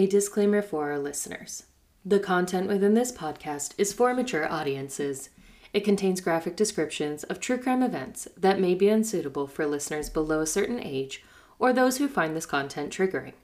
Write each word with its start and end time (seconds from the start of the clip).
A 0.00 0.06
disclaimer 0.06 0.62
for 0.62 0.90
our 0.90 0.98
listeners 0.98 1.64
the 2.06 2.18
content 2.18 2.68
within 2.68 2.94
this 2.94 3.12
podcast 3.12 3.74
is 3.76 3.92
for 3.92 4.14
mature 4.14 4.50
audiences. 4.50 5.28
It 5.74 5.84
contains 5.84 6.22
graphic 6.22 6.56
descriptions 6.56 7.22
of 7.24 7.38
true 7.38 7.58
crime 7.58 7.82
events 7.82 8.26
that 8.34 8.58
may 8.58 8.74
be 8.74 8.88
unsuitable 8.88 9.46
for 9.46 9.66
listeners 9.66 10.08
below 10.08 10.40
a 10.40 10.46
certain 10.46 10.80
age 10.82 11.22
or 11.58 11.74
those 11.74 11.98
who 11.98 12.08
find 12.08 12.34
this 12.34 12.46
content 12.46 12.90
triggering. 12.90 13.34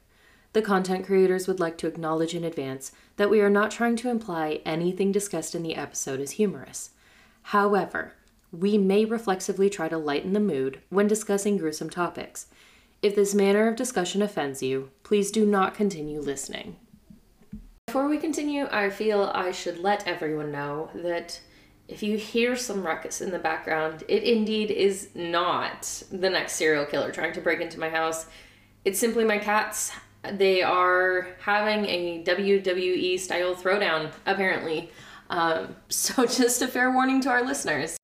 The 0.54 0.62
content 0.62 1.04
creators 1.04 1.46
would 1.46 1.60
like 1.60 1.76
to 1.76 1.88
acknowledge 1.88 2.34
in 2.34 2.42
advance 2.42 2.90
that 3.16 3.28
we 3.28 3.42
are 3.42 3.50
not 3.50 3.70
trying 3.70 3.96
to 3.96 4.08
imply 4.08 4.62
anything 4.64 5.12
discussed 5.12 5.54
in 5.54 5.62
the 5.62 5.76
episode 5.76 6.20
is 6.20 6.30
humorous. 6.30 6.92
However, 7.42 8.14
we 8.50 8.78
may 8.78 9.04
reflexively 9.04 9.68
try 9.68 9.90
to 9.90 9.98
lighten 9.98 10.32
the 10.32 10.40
mood 10.40 10.80
when 10.88 11.06
discussing 11.06 11.58
gruesome 11.58 11.90
topics. 11.90 12.46
If 13.02 13.14
this 13.14 13.34
manner 13.34 13.68
of 13.68 13.76
discussion 13.76 14.22
offends 14.22 14.62
you, 14.62 14.90
please 15.02 15.30
do 15.30 15.44
not 15.44 15.74
continue 15.74 16.20
listening. 16.20 16.76
Before 17.86 18.08
we 18.08 18.18
continue, 18.18 18.66
I 18.70 18.90
feel 18.90 19.30
I 19.34 19.52
should 19.52 19.78
let 19.78 20.08
everyone 20.08 20.50
know 20.50 20.90
that 20.94 21.40
if 21.88 22.02
you 22.02 22.16
hear 22.16 22.56
some 22.56 22.82
ruckus 22.82 23.20
in 23.20 23.30
the 23.30 23.38
background, 23.38 24.02
it 24.08 24.24
indeed 24.24 24.70
is 24.70 25.10
not 25.14 26.02
the 26.10 26.28
next 26.30 26.54
serial 26.54 26.84
killer 26.84 27.12
trying 27.12 27.32
to 27.34 27.40
break 27.40 27.60
into 27.60 27.78
my 27.78 27.88
house. 27.88 28.26
It's 28.84 28.98
simply 28.98 29.24
my 29.24 29.38
cats. 29.38 29.92
They 30.32 30.62
are 30.62 31.28
having 31.40 31.84
a 31.86 32.24
WWE 32.24 33.20
style 33.20 33.54
throwdown, 33.54 34.10
apparently. 34.24 34.90
Um, 35.30 35.76
so, 35.88 36.26
just 36.26 36.62
a 36.62 36.68
fair 36.68 36.90
warning 36.90 37.20
to 37.22 37.28
our 37.28 37.44
listeners. 37.44 37.96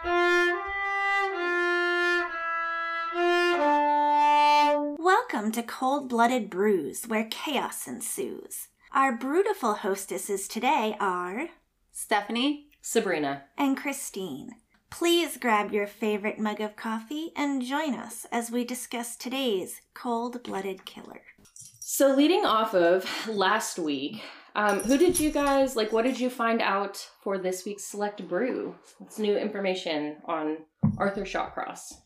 Welcome 5.32 5.52
to 5.52 5.62
Cold 5.62 6.10
Blooded 6.10 6.50
Brews, 6.50 7.04
where 7.06 7.26
chaos 7.30 7.86
ensues. 7.86 8.68
Our 8.92 9.16
brewtiful 9.16 9.76
hostesses 9.76 10.46
today 10.46 10.94
are 11.00 11.48
Stephanie, 11.90 12.66
Sabrina. 12.82 13.44
and 13.56 13.74
Christine. 13.74 14.56
Please 14.90 15.38
grab 15.38 15.72
your 15.72 15.86
favorite 15.86 16.38
mug 16.38 16.60
of 16.60 16.76
coffee 16.76 17.32
and 17.34 17.62
join 17.62 17.94
us 17.94 18.26
as 18.30 18.50
we 18.50 18.62
discuss 18.62 19.16
today's 19.16 19.80
cold 19.94 20.42
blooded 20.42 20.84
killer. 20.84 21.22
So, 21.80 22.14
leading 22.14 22.44
off 22.44 22.74
of 22.74 23.06
last 23.26 23.78
week, 23.78 24.22
um, 24.54 24.80
who 24.80 24.98
did 24.98 25.18
you 25.18 25.30
guys 25.30 25.76
like? 25.76 25.92
What 25.92 26.04
did 26.04 26.20
you 26.20 26.28
find 26.28 26.60
out 26.60 27.08
for 27.22 27.38
this 27.38 27.64
week's 27.64 27.84
select 27.84 28.28
brew? 28.28 28.74
What's 28.98 29.18
new 29.18 29.38
information 29.38 30.18
on 30.26 30.58
Arthur 30.98 31.24
Shawcross? 31.24 32.01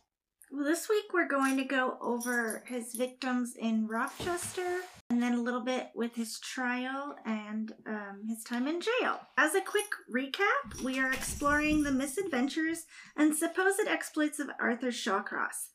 Well, 0.50 0.64
this 0.64 0.88
week 0.88 1.06
we're 1.12 1.26
going 1.26 1.56
to 1.56 1.64
go 1.64 1.98
over 2.00 2.62
his 2.66 2.94
victims 2.94 3.56
in 3.58 3.88
Rochester 3.88 4.80
and 5.10 5.20
then 5.20 5.34
a 5.34 5.42
little 5.42 5.60
bit 5.60 5.90
with 5.94 6.14
his 6.14 6.38
trial 6.38 7.16
and 7.24 7.72
um, 7.84 8.22
his 8.28 8.44
time 8.44 8.68
in 8.68 8.80
jail. 8.80 9.20
As 9.36 9.56
a 9.56 9.60
quick 9.60 9.90
recap, 10.12 10.82
we 10.84 11.00
are 11.00 11.12
exploring 11.12 11.82
the 11.82 11.90
misadventures 11.90 12.84
and 13.16 13.34
supposed 13.34 13.80
exploits 13.88 14.38
of 14.38 14.50
Arthur 14.60 14.92
Shawcross. 14.92 15.70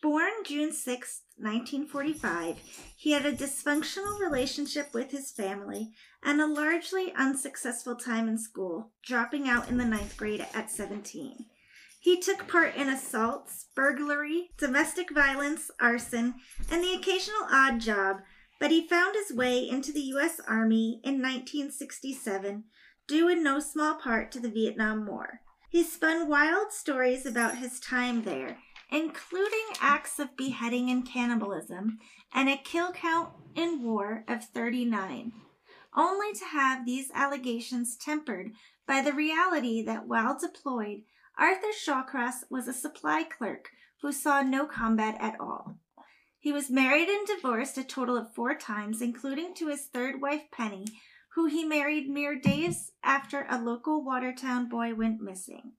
Born 0.00 0.30
June 0.44 0.70
6, 0.70 1.22
1945, 1.36 2.58
he 2.96 3.12
had 3.12 3.26
a 3.26 3.32
dysfunctional 3.32 4.20
relationship 4.20 4.94
with 4.94 5.10
his 5.10 5.32
family 5.32 5.92
and 6.22 6.40
a 6.40 6.46
largely 6.46 7.12
unsuccessful 7.16 7.96
time 7.96 8.28
in 8.28 8.38
school, 8.38 8.92
dropping 9.04 9.48
out 9.48 9.68
in 9.68 9.78
the 9.78 9.84
ninth 9.84 10.16
grade 10.16 10.46
at 10.54 10.70
17. 10.70 11.46
He 12.04 12.20
took 12.20 12.46
part 12.46 12.74
in 12.74 12.90
assaults, 12.90 13.68
burglary, 13.74 14.50
domestic 14.58 15.10
violence, 15.10 15.70
arson, 15.80 16.34
and 16.70 16.84
the 16.84 16.92
occasional 16.92 17.46
odd 17.50 17.80
job, 17.80 18.18
but 18.60 18.70
he 18.70 18.86
found 18.86 19.14
his 19.14 19.34
way 19.34 19.66
into 19.66 19.90
the 19.90 20.02
U.S. 20.12 20.38
Army 20.46 21.00
in 21.02 21.22
1967, 21.22 22.64
due 23.08 23.28
in 23.30 23.42
no 23.42 23.58
small 23.58 23.94
part 23.94 24.30
to 24.32 24.38
the 24.38 24.50
Vietnam 24.50 25.06
War. 25.06 25.40
He 25.70 25.82
spun 25.82 26.28
wild 26.28 26.72
stories 26.72 27.24
about 27.24 27.56
his 27.56 27.80
time 27.80 28.24
there, 28.24 28.58
including 28.92 29.64
acts 29.80 30.18
of 30.18 30.36
beheading 30.36 30.90
and 30.90 31.08
cannibalism, 31.08 31.96
and 32.34 32.50
a 32.50 32.58
kill 32.58 32.92
count 32.92 33.30
in 33.54 33.82
war 33.82 34.26
of 34.28 34.44
39, 34.44 35.32
only 35.96 36.34
to 36.34 36.44
have 36.44 36.84
these 36.84 37.10
allegations 37.14 37.96
tempered 37.96 38.52
by 38.86 39.00
the 39.00 39.14
reality 39.14 39.82
that 39.82 40.06
while 40.06 40.38
deployed, 40.38 41.04
Arthur 41.38 41.72
Shawcross 41.72 42.44
was 42.48 42.68
a 42.68 42.72
supply 42.72 43.24
clerk 43.24 43.70
who 44.02 44.12
saw 44.12 44.42
no 44.42 44.66
combat 44.66 45.16
at 45.20 45.38
all. 45.40 45.78
He 46.38 46.52
was 46.52 46.70
married 46.70 47.08
and 47.08 47.26
divorced 47.26 47.78
a 47.78 47.84
total 47.84 48.16
of 48.16 48.34
four 48.34 48.54
times, 48.54 49.00
including 49.00 49.54
to 49.54 49.68
his 49.68 49.86
third 49.86 50.20
wife, 50.20 50.42
Penny, 50.52 50.86
who 51.34 51.46
he 51.46 51.64
married 51.64 52.08
mere 52.08 52.38
days 52.38 52.92
after 53.02 53.46
a 53.48 53.60
local 53.60 54.04
Watertown 54.04 54.68
boy 54.68 54.94
went 54.94 55.20
missing. 55.20 55.72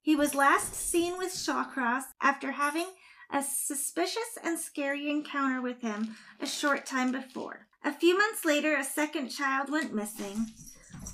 He 0.00 0.14
was 0.14 0.34
last 0.34 0.74
seen 0.74 1.16
with 1.16 1.32
Shawcross 1.32 2.04
after 2.20 2.52
having 2.52 2.86
a 3.32 3.42
suspicious 3.42 4.38
and 4.44 4.58
scary 4.58 5.10
encounter 5.10 5.60
with 5.62 5.80
him 5.80 6.16
a 6.38 6.46
short 6.46 6.86
time 6.86 7.10
before. 7.10 7.66
A 7.82 7.92
few 7.92 8.16
months 8.16 8.44
later, 8.44 8.76
a 8.76 8.84
second 8.84 9.30
child 9.30 9.70
went 9.70 9.94
missing 9.94 10.46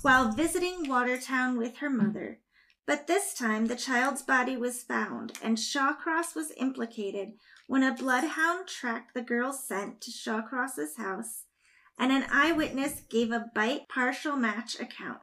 while 0.01 0.31
visiting 0.31 0.87
Watertown 0.87 1.57
with 1.57 1.77
her 1.77 1.89
mother. 1.89 2.39
But 2.85 3.07
this 3.07 3.33
time 3.33 3.67
the 3.67 3.75
child's 3.75 4.21
body 4.21 4.57
was 4.57 4.83
found, 4.83 5.33
and 5.41 5.57
Shawcross 5.57 6.35
was 6.35 6.51
implicated 6.57 7.33
when 7.67 7.83
a 7.83 7.93
bloodhound 7.93 8.67
tracked 8.67 9.13
the 9.13 9.21
girl's 9.21 9.63
scent 9.63 10.01
to 10.01 10.11
Shawcross's 10.11 10.97
house, 10.97 11.45
and 11.97 12.11
an 12.11 12.25
eyewitness 12.31 13.01
gave 13.09 13.31
a 13.31 13.51
bite 13.53 13.87
partial 13.87 14.35
match 14.35 14.79
account. 14.79 15.19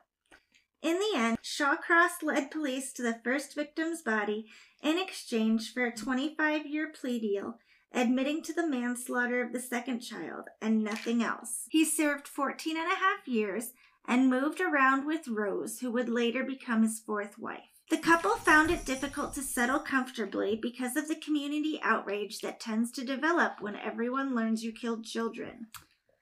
In 0.81 0.99
the 0.99 1.19
end, 1.19 1.39
Shawcross 1.43 2.23
led 2.23 2.53
police 2.53 2.93
to 2.93 3.03
the 3.03 3.21
first 3.25 3.55
victim's 3.55 4.01
body 4.01 4.47
in 4.83 4.97
exchange 4.97 5.73
for 5.73 5.85
a 5.85 5.95
25 5.95 6.67
year 6.67 6.89
plea 6.89 7.19
deal, 7.19 7.59
admitting 7.93 8.43
to 8.43 8.53
the 8.53 8.67
manslaughter 8.67 9.43
of 9.43 9.53
the 9.53 9.61
second 9.61 10.01
child 10.01 10.45
and 10.63 10.85
nothing 10.85 11.23
else. 11.23 11.65
He 11.71 11.85
served 11.85 12.29
14 12.29 12.77
and 12.77 12.93
a 12.93 12.97
half 12.97 13.27
years 13.27 13.73
and 14.09 14.31
moved 14.31 14.61
around 14.61 15.07
with 15.07 15.29
Rose, 15.29 15.81
who 15.81 15.93
would 15.93 16.09
later 16.09 16.43
become 16.43 16.83
his 16.83 16.99
fourth 16.99 17.39
wife. 17.39 17.61
The 17.91 17.99
couple 17.99 18.33
found 18.33 18.71
it 18.71 18.85
difficult 18.85 19.35
to 19.35 19.43
settle 19.43 19.79
comfortably 19.79 20.59
because 20.61 20.97
of 20.97 21.09
the 21.09 21.15
community 21.15 21.79
outrage 21.83 22.41
that 22.41 22.61
tends 22.61 22.91
to 22.93 23.05
develop 23.05 23.61
when 23.61 23.77
everyone 23.77 24.35
learns 24.35 24.65
you 24.65 24.73
killed 24.73 25.05
children. 25.05 25.69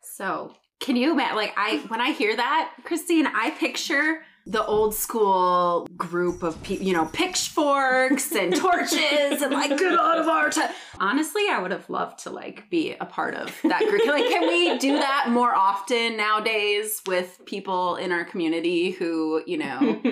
So, 0.02 0.54
can 0.80 0.96
you 0.96 1.12
imagine? 1.12 1.36
Like, 1.36 1.54
I 1.56 1.78
when 1.88 2.00
I 2.00 2.12
hear 2.12 2.36
that, 2.36 2.72
Christine, 2.84 3.26
I 3.26 3.50
picture 3.50 4.22
the 4.48 4.64
old 4.64 4.94
school 4.94 5.88
group 5.96 6.44
of 6.44 6.62
people, 6.62 6.86
you 6.86 6.92
know, 6.92 7.06
pitchforks 7.06 8.30
and 8.32 8.54
torches 8.56 9.42
and 9.42 9.52
like, 9.52 9.76
get 9.76 9.92
out 9.98 10.18
of 10.18 10.28
our 10.28 10.50
time. 10.50 10.70
Honestly, 11.00 11.42
I 11.50 11.58
would 11.60 11.72
have 11.72 11.90
loved 11.90 12.20
to 12.20 12.30
like 12.30 12.70
be 12.70 12.92
a 13.00 13.04
part 13.04 13.34
of 13.34 13.52
that 13.64 13.80
group. 13.80 14.06
Like, 14.06 14.28
can 14.28 14.46
we 14.46 14.78
do 14.78 14.92
that 14.92 15.26
more 15.30 15.52
often 15.54 16.16
nowadays 16.16 17.02
with 17.06 17.40
people 17.44 17.96
in 17.96 18.12
our 18.12 18.24
community 18.24 18.92
who, 18.92 19.42
you 19.46 19.58
know, 19.58 19.78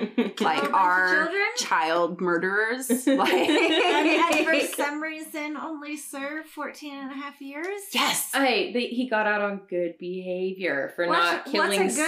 like 0.41 0.61
bunch 0.61 0.73
are 0.73 1.29
child 1.57 2.19
murderers? 2.21 2.89
Like, 3.15 3.31
and 3.49 4.45
for 4.45 4.59
some 4.75 5.01
reason 5.01 5.55
only 5.55 5.95
served 5.95 6.49
14 6.49 6.93
and 6.93 7.11
a 7.11 7.15
half 7.15 7.39
years? 7.39 7.81
yes. 7.93 8.31
Hey, 8.33 8.73
they, 8.73 8.87
he 8.87 9.07
got 9.09 9.25
out 9.27 9.41
on 9.41 9.61
good 9.69 9.97
behavior 9.97 10.91
for 10.95 11.07
What's- 11.07 11.31
not 11.31 11.45
killing 11.45 11.83
what's 11.85 11.97
a 11.97 12.05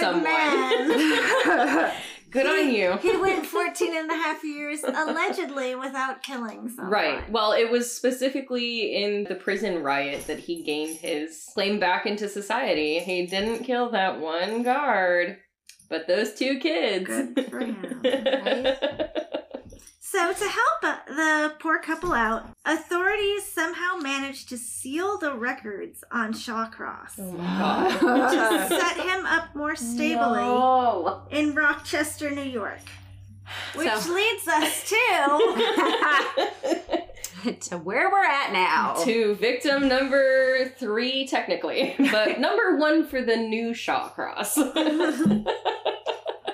good 2.30 2.44
good 2.44 2.46
on 2.46 2.74
you. 2.74 2.96
He 2.98 3.16
went 3.16 3.46
14 3.58 3.96
and 3.96 4.10
a 4.10 4.14
half 4.14 4.44
years 4.44 4.82
allegedly 4.82 5.74
without 5.74 6.22
killing 6.22 6.68
someone. 6.68 6.92
Right. 6.92 7.30
Well, 7.30 7.52
it 7.52 7.70
was 7.70 7.94
specifically 7.94 9.02
in 9.02 9.24
the 9.24 9.34
prison 9.34 9.82
riot 9.82 10.26
that 10.26 10.38
he 10.38 10.62
gained 10.62 10.98
his 10.98 11.44
claim 11.54 11.78
back 11.80 12.06
into 12.06 12.28
society. 12.28 12.98
He 13.00 13.26
didn't 13.26 13.64
kill 13.64 13.90
that 13.90 14.20
one 14.20 14.62
guard, 14.62 15.38
but 15.88 16.06
those 16.06 16.34
two 16.34 16.58
kids. 16.58 17.06
Good 17.06 17.50
for 17.50 17.60
him, 17.60 18.02
So, 20.10 20.32
to 20.32 20.48
help 20.48 20.84
uh, 20.84 20.96
the 21.08 21.52
poor 21.60 21.78
couple 21.80 22.14
out, 22.14 22.46
authorities 22.64 23.44
somehow 23.44 23.96
managed 24.00 24.48
to 24.48 24.56
seal 24.56 25.18
the 25.18 25.34
records 25.34 26.02
on 26.10 26.32
Shawcross 26.32 27.18
oh 27.18 27.32
my 27.32 27.94
god. 28.00 28.68
to 28.68 28.74
set 28.74 28.96
him 28.96 29.26
up 29.26 29.54
more 29.54 29.76
stably 29.76 30.40
No. 30.40 31.24
in 31.30 31.54
Rochester, 31.54 32.30
New 32.30 32.40
York. 32.42 32.80
Which 33.74 33.90
So- 33.92 34.14
leads 34.14 34.48
us 34.48 34.88
to 34.92 34.94
to 37.70 37.78
where 37.78 38.10
we're 38.10 38.24
at 38.24 38.52
now. 38.52 38.94
to 39.04 39.34
victim 39.34 39.88
number 39.88 40.70
three, 40.78 41.26
technically, 41.26 41.94
but 42.10 42.40
number 42.46 42.76
one 42.78 43.06
for 43.06 43.20
the 43.22 43.36
new 43.36 43.70
Shawcross. 43.72 44.56
a 44.56 44.64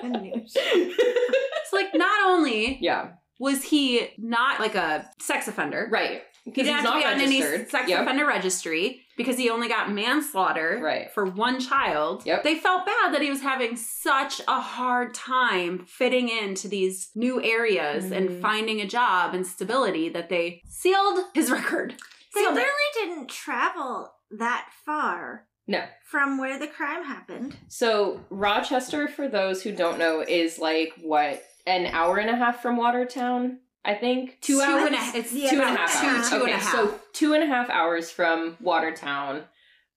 news. 0.09 0.53
It's 0.55 1.73
like 1.73 1.93
not 1.95 2.25
only 2.27 2.77
yeah, 2.81 3.11
was 3.39 3.63
he 3.63 4.09
not 4.17 4.59
like 4.59 4.75
a 4.75 5.09
sex 5.19 5.47
offender, 5.47 5.87
right. 5.91 6.21
He 6.43 6.51
Because 6.51 6.65
didn't 6.67 6.75
he's 6.81 6.85
have 6.85 6.93
to 6.93 6.99
not 6.99 6.99
be 6.99 7.05
on 7.23 7.27
any 7.27 7.41
registered. 7.41 7.69
sex 7.71 7.89
Yep. 7.89 8.01
offender 8.03 8.25
registry 8.27 9.01
because 9.17 9.35
he 9.35 9.49
only 9.49 9.67
got 9.67 9.91
manslaughter 9.91 10.79
Right. 10.79 11.11
for 11.11 11.25
one 11.25 11.59
child. 11.59 12.23
Yep. 12.23 12.43
They 12.43 12.55
felt 12.55 12.85
bad 12.85 13.13
that 13.15 13.21
he 13.23 13.31
was 13.31 13.41
having 13.41 13.75
such 13.75 14.41
a 14.47 14.59
hard 14.61 15.15
time 15.15 15.85
fitting 15.87 16.29
into 16.29 16.67
these 16.67 17.09
new 17.15 17.41
areas 17.41 18.05
Mhm. 18.11 18.15
and 18.15 18.41
finding 18.43 18.79
a 18.79 18.85
job 18.85 19.33
and 19.33 19.45
stability 19.47 20.07
that 20.09 20.29
they 20.29 20.61
sealed 20.69 21.25
his 21.33 21.49
record. 21.51 21.95
They 22.35 22.41
Sealed 22.41 22.57
it. 22.57 22.61
really 22.61 22.93
didn't 23.07 23.29
travel 23.29 24.13
that 24.29 24.69
far 24.85 25.47
No. 25.65 25.83
from 26.05 26.37
where 26.37 26.59
the 26.59 26.67
crime 26.67 27.03
happened. 27.05 27.57
So 27.69 28.23
Rochester, 28.29 29.07
for 29.07 29.27
those 29.27 29.63
who 29.63 29.71
don't 29.71 29.97
know, 29.97 30.19
is 30.21 30.59
like 30.59 30.93
what 31.01 31.41
an 31.65 31.87
hour 31.87 32.17
and 32.17 32.29
a 32.29 32.35
half 32.35 32.61
from 32.61 32.77
Watertown. 32.77 33.59
I 33.83 33.93
think 33.93 34.39
Two 34.41 34.55
Two 34.55 34.61
hours 34.61 34.85
and 34.87 34.95
a. 34.95 35.17
It's 35.19 35.31
Yeah, 35.33 35.49
two 35.51 35.55
and 35.61 35.69
a 35.69 35.73
about 35.73 35.89
half 35.89 36.01
two- 36.01 36.07
hours. 36.07 36.29
two 36.29 36.35
and 36.35 36.43
okay, 36.43 36.51
a 36.53 36.57
half. 36.57 36.71
so 36.71 36.99
two 37.13 37.33
and 37.33 37.43
a 37.43 37.47
half 37.47 37.69
hours 37.69 38.09
from 38.11 38.57
Watertown, 38.59 39.43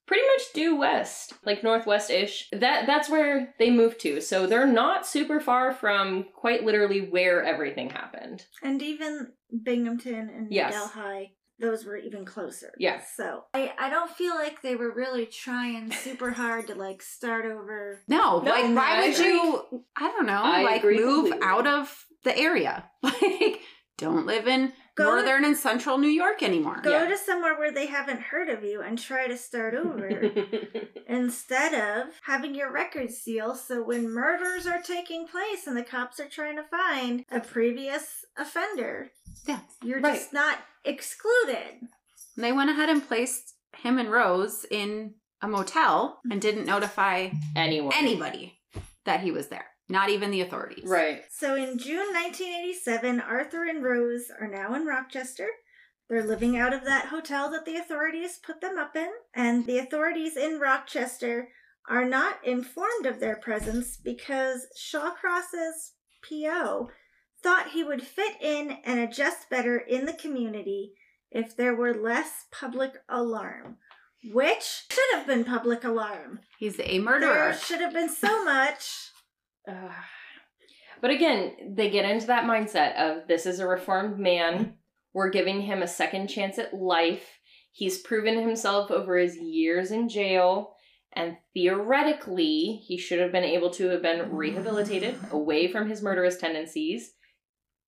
pretty 0.06 0.24
much 0.26 0.42
due 0.54 0.76
west, 0.76 1.32
like 1.44 1.62
northwest 1.62 2.10
ish. 2.10 2.48
That 2.52 2.86
that's 2.86 3.08
where 3.08 3.54
they 3.58 3.70
moved 3.70 4.00
to. 4.00 4.20
So 4.20 4.46
they're 4.46 4.66
not 4.66 5.06
super 5.06 5.40
far 5.40 5.72
from 5.72 6.26
quite 6.34 6.64
literally 6.64 7.00
where 7.08 7.42
everything 7.42 7.88
happened. 7.90 8.44
And 8.62 8.82
even 8.82 9.32
Binghamton 9.62 10.28
and 10.28 10.52
Yes. 10.52 10.74
Delhi, 10.94 11.34
those 11.60 11.84
were 11.84 11.96
even 11.96 12.24
closer. 12.24 12.72
Yeah. 12.78 13.00
So 13.16 13.44
I, 13.54 13.72
I 13.78 13.90
don't 13.90 14.10
feel 14.10 14.34
like 14.34 14.62
they 14.62 14.76
were 14.76 14.92
really 14.92 15.26
trying 15.26 15.90
super 15.92 16.30
hard 16.30 16.66
to 16.68 16.74
like 16.74 17.02
start 17.02 17.44
over. 17.46 18.00
No, 18.08 18.40
No, 18.40 18.50
like 18.50 18.64
I 18.64 18.72
why 18.74 19.00
would 19.08 19.14
agree. 19.18 19.26
you? 19.32 19.84
I 19.96 20.08
don't 20.08 20.26
know. 20.26 20.42
I 20.42 20.62
like 20.62 20.82
agree 20.82 20.98
move 20.98 21.30
completely. 21.30 21.46
out 21.46 21.66
of 21.66 22.04
the 22.24 22.36
area. 22.36 22.84
Like 23.02 23.60
don't 23.96 24.26
live 24.26 24.46
in 24.46 24.72
Go- 24.94 25.04
northern 25.16 25.44
and 25.44 25.56
central 25.56 25.98
New 25.98 26.06
York 26.06 26.40
anymore. 26.40 26.80
Go 26.84 26.90
Yeah. 26.92 27.08
to 27.08 27.18
somewhere 27.18 27.58
where 27.58 27.72
they 27.72 27.86
haven't 27.86 28.20
heard 28.20 28.48
of 28.48 28.62
you 28.62 28.80
and 28.80 28.96
try 28.96 29.26
to 29.26 29.36
start 29.36 29.74
over 29.74 30.08
instead 31.08 31.74
of 31.74 32.12
having 32.22 32.54
your 32.54 32.72
record 32.72 33.10
sealed. 33.10 33.56
So 33.58 33.82
when 33.82 34.08
murders 34.10 34.66
are 34.66 34.80
taking 34.82 35.26
place 35.26 35.66
and 35.66 35.76
the 35.76 35.82
cops 35.82 36.20
are 36.20 36.28
trying 36.28 36.56
to 36.56 36.62
find 36.64 37.24
a 37.30 37.40
previous 37.40 38.24
offender, 38.36 39.10
Yeah. 39.46 39.60
you're 39.82 40.00
Right. 40.00 40.14
just 40.14 40.32
not 40.32 40.58
excluded. 40.84 41.80
And 42.36 42.44
They 42.44 42.52
went 42.52 42.70
ahead 42.70 42.88
and 42.88 43.06
placed 43.06 43.54
him 43.76 43.98
and 43.98 44.10
Rose 44.10 44.64
in 44.70 45.14
a 45.42 45.48
motel 45.48 46.20
and 46.30 46.40
didn't 46.40 46.66
notify 46.66 47.30
Anyone. 47.56 47.92
anybody 47.94 48.60
that 49.04 49.20
he 49.20 49.30
was 49.30 49.48
there. 49.48 49.66
Not 49.88 50.10
even 50.10 50.30
the 50.30 50.40
authorities. 50.42 50.84
Right. 50.88 51.22
So 51.30 51.54
in 51.54 51.78
June 51.78 52.12
1987, 52.12 53.20
Arthur 53.20 53.64
and 53.64 53.82
Rose 53.82 54.30
are 54.38 54.48
now 54.48 54.74
in 54.74 54.84
Rochester. 54.84 55.48
They're 56.08 56.24
living 56.26 56.58
out 56.58 56.72
of 56.74 56.84
that 56.84 57.06
hotel 57.06 57.50
that 57.50 57.64
the 57.64 57.76
authorities 57.76 58.38
put 58.44 58.60
them 58.60 58.78
up 58.78 58.96
in, 58.96 59.10
and 59.34 59.66
the 59.66 59.78
authorities 59.78 60.36
in 60.36 60.58
Rochester 60.58 61.48
are 61.88 62.04
not 62.04 62.44
informed 62.44 63.06
of 63.06 63.20
their 63.20 63.36
presence 63.36 63.96
because 63.96 64.66
Shawcross's 64.76 65.92
PO 66.28 66.90
thought 67.42 67.70
he 67.70 67.84
would 67.84 68.02
fit 68.02 68.36
in 68.40 68.78
and 68.84 69.00
adjust 69.00 69.50
better 69.50 69.78
in 69.78 70.06
the 70.06 70.12
community 70.12 70.92
if 71.30 71.56
there 71.56 71.74
were 71.74 71.94
less 71.94 72.46
public 72.50 72.92
alarm, 73.08 73.76
which 74.32 74.84
should 74.90 75.14
have 75.14 75.26
been 75.26 75.44
public 75.44 75.84
alarm. 75.84 76.40
He's 76.58 76.80
a 76.80 76.98
murderer. 76.98 77.50
There 77.50 77.54
should 77.54 77.80
have 77.80 77.92
been 77.92 78.08
so 78.08 78.44
much. 78.44 79.10
Ugh. 79.68 79.90
but 81.00 81.10
again, 81.10 81.74
they 81.76 81.90
get 81.90 82.08
into 82.08 82.26
that 82.28 82.44
mindset 82.44 82.96
of 82.96 83.28
this 83.28 83.44
is 83.44 83.60
a 83.60 83.66
reformed 83.66 84.18
man. 84.18 84.74
We're 85.12 85.30
giving 85.30 85.62
him 85.62 85.82
a 85.82 85.88
second 85.88 86.28
chance 86.28 86.58
at 86.58 86.74
life. 86.74 87.38
He's 87.72 87.98
proven 87.98 88.40
himself 88.40 88.90
over 88.90 89.18
his 89.18 89.36
years 89.36 89.90
in 89.90 90.08
jail. 90.08 90.74
And 91.12 91.36
theoretically, 91.54 92.82
he 92.86 92.98
should 92.98 93.18
have 93.18 93.32
been 93.32 93.44
able 93.44 93.70
to 93.70 93.88
have 93.90 94.02
been 94.02 94.30
rehabilitated 94.32 95.18
away 95.30 95.70
from 95.70 95.88
his 95.88 96.02
murderous 96.02 96.36
tendencies 96.36 97.12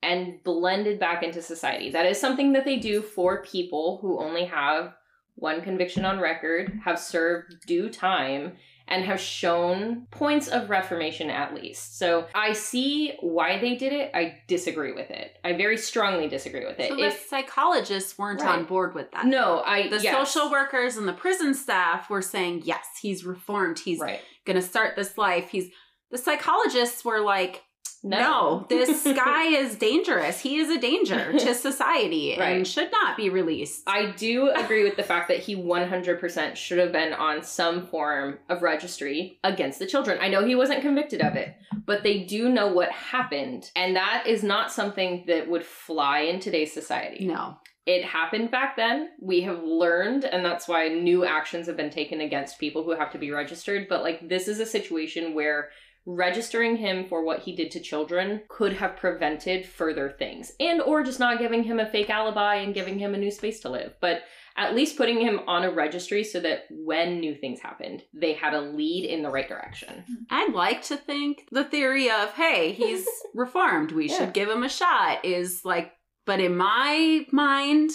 and 0.03 0.43
blended 0.45 0.99
back 0.99 1.23
into 1.23 1.43
society. 1.43 1.91
That 1.91 2.07
is 2.07 2.21
something 2.21 2.53
that 2.55 2.65
they 2.65 2.77
do 2.79 3.03
for 3.03 3.43
people 3.43 3.99
who 4.01 4.19
only 4.19 4.47
have 4.47 4.95
one 5.35 5.63
conviction 5.63 6.05
on 6.05 6.21
record, 6.21 6.81
have 6.85 6.99
served 6.99 7.67
due 7.67 7.89
time, 7.89 8.53
and 8.89 9.05
have 9.05 9.21
shown 9.21 10.07
points 10.11 10.49
of 10.49 10.69
reformation 10.69 11.31
at 11.31 11.55
least. 11.55 11.97
So 11.99 12.27
I 12.35 12.53
see 12.53 13.13
why 13.21 13.59
they 13.59 13.77
did 13.77 13.93
it. 13.93 14.11
I 14.15 14.39
disagree 14.49 14.93
with 14.93 15.11
it. 15.11 15.39
I 15.45 15.53
very 15.53 15.77
strongly 15.79 16.29
disagree 16.29 16.67
with 16.67 16.81
it. 16.81 16.89
So 16.89 16.97
the 16.97 17.05
if 17.07 17.27
psychologists 17.29 18.19
weren't 18.19 18.41
Right. 18.41 18.59
on 18.59 18.65
board 18.65 18.95
with 18.95 19.13
that. 19.13 19.27
no, 19.27 19.63
I 19.65 19.89
The 19.89 20.01
yes. 20.01 20.13
social 20.33 20.51
workers 20.51 20.97
and 20.97 21.07
the 21.07 21.13
prison 21.13 21.55
staff 21.55 22.11
were 22.11 22.23
saying, 22.23 22.63
yes, 22.65 22.85
he's 23.01 23.25
reformed. 23.25 23.79
He's 23.79 24.01
right. 24.01 24.21
going 24.45 24.57
to 24.61 24.67
start 24.67 24.97
this 24.97 25.17
life. 25.17 25.51
He's 25.51 25.71
the 26.11 26.19
psychologists 26.19 27.05
were 27.05 27.21
like, 27.21 27.63
No, 28.03 28.19
no, 28.19 28.67
this 28.69 29.05
guy 29.05 29.45
is 29.49 29.77
dangerous. 29.77 30.41
He 30.41 30.57
is 30.57 30.71
a 30.71 30.81
danger 30.81 31.33
to 31.33 31.55
society 31.69 32.35
Right. 32.39 32.57
and 32.57 32.67
should 32.67 32.91
not 32.91 33.17
be 33.17 33.29
released. 33.29 33.83
I 33.87 34.13
do 34.13 34.49
agree 34.51 34.85
with 34.85 34.97
the 34.97 35.03
fact 35.03 35.29
that 35.29 35.39
he 35.41 35.55
100% 35.57 36.57
should 36.57 36.79
have 36.79 36.93
been 36.93 37.13
on 37.13 37.43
some 37.43 37.87
form 37.87 38.39
of 38.49 38.63
registry 38.63 39.39
against 39.45 39.79
the 39.79 39.87
children. 39.87 40.19
I 40.21 40.29
know 40.29 40.45
he 40.45 40.55
wasn't 40.55 40.81
convicted 40.83 41.21
of 41.21 41.37
it, 41.37 41.55
but 41.85 42.03
they 42.03 42.21
do 42.21 42.49
know 42.49 42.69
what 42.73 42.91
happened. 42.91 43.71
And 43.77 43.97
that 43.97 44.25
is 44.27 44.43
not 44.43 44.73
something 44.73 45.25
that 45.27 45.49
would 45.49 45.65
fly 45.65 46.21
in 46.21 46.41
today's 46.41 46.73
society. 46.73 47.27
no. 47.27 47.59
It 47.87 48.05
happened 48.05 48.51
back 48.53 48.77
then. 48.77 49.09
We 49.21 49.41
have 49.41 49.65
learned, 49.65 50.25
and 50.25 50.45
that's 50.45 50.69
why 50.69 50.89
new 50.89 51.25
actions 51.25 51.67
have 51.67 51.79
been 51.79 51.91
taken 51.91 52.21
against 52.21 52.61
people 52.61 52.85
who 52.85 52.91
have 52.93 53.11
to 53.13 53.19
be 53.19 53.31
registered. 53.33 53.89
But, 53.89 54.03
like, 54.03 54.29
this 54.29 54.47
is 54.49 54.61
a 54.61 54.67
situation 54.67 55.35
where 55.35 55.71
registering 56.07 56.77
him 56.77 57.07
for 57.09 57.25
what 57.25 57.41
he 57.41 57.55
did 57.55 57.71
to 57.71 57.81
children 57.81 58.41
could 58.49 58.73
have 58.75 58.97
prevented 58.97 59.67
further 59.67 60.11
things 60.19 60.53
and 60.59 60.81
or 60.81 61.03
just 61.03 61.21
not 61.21 61.39
giving 61.39 61.63
him 61.63 61.79
a 61.79 61.89
fake 61.91 62.11
alibi 62.11 62.57
and 62.57 62.75
giving 62.75 62.99
him 62.99 63.15
a 63.15 63.19
new 63.19 63.31
space 63.31 63.61
to 63.61 63.69
live 63.69 63.93
but 64.01 64.23
at 64.57 64.75
least 64.75 64.97
putting 64.97 65.21
him 65.21 65.41
on 65.47 65.63
a 65.63 65.71
registry 65.71 66.25
so 66.25 66.41
that 66.41 66.61
when 66.71 67.21
new 67.21 67.35
things 67.35 67.61
happened 67.61 68.03
they 68.15 68.33
had 68.33 68.55
a 68.55 68.61
lead 68.61 69.05
in 69.05 69.23
the 69.23 69.31
right 69.31 69.49
direction 69.49 70.05
I'd 70.31 70.53
like 70.55 70.83
to 70.85 70.97
think 70.97 71.47
the 71.53 71.65
theory 71.65 72.11
of, 72.11 72.33
hey, 72.35 72.73
he's 72.73 73.07
reformed. 73.35 73.93
We 73.93 74.09
Yeah. 74.09 74.19
should 74.19 74.33
give 74.35 74.49
him 74.49 74.63
a 74.63 74.69
shot 74.69 75.25
is 75.25 75.63
like, 75.65 75.93
but 76.27 76.41
in 76.41 76.57
my 76.57 77.27
mind, 77.33 77.91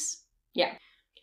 Yeah. 0.53 0.73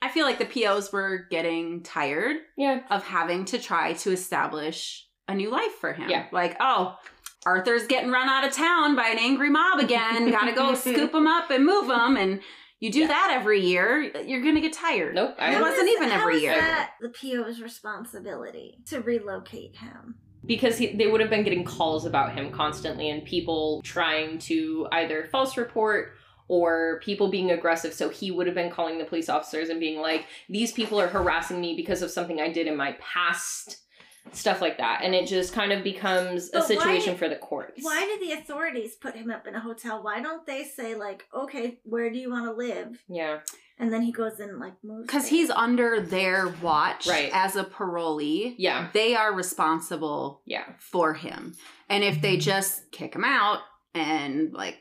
I 0.00 0.08
feel 0.08 0.26
like 0.26 0.38
the 0.38 0.44
POs 0.46 0.92
were 0.92 1.26
getting 1.30 1.82
tired 1.82 2.36
yeah 2.56 2.80
of 2.90 3.04
having 3.04 3.44
to 3.46 3.58
try 3.58 3.92
to 3.94 4.10
establish 4.12 5.06
a 5.32 5.36
new 5.36 5.50
life 5.50 5.72
for 5.80 5.92
him. 5.92 6.08
Yeah. 6.08 6.26
Like, 6.32 6.56
oh, 6.60 6.96
Arthur's 7.44 7.86
getting 7.88 8.10
run 8.10 8.28
out 8.28 8.46
of 8.46 8.52
town 8.54 8.94
by 8.94 9.08
an 9.08 9.18
angry 9.18 9.50
mob 9.50 9.80
again. 9.80 10.30
Gotta 10.30 10.52
go 10.52 10.74
scoop 10.76 11.12
him 11.14 11.26
up 11.26 11.50
and 11.50 11.64
move 11.64 11.86
him. 11.90 12.16
And 12.16 12.40
you 12.78 12.90
do 12.92 13.00
Yeah. 13.00 13.06
that 13.08 13.36
every 13.40 13.60
year, 13.60 14.12
you're 14.24 14.42
gonna 14.42 14.60
get 14.60 14.72
tired. 14.72 15.14
nope 15.14 15.34
I 15.38 15.56
It 15.56 15.60
wasn't 15.60 15.88
is- 15.88 15.94
even 15.96 16.08
how 16.08 16.20
every 16.22 16.36
is 16.36 16.42
year. 16.42 16.54
that 16.54 16.90
the 17.00 17.08
PO's 17.08 17.60
responsibility 17.60 18.78
to 18.86 19.00
relocate 19.00 19.76
him? 19.76 20.16
because 20.44 20.76
he, 20.76 20.88
they 20.96 21.06
would 21.06 21.20
have 21.20 21.30
been 21.30 21.44
getting 21.44 21.62
calls 21.62 22.04
about 22.04 22.34
him 22.36 22.50
constantly 22.50 23.08
and 23.10 23.24
people 23.24 23.80
trying 23.84 24.40
to 24.40 24.88
either 24.90 25.28
false 25.30 25.56
report 25.56 26.14
or 26.48 26.98
people 27.04 27.30
being 27.30 27.52
aggressive 27.52 27.92
so 27.94 28.08
he 28.08 28.32
would 28.32 28.48
have 28.48 28.56
been 28.56 28.68
calling 28.68 28.98
the 28.98 29.04
police 29.04 29.28
officers 29.28 29.68
and 29.68 29.78
being 29.78 30.00
like 30.00 30.26
these 30.48 30.72
people 30.72 31.00
are 31.00 31.06
harassing 31.06 31.60
me 31.60 31.76
because 31.76 32.02
of 32.02 32.10
something 32.10 32.40
i 32.40 32.48
did 32.50 32.66
in 32.66 32.76
my 32.76 32.96
past 32.98 33.84
stuff 34.32 34.60
like 34.60 34.78
that 34.78 35.00
and 35.02 35.14
it 35.14 35.26
just 35.26 35.52
kind 35.52 35.72
of 35.72 35.82
becomes 35.84 36.48
a 36.50 36.52
But 36.52 36.60
why- 36.62 36.66
situation 36.68 37.16
for 37.16 37.28
the 37.28 37.36
courts 37.36 37.82
Why 37.82 38.06
did 38.06 38.20
the 38.26 38.32
authorities 38.40 38.94
put 38.94 39.14
him 39.16 39.30
up 39.30 39.46
in 39.46 39.54
a 39.54 39.60
hotel? 39.60 40.02
Why 40.02 40.22
don't 40.22 40.46
they 40.46 40.64
say 40.64 40.94
like, 40.94 41.24
okay, 41.34 41.78
where 41.82 42.08
do 42.10 42.18
you 42.18 42.30
want 42.30 42.46
to 42.46 42.52
live? 42.52 43.02
yeah 43.08 43.40
And 43.78 43.92
then 43.92 44.02
he 44.02 44.12
goes 44.12 44.38
and 44.38 44.58
like 44.58 44.74
moves. 44.84 45.06
Because 45.06 45.26
he's 45.28 45.50
under 45.50 46.00
their 46.00 46.48
watch 46.62 47.06
Right. 47.06 47.30
as 47.34 47.56
a 47.56 47.64
parolee. 47.64 48.54
yeah 48.58 48.88
They 48.94 49.14
are 49.16 49.34
responsible 49.34 50.40
yeah 50.46 50.64
for 50.78 51.14
him. 51.14 51.54
And 51.88 52.02
if 52.04 52.22
they 52.22 52.36
just 52.38 52.90
kick 52.92 53.14
him 53.14 53.24
out 53.24 53.58
and 53.94 54.52
like, 54.54 54.78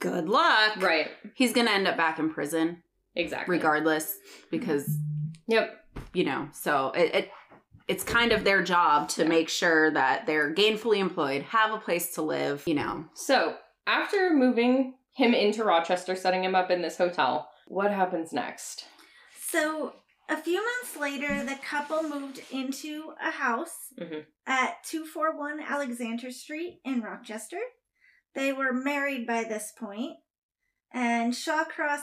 good 0.00 0.28
luck, 0.28 0.76
right 0.80 1.08
he's 1.34 1.52
gonna 1.52 1.70
end 1.70 1.88
up 1.88 1.96
back 1.96 2.18
in 2.18 2.30
prison 2.30 2.82
exactly 3.16 3.54
regardless 3.56 4.16
because 4.50 4.98
yep 5.46 5.84
you 6.12 6.24
know 6.24 6.48
so 6.52 6.90
it, 6.94 7.14
it 7.14 7.30
it's 7.88 8.04
kind 8.04 8.32
of 8.32 8.44
their 8.44 8.62
job 8.62 9.08
to 9.10 9.22
Yeah. 9.22 9.28
make 9.28 9.48
sure 9.48 9.90
that 9.90 10.26
they're 10.26 10.52
gainfully 10.54 10.98
employed 10.98 11.42
have 11.42 11.72
a 11.72 11.78
place 11.78 12.14
to 12.14 12.22
live 12.22 12.62
you 12.66 12.74
know 12.74 13.04
so 13.14 13.56
after 13.86 14.32
moving 14.32 14.94
him 15.12 15.34
into 15.34 15.64
rochester 15.64 16.14
setting 16.16 16.42
him 16.44 16.54
up 16.54 16.70
in 16.70 16.82
this 16.82 16.96
hotel 16.98 17.48
what 17.66 17.90
happens 17.92 18.32
next 18.32 18.86
So 19.36 19.94
a 20.28 20.36
few 20.38 20.56
months 20.56 20.96
later, 20.98 21.44
the 21.44 21.56
couple 21.56 22.02
moved 22.02 22.40
into 22.50 23.12
a 23.22 23.30
house 23.30 23.92
Mhm. 24.00 24.24
at 24.46 24.82
241 24.84 25.60
Alexander 25.60 26.30
Street 26.30 26.80
in 26.82 27.02
Rochester. 27.02 27.60
They 28.34 28.50
were 28.52 28.72
married 28.72 29.26
by 29.26 29.44
this 29.44 29.70
point, 29.78 30.16
and 30.92 31.34
Shawcross 31.34 32.02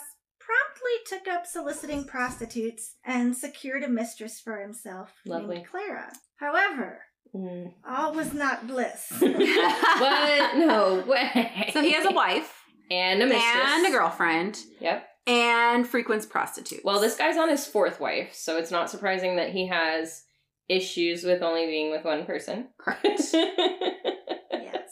promptly 0.51 0.91
took 1.17 1.27
up 1.33 1.45
soliciting 1.45 2.03
prostitutes 2.05 2.95
and 3.05 3.35
secured 3.35 3.83
a 3.83 3.87
mistress 3.89 4.39
for 4.39 4.57
himself 4.61 5.11
Lovely. 5.25 5.55
named 5.57 5.67
Clara. 5.67 6.11
However, 6.37 7.01
Mm. 7.35 7.71
all 7.87 8.13
was 8.13 8.33
not 8.33 8.67
bliss. 8.67 9.07
What? 9.21 10.57
No 10.57 11.03
way. 11.07 11.69
So 11.73 11.81
he 11.81 11.91
has 11.93 12.05
a 12.05 12.11
wife 12.11 12.65
and 12.89 13.21
a 13.23 13.25
mistress 13.25 13.45
and 13.69 13.85
a 13.87 13.89
girlfriend 13.91 14.59
Yep. 14.81 15.07
and 15.27 15.87
frequents 15.87 16.25
prostitutes. 16.25 16.83
Well, 16.83 16.99
this 16.99 17.15
guy's 17.15 17.37
on 17.37 17.47
his 17.47 17.65
fourth 17.65 18.01
wife, 18.01 18.33
so 18.33 18.57
it's 18.57 18.71
not 18.71 18.89
surprising 18.89 19.37
that 19.37 19.51
he 19.51 19.67
has 19.67 20.23
issues 20.67 21.23
with 21.23 21.41
only 21.41 21.67
being 21.67 21.89
with 21.91 22.03
one 22.03 22.25
person. 22.25 22.67
Correct. 22.77 23.03
yes. 23.33 24.89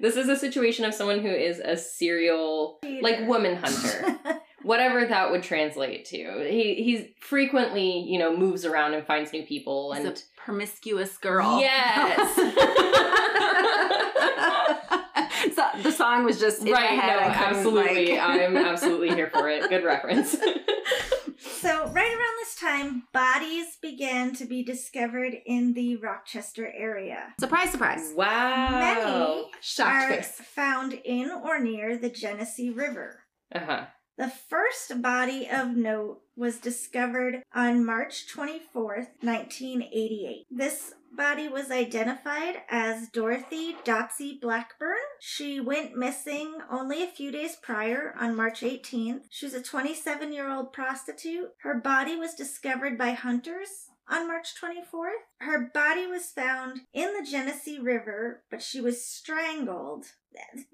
This 0.00 0.16
is 0.16 0.28
a 0.30 0.36
situation 0.36 0.86
of 0.86 0.94
someone 0.94 1.20
who 1.20 1.28
is 1.28 1.58
a 1.58 1.76
serial, 1.76 2.78
like, 3.02 3.26
woman 3.28 3.56
hunter. 3.56 4.18
Whatever 4.62 5.04
that 5.06 5.30
would 5.30 5.42
translate 5.42 6.04
to. 6.06 6.46
He 6.48 6.74
he's 6.82 7.06
frequently, 7.20 8.00
you 8.00 8.18
know, 8.18 8.36
moves 8.36 8.64
around 8.64 8.94
and 8.94 9.06
finds 9.06 9.32
new 9.32 9.44
people 9.44 9.92
He's 9.94 10.04
and 10.04 10.16
a 10.16 10.20
promiscuous 10.36 11.16
girl. 11.18 11.60
Yes. 11.60 12.36
so 15.54 15.64
the 15.82 15.92
song 15.92 16.24
was 16.24 16.38
just 16.40 16.60
in 16.62 16.70
my 16.70 16.72
right, 16.72 16.98
head. 17.00 17.20
no, 17.20 17.28
I 17.28 17.34
couldn't, 17.34 17.56
absolutely. 17.56 18.10
like- 18.12 18.20
I'm 18.20 18.56
absolutely 18.72 19.08
here 19.10 19.30
for 19.32 19.48
it. 19.48 19.68
Good 19.68 19.84
reference. 19.84 20.36
So, 21.60 21.86
right 21.88 22.12
around 22.12 22.36
this 22.40 22.56
time, 22.56 23.04
bodies 23.12 23.76
began 23.80 24.34
to 24.36 24.46
be 24.46 24.64
discovered 24.64 25.34
in 25.46 25.74
the 25.74 25.96
Rochester 25.96 26.72
area. 26.76 27.34
surprise, 27.38 27.70
surprise. 27.70 28.12
wow. 28.16 28.70
Many 28.80 29.50
Shocked 29.60 30.10
are 30.12 30.16
face. 30.16 30.40
found 30.40 30.92
in 31.04 31.30
or 31.30 31.60
near 31.60 31.96
the 31.96 32.10
Genesee 32.10 32.70
River. 32.70 33.20
Uh-huh. 33.54 33.84
The 34.18 34.28
first 34.28 35.00
body 35.00 35.48
of 35.50 35.76
note 35.76 36.20
was 36.36 36.58
discovered 36.58 37.42
on 37.54 37.84
March 37.84 38.26
24th, 38.34 39.08
1988. 39.20 40.46
This 40.50 40.92
body 41.16 41.48
was 41.48 41.70
identified 41.70 42.56
as 42.70 43.08
Dorothy 43.08 43.74
Dotsy 43.84 44.40
Blackburn. 44.40 44.96
She 45.20 45.60
went 45.60 45.96
missing 45.96 46.58
only 46.70 47.02
a 47.02 47.06
few 47.08 47.30
days 47.30 47.56
prior 47.62 48.14
on 48.18 48.36
March 48.36 48.60
18th. 48.60 49.22
She 49.30 49.46
was 49.46 49.54
a 49.54 49.62
27 49.62 50.32
year 50.32 50.50
old 50.50 50.72
prostitute. 50.72 51.50
Her 51.62 51.74
body 51.80 52.16
was 52.16 52.34
discovered 52.34 52.96
by 52.98 53.10
hunters 53.12 53.68
on 54.10 54.26
March 54.26 54.54
24th. 54.62 55.12
Her 55.40 55.70
body 55.72 56.06
was 56.06 56.26
found 56.30 56.80
in 56.92 57.12
the 57.14 57.26
Genesee 57.30 57.78
River, 57.78 58.42
but 58.50 58.62
she 58.62 58.80
was 58.80 59.04
strangled. 59.06 60.06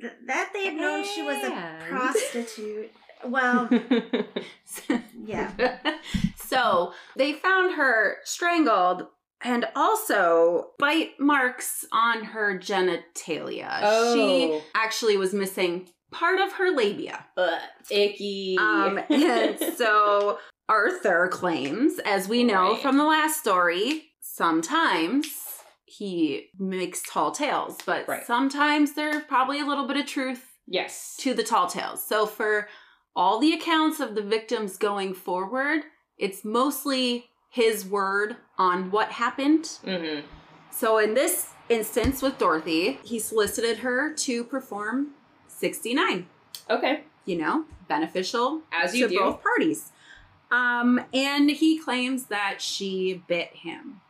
Th- 0.00 0.12
That 0.26 0.50
they 0.52 0.66
had 0.66 0.74
known 0.74 1.04
she 1.04 1.22
was 1.22 1.36
a 1.44 1.78
prostitute. 1.88 2.90
Well, 3.24 3.68
yeah. 5.24 5.52
so 6.36 6.92
they 7.16 7.32
found 7.34 7.74
her 7.74 8.16
strangled 8.24 9.06
and 9.42 9.66
also 9.76 10.70
bite 10.78 11.12
marks 11.20 11.84
on 11.92 12.24
her 12.24 12.58
genitalia. 12.58 13.78
She 14.14 14.50
Oh. 14.52 14.62
actually 14.74 15.16
was 15.16 15.32
missing 15.32 15.88
part 16.10 16.40
of 16.40 16.52
her 16.54 16.70
labia. 16.70 17.26
Ugh, 17.36 17.60
icky. 17.90 18.56
Um, 18.58 18.98
and 19.10 19.58
so 19.76 20.38
Arthur 20.68 21.28
claims, 21.28 21.98
as 22.04 22.28
we 22.28 22.42
know 22.44 22.72
Right. 22.72 22.82
from 22.82 22.96
the 22.96 23.04
last 23.04 23.38
story, 23.40 24.10
sometimes 24.20 25.26
he 25.84 26.48
makes 26.58 27.02
tall 27.02 27.30
tales, 27.30 27.78
but 27.86 28.08
Right. 28.08 28.24
sometimes 28.26 28.94
there's 28.94 29.22
probably 29.24 29.60
a 29.60 29.64
little 29.66 29.86
bit 29.86 29.96
of 29.96 30.06
truth 30.06 30.44
yes. 30.66 31.16
to 31.20 31.32
the 31.34 31.42
tall 31.44 31.66
tales. 31.68 32.04
So 32.06 32.26
for 32.26 32.68
all 33.18 33.40
the 33.40 33.52
accounts 33.52 33.98
of 33.98 34.14
the 34.14 34.22
victims 34.22 34.76
going 34.76 35.12
forward, 35.12 35.82
it's 36.18 36.44
mostly 36.44 37.28
his 37.50 37.84
word 37.84 38.36
on 38.56 38.92
what 38.92 39.10
happened. 39.10 39.64
Mm-hmm. 39.84 40.24
So 40.70 40.98
in 40.98 41.14
this 41.14 41.50
instance 41.68 42.22
with 42.22 42.38
Dorothy, 42.38 43.00
he 43.02 43.18
solicited 43.18 43.78
her 43.78 44.14
to 44.14 44.44
perform 44.44 45.08
69 45.48 46.26
Okay. 46.70 47.02
you 47.24 47.36
know, 47.36 47.64
beneficial 47.88 48.62
As 48.72 48.94
you 48.94 49.08
to 49.08 49.14
do. 49.14 49.18
both 49.18 49.42
parties. 49.42 49.90
Um, 50.52 51.00
and 51.12 51.50
he 51.50 51.76
claims 51.78 52.26
that 52.26 52.62
she 52.62 53.22
bit 53.26 53.48
him 53.48 54.00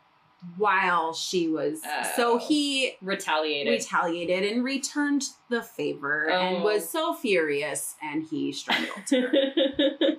while 0.57 1.13
she 1.13 1.47
was. 1.49 1.81
So 2.15 2.33
Oh. 2.33 2.37
he 2.37 2.93
Retaliated. 3.01 3.73
retaliated 3.73 4.49
and 4.51 4.63
returned 4.63 5.23
the 5.49 5.61
favor 5.61 6.29
and 6.29 6.57
Oh. 6.57 6.63
was 6.63 6.89
so 6.89 7.13
furious 7.13 7.95
and 8.01 8.23
he 8.23 8.51
strangled 8.53 9.09
her. 9.11 9.31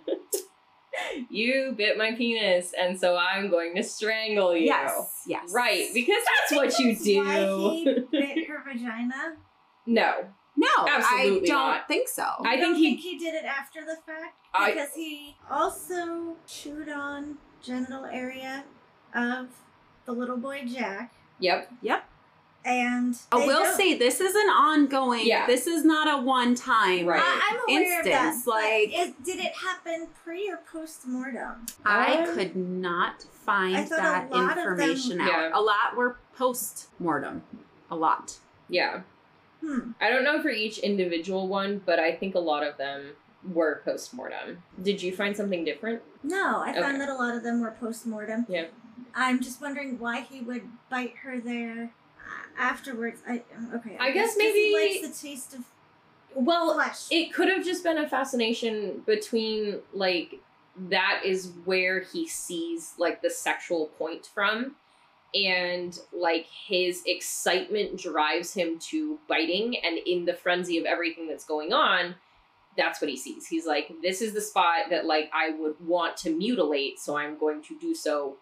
you 1.31 1.75
bit 1.77 1.97
my 1.97 2.13
penis, 2.13 2.73
and 2.79 2.99
so 2.99 3.17
I'm 3.17 3.51
going 3.51 3.75
to 3.77 3.83
strangle 3.83 4.55
you. 4.57 4.67
yes, 4.67 5.23
yes. 5.27 5.53
Right, 5.53 5.89
because 5.95 6.23
that's 6.25 6.53
what 6.57 6.79
you 6.79 6.95
That's 6.95 7.07
Why 7.27 7.41
do. 7.41 7.71
he 7.71 7.85
bit 8.11 8.49
her 8.49 8.63
vagina? 8.67 9.37
no. 9.87 10.13
No, 10.57 10.69
Absolutely 10.87 11.49
I 11.49 11.55
don't 11.55 11.71
not. 11.71 11.89
think 11.89 12.07
so. 12.09 12.25
I 12.45 12.57
think 12.57 12.61
don't 12.61 12.75
he- 12.75 12.91
think 12.91 13.01
he 13.01 13.19
did 13.19 13.35
it 13.35 13.45
after 13.47 13.81
the 13.83 13.97
fact 14.05 14.35
I- 14.53 14.73
because 14.73 14.91
he 14.95 15.37
also 15.51 16.37
chewed 16.47 16.91
on 16.91 17.39
genital 17.63 18.05
area 18.05 18.65
of 19.15 19.49
the 20.11 20.19
little 20.19 20.37
boy 20.37 20.63
Jack, 20.67 21.13
Yep. 21.39 21.73
Yep. 21.83 22.05
And 22.63 23.17
I 23.33 23.37
will 23.47 23.63
don't- 23.63 23.77
say 23.77 23.97
this 23.97 24.21
is 24.21 24.35
an 24.35 24.49
ongoing. 24.51 25.27
Yeah. 25.27 25.47
This 25.47 25.67
is 25.67 25.83
not 25.85 26.07
a 26.13 26.23
one 26.23 26.55
time. 26.55 27.07
Right. 27.07 27.23
I, 27.25 27.59
I'm 27.69 27.77
aware 27.79 28.01
of 28.01 28.05
that. 28.05 28.25
instance, 28.27 28.47
like- 28.47 28.91
it, 28.93 29.25
did 29.25 29.39
it 29.39 29.53
happen 29.55 30.09
pre 30.23 30.51
or 30.51 30.59
post 30.71 31.07
mortem? 31.07 31.65
I 31.87 32.17
Um, 32.19 32.35
could 32.35 32.57
not 32.57 33.23
find 33.23 33.77
I 33.77 33.85
that 33.85 34.31
lot 34.31 34.51
of 34.51 34.57
them- 34.57 34.59
information 34.81 35.21
out. 35.23 35.29
Yeah. 35.29 35.51
A 35.55 35.61
lot 35.61 35.97
were 35.97 36.19
post 36.37 36.89
mortem. 36.99 37.43
A 37.91 37.97
lot. 37.97 38.37
Yeah. 38.69 39.01
Hmm. 39.65 39.93
I 40.01 40.11
don't 40.11 40.25
know 40.25 40.43
for 40.43 40.51
each 40.51 40.79
individual 40.79 41.49
one, 41.49 41.81
but 41.87 41.99
I 41.99 42.13
think 42.15 42.35
a 42.35 42.39
lot 42.41 42.63
of 42.63 42.77
them 42.77 43.13
were 43.55 43.81
post 43.87 44.13
mortem. 44.13 44.63
Did 44.83 45.03
you 45.03 45.17
find 45.17 45.35
something 45.35 45.65
different? 45.65 46.03
No, 46.23 46.59
I 46.63 46.71
Okay. 46.73 46.81
found 46.83 47.01
that 47.01 47.09
a 47.09 47.15
lot 47.15 47.35
of 47.35 47.43
them 47.43 47.61
were 47.63 47.71
post 47.71 48.07
mortem. 48.07 48.45
Yeah. 48.51 48.67
I'm 49.15 49.41
just 49.41 49.61
wondering 49.61 49.99
why 49.99 50.21
he 50.23 50.41
would 50.41 50.63
bite 50.89 51.15
her 51.23 51.41
there 51.41 51.91
uh, 52.19 52.61
afterwards. 52.61 53.23
I 53.29 53.43
okay. 53.75 53.97
I 53.99 54.11
guess 54.13 54.35
maybe- 54.37 54.59
he 54.59 55.01
likes 55.03 55.21
the 55.21 55.29
taste 55.29 55.55
of 55.55 55.65
Well, 56.35 56.75
flesh. 56.75 57.07
it 57.11 57.33
could 57.33 57.49
have 57.49 57.65
just 57.65 57.83
been 57.85 57.99
a 57.99 58.09
fascination 58.09 59.03
between 59.07 59.81
like 59.93 60.41
that 60.89 61.23
is 61.25 61.53
where 61.65 62.01
he 62.01 62.27
sees 62.29 62.95
like 62.99 63.21
the 63.23 63.31
sexual 63.31 63.87
point 63.99 64.27
from 64.33 64.77
and 65.35 65.99
like 66.13 66.47
his 66.67 67.03
excitement 67.07 67.97
drives 67.99 68.55
him 68.55 68.79
to 68.79 69.19
biting 69.29 69.77
and 69.85 69.99
in 69.99 70.25
the 70.25 70.33
frenzy 70.35 70.79
of 70.79 70.85
everything 70.87 71.29
that's 71.29 71.45
going 71.45 71.73
on 71.73 72.15
that's 72.77 73.01
what 73.01 73.11
he 73.11 73.17
sees 73.17 73.47
he's 73.47 73.67
like 73.67 73.93
this 74.03 74.21
is 74.23 74.33
the 74.33 74.41
spot 74.41 74.87
that 74.91 75.05
like 75.07 75.31
i 75.35 75.51
would 75.51 75.75
want 75.87 76.17
to 76.17 76.31
mutilate 76.31 76.99
so 76.99 77.17
i'm 77.17 77.39
going 77.39 77.63
to 77.63 77.79
do 77.79 77.95
so 77.95 78.37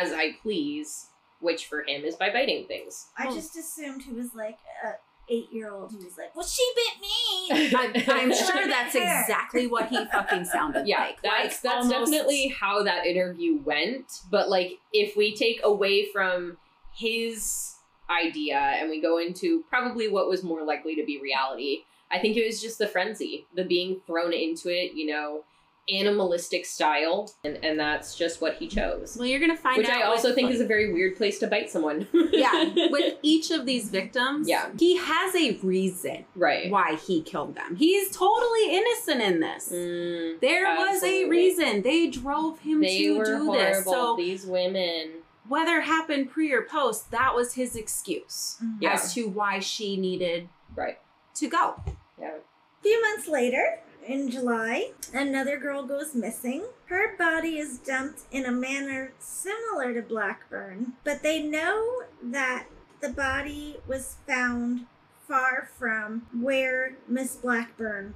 as 0.00 0.12
i 0.12 0.32
please 0.42 1.08
which 1.40 1.66
for 1.66 1.82
him 1.86 2.04
is 2.04 2.16
by 2.16 2.30
biting 2.30 2.66
things 2.66 3.08
I 3.18 3.26
oh. 3.28 3.34
just 3.34 3.56
assumed 3.56 4.02
he 4.02 4.12
was 4.12 4.34
like 4.34 4.58
a 4.84 4.92
eight 5.28 5.52
year 5.52 5.70
old 5.70 5.90
who 5.90 5.98
was 5.98 6.18
like, 6.18 6.34
"Well, 6.34 6.44
she 6.44 6.62
bit 6.74 7.00
me." 7.00 7.74
I'm, 7.76 8.30
I'm 8.30 8.34
sure 8.34 8.66
that's 8.68 8.94
exactly 8.94 9.66
what 9.66 9.88
he 9.88 10.04
fucking 10.06 10.44
sounded 10.44 10.86
yeah 10.86 11.00
like. 11.00 11.22
that's 11.22 11.64
Like, 11.64 11.74
that's 11.74 11.92
almost- 11.92 12.12
definitely 12.12 12.48
how 12.48 12.82
that 12.82 13.06
interview 13.06 13.58
went 13.58 14.20
but 14.30 14.48
like 14.48 14.78
if 14.92 15.16
we 15.16 15.34
take 15.34 15.60
away 15.62 16.06
from 16.12 16.56
his 16.94 17.76
idea 18.10 18.56
and 18.56 18.90
we 18.90 19.00
go 19.00 19.18
into 19.18 19.64
probably 19.68 20.08
what 20.08 20.28
was 20.28 20.42
more 20.42 20.62
likely 20.62 20.94
to 20.94 21.04
be 21.04 21.18
reality 21.20 21.84
i 22.10 22.18
think 22.18 22.36
it 22.36 22.46
was 22.46 22.60
just 22.60 22.78
the 22.78 22.86
frenzy 22.86 23.46
the 23.54 23.64
being 23.64 24.00
thrown 24.06 24.32
into 24.32 24.68
it 24.68 24.92
you 24.94 25.06
know 25.06 25.42
animalistic 25.92 26.64
style 26.64 27.30
and 27.44 27.62
and 27.64 27.78
that's 27.78 28.14
just 28.16 28.40
what 28.40 28.54
he 28.54 28.66
chose 28.68 29.16
Well, 29.18 29.26
you're 29.28 29.40
gonna 29.40 29.56
find 29.56 29.76
which 29.78 29.88
out. 29.88 30.02
i 30.02 30.06
also 30.06 30.28
with, 30.28 30.34
think 30.34 30.46
like- 30.46 30.54
is 30.54 30.60
a 30.60 30.66
very 30.66 30.92
weird 30.92 31.16
place 31.16 31.38
to 31.40 31.46
bite 31.46 31.70
someone 31.70 32.06
yeah. 32.32 32.72
With 32.90 33.14
each 33.22 33.50
of 33.50 33.66
these 33.66 33.88
victims, 33.90 34.48
Yeah. 34.48 34.70
he 34.78 34.96
has 34.96 35.34
a 35.34 35.56
reason 35.62 36.24
right 36.36 36.70
why 36.70 36.96
he 36.96 37.22
killed 37.22 37.54
them. 37.54 37.76
He's 37.76 38.10
totally 38.16 38.76
innocent 38.76 39.20
in 39.22 39.40
this. 39.40 39.70
Mm, 39.72 40.40
There 40.40 40.64
was 40.76 41.02
a 41.02 41.24
reason 41.28 41.82
they 41.82 42.08
drove 42.08 42.60
him 42.60 42.80
they 42.80 42.98
to 42.98 43.18
were 43.18 43.24
do 43.24 43.36
horrible 43.44 43.52
this. 43.54 43.84
So 43.84 44.16
these 44.16 44.46
women 44.46 45.10
whether 45.48 45.76
it 45.76 45.84
happened 45.84 46.30
pre 46.30 46.52
or 46.52 46.62
post, 46.62 47.10
that 47.10 47.34
was 47.34 47.52
his 47.54 47.76
excuse. 47.76 48.56
Yeah. 48.80 48.94
as 48.94 49.12
to 49.14 49.28
why 49.28 49.58
she 49.60 49.96
needed 49.98 50.48
right 50.74 50.98
to 51.34 51.48
go. 51.48 51.74
yeah 52.18 52.36
A 52.36 52.82
few 52.82 53.00
months 53.02 53.28
later, 53.28 53.80
in 54.06 54.30
July, 54.30 54.92
another 55.12 55.58
girl 55.58 55.84
goes 55.86 56.14
missing. 56.14 56.64
Her 56.86 57.16
body 57.16 57.58
is 57.58 57.78
dumped 57.78 58.22
in 58.30 58.44
a 58.44 58.52
manner 58.52 59.12
similar 59.18 59.94
to 59.94 60.02
Blackburn, 60.02 60.94
but 61.04 61.22
they 61.22 61.42
know 61.42 62.02
that 62.22 62.66
the 63.00 63.08
body 63.10 63.76
was 63.86 64.16
found 64.26 64.86
far 65.26 65.68
from 65.78 66.26
where 66.38 66.96
Miss 67.08 67.36
Blackburn 67.36 68.14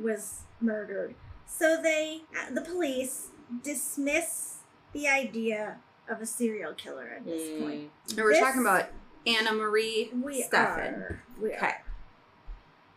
was 0.00 0.40
murdered. 0.60 1.14
So 1.46 1.80
they, 1.82 2.22
uh, 2.38 2.54
the 2.54 2.62
police, 2.62 3.28
dismiss 3.62 4.58
the 4.92 5.08
idea 5.08 5.78
of 6.08 6.20
a 6.20 6.26
serial 6.26 6.72
killer 6.74 7.08
at 7.16 7.24
this 7.24 7.42
Mm. 7.48 7.60
point. 7.60 7.90
And 8.10 8.18
we're 8.18 8.30
This- 8.30 8.40
talking 8.40 8.60
about 8.62 8.86
Anna 9.26 9.52
Marie 9.52 10.10
We 10.14 10.42
Steffen. 10.42 11.00
are. 11.02 11.22
We 11.40 11.52
Okay. 11.54 11.66
are. 11.66 11.82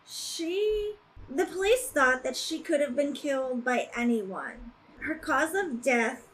She, 0.06 0.96
the 1.34 1.46
police 1.46 1.86
thought 1.88 2.22
that 2.24 2.36
she 2.36 2.60
could 2.60 2.80
have 2.80 2.94
been 2.96 3.12
killed 3.12 3.64
by 3.64 3.88
anyone. 3.96 4.72
Her 5.00 5.14
cause 5.14 5.54
of 5.54 5.82
death 5.82 6.28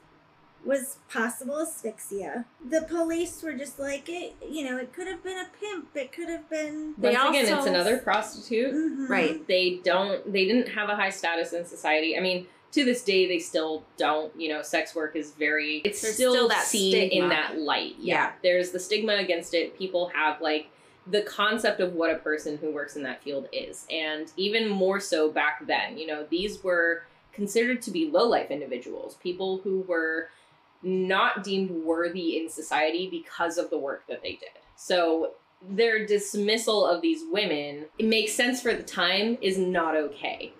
was 0.64 0.98
possible 1.10 1.58
asphyxia. 1.60 2.44
The 2.68 2.82
police 2.82 3.42
were 3.42 3.54
just 3.54 3.78
like, 3.78 4.08
it, 4.08 4.34
you 4.46 4.64
know, 4.68 4.76
it 4.76 4.92
could 4.92 5.06
have 5.06 5.22
been 5.22 5.38
a 5.38 5.48
pimp. 5.58 5.88
It 5.94 6.12
could 6.12 6.28
have 6.28 6.48
been. 6.50 6.94
They 6.98 7.14
Once 7.14 7.30
again, 7.30 7.58
it's 7.58 7.66
another 7.66 7.98
prostitute. 7.98 8.74
Mhm. 8.74 9.08
Right. 9.08 9.46
They 9.46 9.80
don't. 9.82 10.30
They 10.30 10.44
didn't 10.44 10.68
have 10.68 10.88
a 10.88 10.96
high 10.96 11.10
status 11.10 11.52
in 11.52 11.64
society. 11.64 12.16
I 12.16 12.20
mean, 12.20 12.46
to 12.72 12.84
this 12.84 13.02
day, 13.02 13.26
they 13.26 13.38
still 13.38 13.84
don't. 13.96 14.38
You 14.38 14.50
know, 14.50 14.62
sex 14.62 14.94
work 14.94 15.16
is 15.16 15.32
very. 15.32 15.78
It's 15.84 15.98
still, 15.98 16.34
still 16.34 16.48
that 16.48 16.64
seen 16.64 16.92
stigma. 16.92 17.24
in 17.24 17.28
that 17.30 17.58
light. 17.58 17.94
Yeah. 17.98 18.32
There's 18.42 18.70
the 18.70 18.78
stigma 18.78 19.14
against 19.14 19.54
it. 19.54 19.78
People 19.78 20.12
have 20.14 20.40
like 20.42 20.68
the 21.10 21.22
concept 21.22 21.80
of 21.80 21.94
what 21.94 22.10
a 22.10 22.16
person 22.16 22.56
who 22.58 22.72
works 22.72 22.96
in 22.96 23.02
that 23.02 23.22
field 23.22 23.48
is, 23.52 23.86
and 23.90 24.32
even 24.36 24.68
more 24.68 25.00
so 25.00 25.30
back 25.30 25.66
then. 25.66 25.98
You 25.98 26.06
know, 26.06 26.26
these 26.30 26.62
were 26.62 27.02
considered 27.32 27.82
to 27.82 27.90
be 27.90 28.10
low 28.10 28.28
life 28.28 28.50
individuals, 28.50 29.16
people 29.22 29.58
who 29.58 29.80
were 29.88 30.28
not 30.82 31.44
deemed 31.44 31.70
worthy 31.70 32.38
in 32.38 32.48
society 32.48 33.08
because 33.10 33.58
of 33.58 33.70
the 33.70 33.78
work 33.78 34.06
that 34.08 34.22
they 34.22 34.32
did. 34.32 34.50
So 34.76 35.32
their 35.68 36.06
dismissal 36.06 36.86
of 36.86 37.02
these 37.02 37.22
women, 37.30 37.86
it 37.98 38.06
makes 38.06 38.32
sense 38.32 38.62
for 38.62 38.72
the 38.72 38.82
time, 38.82 39.36
is 39.42 39.58
not 39.58 39.94
okay. 39.94 40.52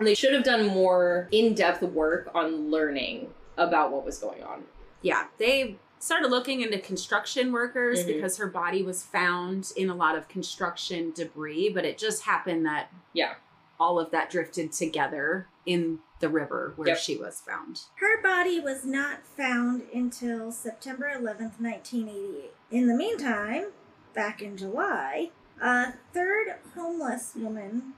They 0.00 0.14
should 0.14 0.32
have 0.32 0.44
done 0.44 0.66
more 0.66 1.28
in 1.32 1.54
depth 1.54 1.82
work 1.82 2.30
on 2.34 2.70
learning 2.70 3.28
about 3.56 3.92
what 3.92 4.04
was 4.04 4.18
going 4.18 4.42
on. 4.42 4.62
Yeah, 5.02 5.26
they 5.38 5.76
started 5.98 6.28
looking 6.28 6.60
into 6.60 6.78
construction 6.78 7.52
workers 7.52 8.04
Mhm. 8.04 8.06
because 8.06 8.36
her 8.36 8.46
body 8.46 8.82
was 8.82 9.02
found 9.02 9.72
in 9.76 9.88
a 9.90 9.94
lot 9.94 10.16
of 10.16 10.28
construction 10.28 11.10
debris, 11.12 11.68
but 11.70 11.84
it 11.84 11.98
just 11.98 12.22
happened 12.22 12.64
that 12.66 12.88
Yeah. 13.12 13.34
all 13.80 13.98
of 13.98 14.10
that 14.10 14.30
drifted 14.30 14.72
together 14.72 15.48
in 15.66 16.00
the 16.20 16.28
river 16.28 16.72
where 16.76 16.88
Yep. 16.88 16.98
she 16.98 17.16
was 17.16 17.40
found. 17.40 17.82
Her 17.96 18.20
body 18.20 18.58
was 18.60 18.84
not 18.84 19.24
found 19.26 19.82
until 19.94 20.50
September 20.50 21.08
11th, 21.08 21.60
1988. 21.60 22.54
In 22.70 22.86
the 22.88 22.94
meantime, 22.94 23.72
back 24.14 24.42
in 24.42 24.56
July, 24.56 25.30
a 25.60 25.92
third 26.12 26.56
homeless 26.74 27.34
woman 27.36 27.94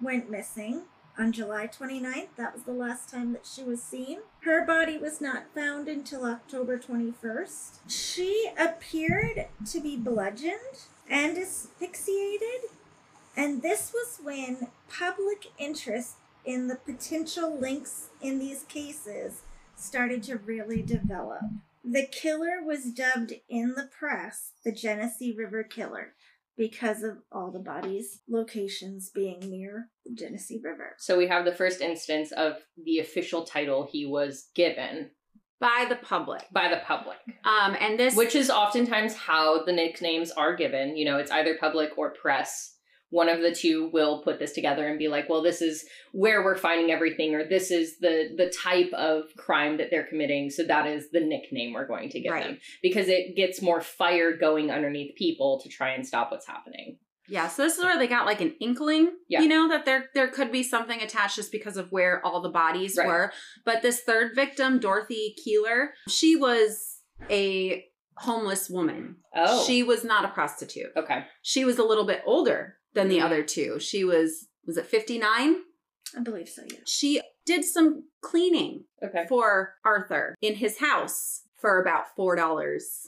went 0.00 0.28
missing 0.30 0.84
on 1.20 1.32
July 1.32 1.66
29th. 1.66 2.28
That 2.36 2.54
was 2.54 2.62
the 2.62 2.72
last 2.72 3.10
time 3.10 3.32
that 3.32 3.46
she 3.46 3.62
was 3.62 3.82
seen. 3.82 4.20
Her 4.40 4.64
body 4.64 4.96
was 4.96 5.20
not 5.20 5.54
found 5.54 5.86
until 5.86 6.24
October 6.24 6.78
21st. 6.78 7.80
She 7.88 8.50
appeared 8.58 9.46
to 9.70 9.80
be 9.80 9.96
bludgeoned 9.98 10.86
and 11.10 11.36
asphyxiated, 11.36 12.70
and 13.36 13.60
this 13.60 13.92
was 13.92 14.18
when 14.22 14.68
public 14.88 15.48
interest 15.58 16.16
in 16.44 16.68
the 16.68 16.76
potential 16.76 17.54
links 17.58 18.08
in 18.22 18.38
these 18.38 18.62
cases 18.62 19.42
started 19.76 20.22
to 20.22 20.38
really 20.38 20.80
develop. 20.80 21.42
The 21.84 22.06
killer 22.06 22.62
was 22.64 22.92
dubbed 22.92 23.34
in 23.48 23.74
the 23.74 23.88
press 23.98 24.52
the 24.64 24.72
Genesee 24.72 25.34
River 25.36 25.64
Killer 25.64 26.14
because 26.60 27.02
of 27.02 27.16
all 27.32 27.50
the 27.50 27.58
bodies' 27.58 28.20
locations 28.28 29.08
being 29.14 29.40
near 29.40 29.88
the 30.04 30.14
Genesee 30.14 30.60
River. 30.62 30.94
So 30.98 31.16
we 31.16 31.26
have 31.26 31.46
the 31.46 31.54
first 31.54 31.80
instance 31.80 32.32
of 32.32 32.52
the 32.84 32.98
official 32.98 33.44
title 33.44 33.88
he 33.90 34.04
was 34.04 34.50
given 34.54 35.10
By 35.58 35.86
the 35.88 35.96
public. 35.96 36.44
by 36.52 36.68
the 36.68 36.82
public, 36.86 37.16
Um, 37.44 37.74
and 37.80 37.98
this 37.98 38.14
which 38.14 38.34
is 38.34 38.50
oftentimes 38.50 39.14
how 39.14 39.64
the 39.64 39.72
nicknames 39.72 40.32
are 40.32 40.54
given. 40.54 40.98
You 40.98 41.06
know, 41.06 41.16
it's 41.16 41.30
either 41.30 41.56
public 41.58 41.96
or 41.96 42.10
press. 42.10 42.76
One 43.10 43.28
of 43.28 43.40
the 43.40 43.54
two 43.54 43.90
will 43.92 44.22
put 44.22 44.38
this 44.38 44.52
together 44.52 44.86
and 44.86 44.98
be 44.98 45.08
like, 45.08 45.28
"Well, 45.28 45.42
this 45.42 45.60
is 45.60 45.84
where 46.12 46.42
we're 46.44 46.56
finding 46.56 46.90
everything," 46.90 47.34
or 47.34 47.44
"This 47.44 47.70
is 47.70 47.98
the 47.98 48.32
the 48.36 48.48
type 48.50 48.92
of 48.92 49.24
crime 49.36 49.76
that 49.78 49.90
they're 49.90 50.06
committing." 50.06 50.50
So 50.50 50.62
that 50.64 50.86
is 50.86 51.10
the 51.10 51.20
nickname 51.20 51.72
we're 51.72 51.86
going 51.86 52.08
to 52.10 52.20
give 52.20 52.32
Right. 52.32 52.44
them 52.44 52.60
because 52.82 53.08
it 53.08 53.36
gets 53.36 53.60
more 53.60 53.80
fire 53.80 54.36
going 54.36 54.70
underneath 54.70 55.14
people 55.16 55.60
to 55.62 55.68
try 55.68 55.90
and 55.90 56.06
stop 56.06 56.30
what's 56.30 56.46
happening. 56.46 56.98
Yeah, 57.28 57.46
so 57.46 57.62
this 57.62 57.78
is 57.78 57.84
where 57.84 57.96
they 57.96 58.08
got 58.08 58.26
like 58.26 58.40
an 58.40 58.56
inkling, 58.60 59.12
Yeah. 59.28 59.40
you 59.42 59.48
know, 59.48 59.68
that 59.68 59.84
there 59.84 60.10
there 60.14 60.26
could 60.28 60.50
be 60.50 60.62
something 60.64 61.00
attached 61.00 61.36
just 61.36 61.52
because 61.52 61.76
of 61.76 61.92
where 61.92 62.24
all 62.26 62.40
the 62.40 62.48
bodies 62.48 62.96
Right. 62.96 63.06
were. 63.06 63.32
But 63.64 63.82
this 63.82 64.00
third 64.02 64.34
victim, 64.34 64.80
Dorothy 64.80 65.34
Keeler, 65.44 65.94
she 66.08 66.34
was 66.34 67.02
a 67.30 67.86
homeless 68.16 68.68
woman. 68.68 69.16
Oh, 69.34 69.64
She 69.64 69.82
was 69.84 70.02
not 70.04 70.24
a 70.24 70.28
prostitute. 70.28 70.90
okay. 70.96 71.24
She 71.42 71.64
was 71.64 71.78
a 71.78 71.84
little 71.84 72.04
bit 72.04 72.22
older 72.26 72.76
than 72.94 73.08
the 73.08 73.20
other 73.20 73.42
two. 73.42 73.78
She 73.80 74.04
was 74.04 74.48
was 74.66 74.76
it 74.76 74.86
59? 74.86 75.56
I 76.16 76.20
believe 76.22 76.48
so, 76.48 76.62
yeah. 76.70 76.78
She 76.86 77.20
did 77.46 77.64
some 77.64 78.04
cleaning 78.22 78.84
Okay. 79.02 79.26
for 79.28 79.74
Arthur 79.84 80.34
in 80.42 80.56
his 80.56 80.78
house 80.78 81.42
for 81.60 81.80
about 81.80 82.04
$4 82.18 82.36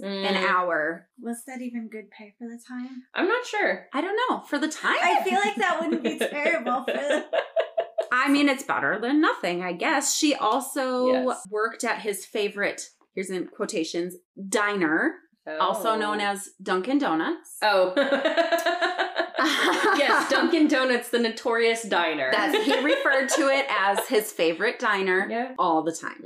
an 0.03 0.35
Mm. 0.35 0.49
hour. 0.49 1.09
Was 1.21 1.43
that 1.47 1.61
even 1.63 1.89
good 1.89 2.11
pay 2.11 2.35
for 2.39 2.47
the 2.49 2.61
time? 2.67 3.05
I'm 3.15 3.27
not 3.29 3.45
sure. 3.47 3.87
I 3.93 4.01
don't 4.01 4.19
know, 4.31 4.41
for 4.41 4.59
the 4.59 4.69
time. 4.69 4.97
I 5.03 5.23
feel 5.25 5.39
like 5.41 5.57
that 5.57 5.81
wouldn't 5.81 6.03
be 6.03 6.19
terrible 6.39 6.85
for 6.85 6.93
the 6.93 7.25
I 8.13 8.29
mean, 8.31 8.49
it's 8.51 8.63
better 8.63 8.99
than 9.01 9.21
nothing, 9.23 9.63
I 9.63 9.73
guess. 9.73 10.15
She 10.15 10.35
also 10.35 11.07
Yes. 11.09 11.47
worked 11.51 11.83
at 11.83 12.01
his 12.03 12.27
favorite, 12.27 12.91
here's 13.15 13.31
in 13.31 13.47
quotations, 13.49 14.17
diner, 14.49 15.15
also 15.59 15.97
known 15.97 16.21
as 16.21 16.51
Dunkin' 16.63 16.99
Donuts. 16.99 17.57
Oh. 17.63 17.95
yes, 19.99 20.31
Dunkin' 20.31 20.69
Donuts, 20.69 21.11
the 21.11 21.19
notorious 21.19 21.83
diner. 21.83 22.31
That's 22.33 22.65
he 22.65 22.83
referred 22.85 23.29
to 23.31 23.49
it 23.49 23.67
as 23.71 24.07
his 24.09 24.31
favorite 24.33 24.79
diner 24.79 25.27
yeah. 25.31 25.53
all 25.59 25.83
the 25.83 25.93
time. 25.93 26.23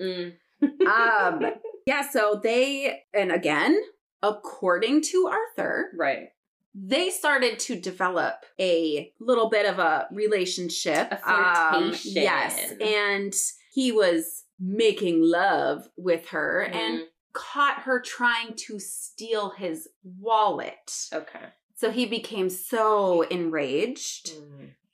Mm. 0.62 0.86
Um, 0.86 1.52
yeah, 1.86 2.08
so 2.08 2.40
they, 2.42 3.02
and 3.14 3.30
again, 3.32 3.78
according 4.22 5.02
to 5.02 5.28
Arthur, 5.30 5.90
Right. 5.96 6.28
they 6.74 7.10
started 7.10 7.58
to 7.60 7.78
develop 7.80 8.44
a 8.60 9.12
little 9.20 9.48
bit 9.50 9.66
of 9.66 9.78
a 9.78 10.06
relationship. 10.10 11.12
A 11.12 11.30
Um, 11.76 11.94
yes. 12.04 12.72
And 12.80 13.34
he 13.72 13.92
was 13.92 14.44
making 14.58 15.20
love 15.22 15.88
with 15.96 16.28
her 16.28 16.60
and 16.62 17.00
Mm. 17.00 17.04
caught 17.34 17.82
her 17.82 18.00
trying 18.00 18.54
to 18.56 18.78
steal 18.80 19.50
his 19.50 19.88
wallet. 20.02 21.08
Okay. 21.12 21.44
So 21.76 21.90
he 21.90 22.06
became 22.06 22.48
so 22.50 23.22
enraged 23.22 24.32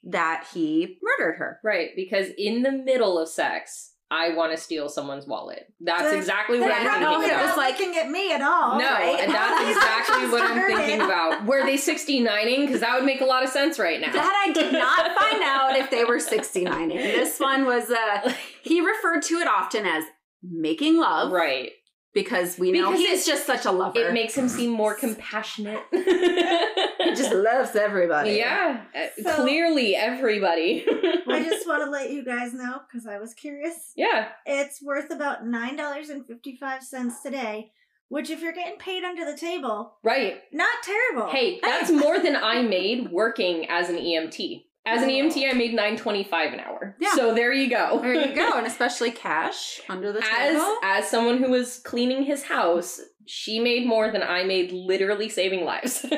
that 0.03 0.45
he 0.53 0.97
murdered 1.01 1.37
her. 1.37 1.59
Right, 1.63 1.89
because 1.95 2.27
in 2.37 2.61
the 2.63 2.71
middle 2.71 3.17
of 3.17 3.29
sex, 3.29 3.91
I 4.11 4.35
want 4.35 4.51
to 4.51 4.57
steal 4.57 4.89
someone's 4.89 5.25
wallet. 5.25 5.65
That's 5.79 6.03
That- 6.03 6.15
exactly 6.17 6.59
what 6.59 6.71
I'm 6.71 6.83
thinking 6.85 7.23
it 7.29 7.31
about. 7.31 7.45
was 7.47 7.57
like- 7.57 7.79
looking 7.79 7.97
at 7.97 8.09
me 8.11 8.31
at 8.33 8.41
all. 8.41 8.77
no, 8.77 8.85
right? 8.85 9.19
and 9.21 9.33
that's 9.33 9.69
exactly 9.75 10.27
what 10.29 10.43
I'm 10.43 10.61
thinking 10.67 11.01
about. 11.01 11.45
Were 11.45 11.63
they 11.63 11.75
69ing? 11.77 12.65
Because 12.67 12.81
that 12.81 12.93
would 12.95 13.05
make 13.05 13.21
a 13.21 13.25
lot 13.25 13.43
of 13.43 13.49
sense 13.49 13.79
right 13.79 13.99
now. 13.99 14.11
That 14.11 14.45
I 14.47 14.51
did 14.53 14.71
not 14.73 15.17
find 15.17 15.41
out 15.41 15.75
if 15.77 15.89
they 15.89 16.03
were 16.03 16.19
69. 16.19 16.91
And 16.91 16.99
this 16.99 17.39
one 17.39 17.65
was, 17.65 17.89
uh, 17.89 18.33
he 18.61 18.81
referred 18.81 19.23
to 19.23 19.35
it 19.39 19.47
often 19.47 19.85
as 19.87 20.03
making 20.43 20.97
love. 20.97 21.31
right. 21.31 21.71
Because 22.13 22.59
we 22.59 22.71
know 22.71 22.91
Because 22.91 22.99
he's 23.07 23.27
it- 23.27 23.31
just 23.31 23.45
such 23.47 23.65
a 23.65 23.71
lover. 23.71 23.99
It 24.09 24.13
makes 24.13 24.35
him 24.35 24.47
seem 24.47 24.69
more 24.69 24.93
compassionate. 24.93 25.81
he 25.91 27.15
just 27.15 27.33
loves 27.33 27.75
everybody. 27.75 28.33
yeah, 28.33 28.81
uh, 28.95 29.21
So- 29.21 29.35
clearly 29.35 29.95
everybody. 29.95 30.85
I 31.27 31.43
just 31.43 31.67
want 31.67 31.83
to 31.83 31.89
let 31.89 32.11
you 32.11 32.23
guys 32.23 32.53
know 32.53 32.81
because 32.87 33.07
I 33.07 33.17
was 33.19 33.33
curious. 33.33 33.93
yeah, 33.95 34.27
It's 34.45 34.81
worth 34.81 35.09
about 35.11 35.45
nine 35.45 35.75
dollars 35.75 36.09
and 36.09 36.25
fifty 36.25 36.55
five 36.55 36.83
cents 36.83 37.21
today, 37.23 37.71
which 38.09 38.29
if 38.29 38.41
you're 38.41 38.53
getting 38.53 38.77
paid 38.77 39.03
under 39.03 39.25
the 39.25 39.35
table, 39.37 39.95
right. 40.03 40.41
not 40.51 40.69
terrible. 40.83 41.31
Hey, 41.31 41.59
that's 41.63 41.89
more 41.89 42.19
than 42.19 42.35
I 42.35 42.61
made 42.61 43.11
working 43.11 43.65
as 43.69 43.89
an 43.89 43.95
EMT. 43.97 44.65
As 44.85 45.01
an 45.01 45.09
EMT, 45.09 45.49
I 45.49 45.53
made 45.53 45.73
nine 45.73 45.95
twenty 45.95 46.23
five 46.23 46.53
an 46.53 46.59
hour. 46.59 46.95
Yeah. 46.99 47.13
So 47.15 47.33
there 47.33 47.53
you 47.53 47.69
go. 47.69 47.99
There 48.01 48.13
you 48.13 48.35
go. 48.35 48.57
And 48.57 48.67
especially 48.73 49.11
cash 49.11 49.79
under 49.87 50.11
the 50.11 50.19
As 50.19 50.53
table. 50.53 50.77
as 50.83 51.09
someone 51.09 51.37
who 51.37 51.49
was 51.49 51.79
cleaning 51.79 52.23
his 52.23 52.43
house, 52.43 52.99
she 53.25 53.59
made 53.59 53.87
more 53.87 54.11
than 54.11 54.21
I 54.23 54.43
made 54.43 54.71
literally 54.71 55.29
saving 55.29 55.63
lives. 55.63 56.05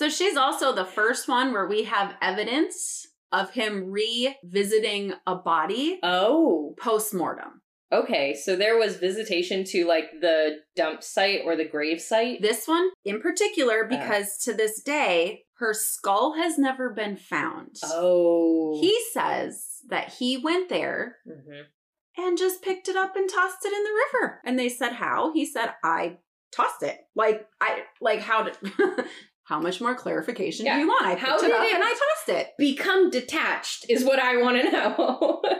So 0.00 0.08
she's 0.08 0.34
also 0.34 0.74
the 0.74 0.86
first 0.86 1.28
one 1.28 1.52
where 1.52 1.66
we 1.66 1.84
have 1.84 2.14
evidence 2.22 3.06
of 3.32 3.50
him 3.50 3.90
revisiting 3.90 5.12
a 5.26 5.34
body 5.34 6.00
oh, 6.02 6.74
post 6.80 7.12
mortem. 7.12 7.60
Okay. 7.92 8.34
So 8.34 8.56
there 8.56 8.76
was 8.78 8.96
visitation 8.96 9.64
to 9.64 9.86
like 9.86 10.10
the 10.20 10.58
dump 10.76 11.02
site 11.02 11.40
or 11.44 11.56
the 11.56 11.64
grave 11.68 12.00
site. 12.00 12.42
This 12.42 12.66
one 12.68 12.88
in 13.04 13.20
particular, 13.20 13.84
because 13.88 14.38
to 14.44 14.52
this 14.52 14.82
day, 14.82 15.44
her 15.58 15.74
skull 15.74 16.34
has 16.36 16.58
never 16.58 16.90
been 16.90 17.16
found. 17.16 17.76
Oh, 17.84 18.78
He 18.80 18.98
says 19.12 19.64
that 19.88 20.14
he 20.18 20.36
went 20.38 20.68
there 20.68 21.16
Mhm. 21.28 21.64
and 22.16 22.38
just 22.38 22.62
picked 22.62 22.88
it 22.88 22.96
up 22.96 23.14
and 23.16 23.28
tossed 23.28 23.64
it 23.64 23.72
in 23.72 23.84
the 23.84 24.00
river. 24.18 24.40
And 24.44 24.58
they 24.58 24.68
said, 24.68 24.92
How? 24.92 25.32
He 25.32 25.44
said, 25.44 25.74
I 25.84 26.18
tossed 26.52 26.82
it. 26.82 26.98
Like, 27.14 27.46
I, 27.60 27.82
like, 28.00 28.20
how 28.20 28.44
did, 28.44 28.56
how 29.44 29.60
much 29.60 29.80
more 29.80 29.94
clarification 29.94 30.64
Yeah. 30.66 30.76
do 30.76 30.80
you 30.82 30.88
want? 30.88 31.04
I 31.06 31.14
picked 31.14 31.26
How 31.26 31.36
it 31.38 31.52
up 31.52 31.60
and 31.74 31.82
I 31.84 31.90
tossed 31.90 32.28
it. 32.28 32.48
Become 32.58 33.10
detached 33.10 33.86
is 33.90 34.04
what 34.04 34.18
I 34.18 34.36
want 34.38 34.60
to 34.62 34.70
know. 34.70 35.42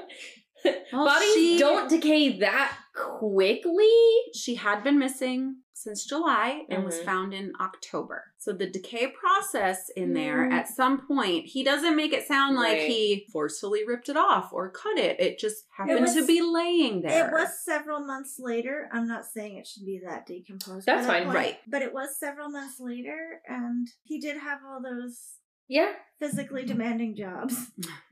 Well, 0.92 1.04
Bodies 1.06 1.34
she- 1.34 1.58
don't 1.58 1.88
decay 1.88 2.38
that 2.40 2.76
quickly. 2.94 3.88
She 4.34 4.56
had 4.56 4.82
been 4.82 4.98
missing 4.98 5.56
since 5.72 6.04
July 6.04 6.64
and 6.68 6.84
was 6.84 6.98
Mhm. 6.98 7.04
found 7.04 7.32
in 7.32 7.52
October. 7.60 8.24
So 8.38 8.52
the 8.52 8.66
decay 8.68 9.06
process 9.08 9.88
in 9.90 10.12
there 10.12 10.46
Mm. 10.48 10.52
at 10.52 10.68
some 10.68 11.06
point, 11.06 11.46
he 11.46 11.62
doesn't 11.64 11.96
make 11.96 12.12
it 12.12 12.26
sound 12.26 12.56
like 12.56 12.80
he 12.80 13.26
forcefully 13.32 13.86
ripped 13.86 14.08
it 14.10 14.16
off 14.16 14.52
or 14.52 14.70
cut 14.70 14.98
it. 14.98 15.18
It 15.20 15.38
just 15.38 15.64
happened 15.74 16.00
was- 16.00 16.14
to 16.16 16.26
be 16.26 16.42
laying 16.42 17.00
there. 17.02 17.28
It 17.28 17.32
was 17.32 17.64
several 17.64 18.00
months 18.00 18.38
later. 18.38 18.90
I'm 18.92 19.06
not 19.08 19.24
saying 19.24 19.56
it 19.56 19.66
should 19.66 19.86
be 19.86 20.00
that 20.04 20.26
decomposed. 20.26 20.84
That's 20.86 21.06
fine, 21.06 21.24
point, 21.24 21.34
right. 21.36 21.58
But 21.66 21.80
it 21.82 21.94
was 21.94 22.18
several 22.18 22.50
months 22.50 22.78
later, 22.80 23.40
and 23.46 23.88
he 24.02 24.18
did 24.20 24.36
have 24.38 24.58
all 24.66 24.82
those 24.82 25.36
Yeah. 25.70 25.92
physically 26.18 26.64
demanding 26.66 27.16
jobs. 27.16 27.70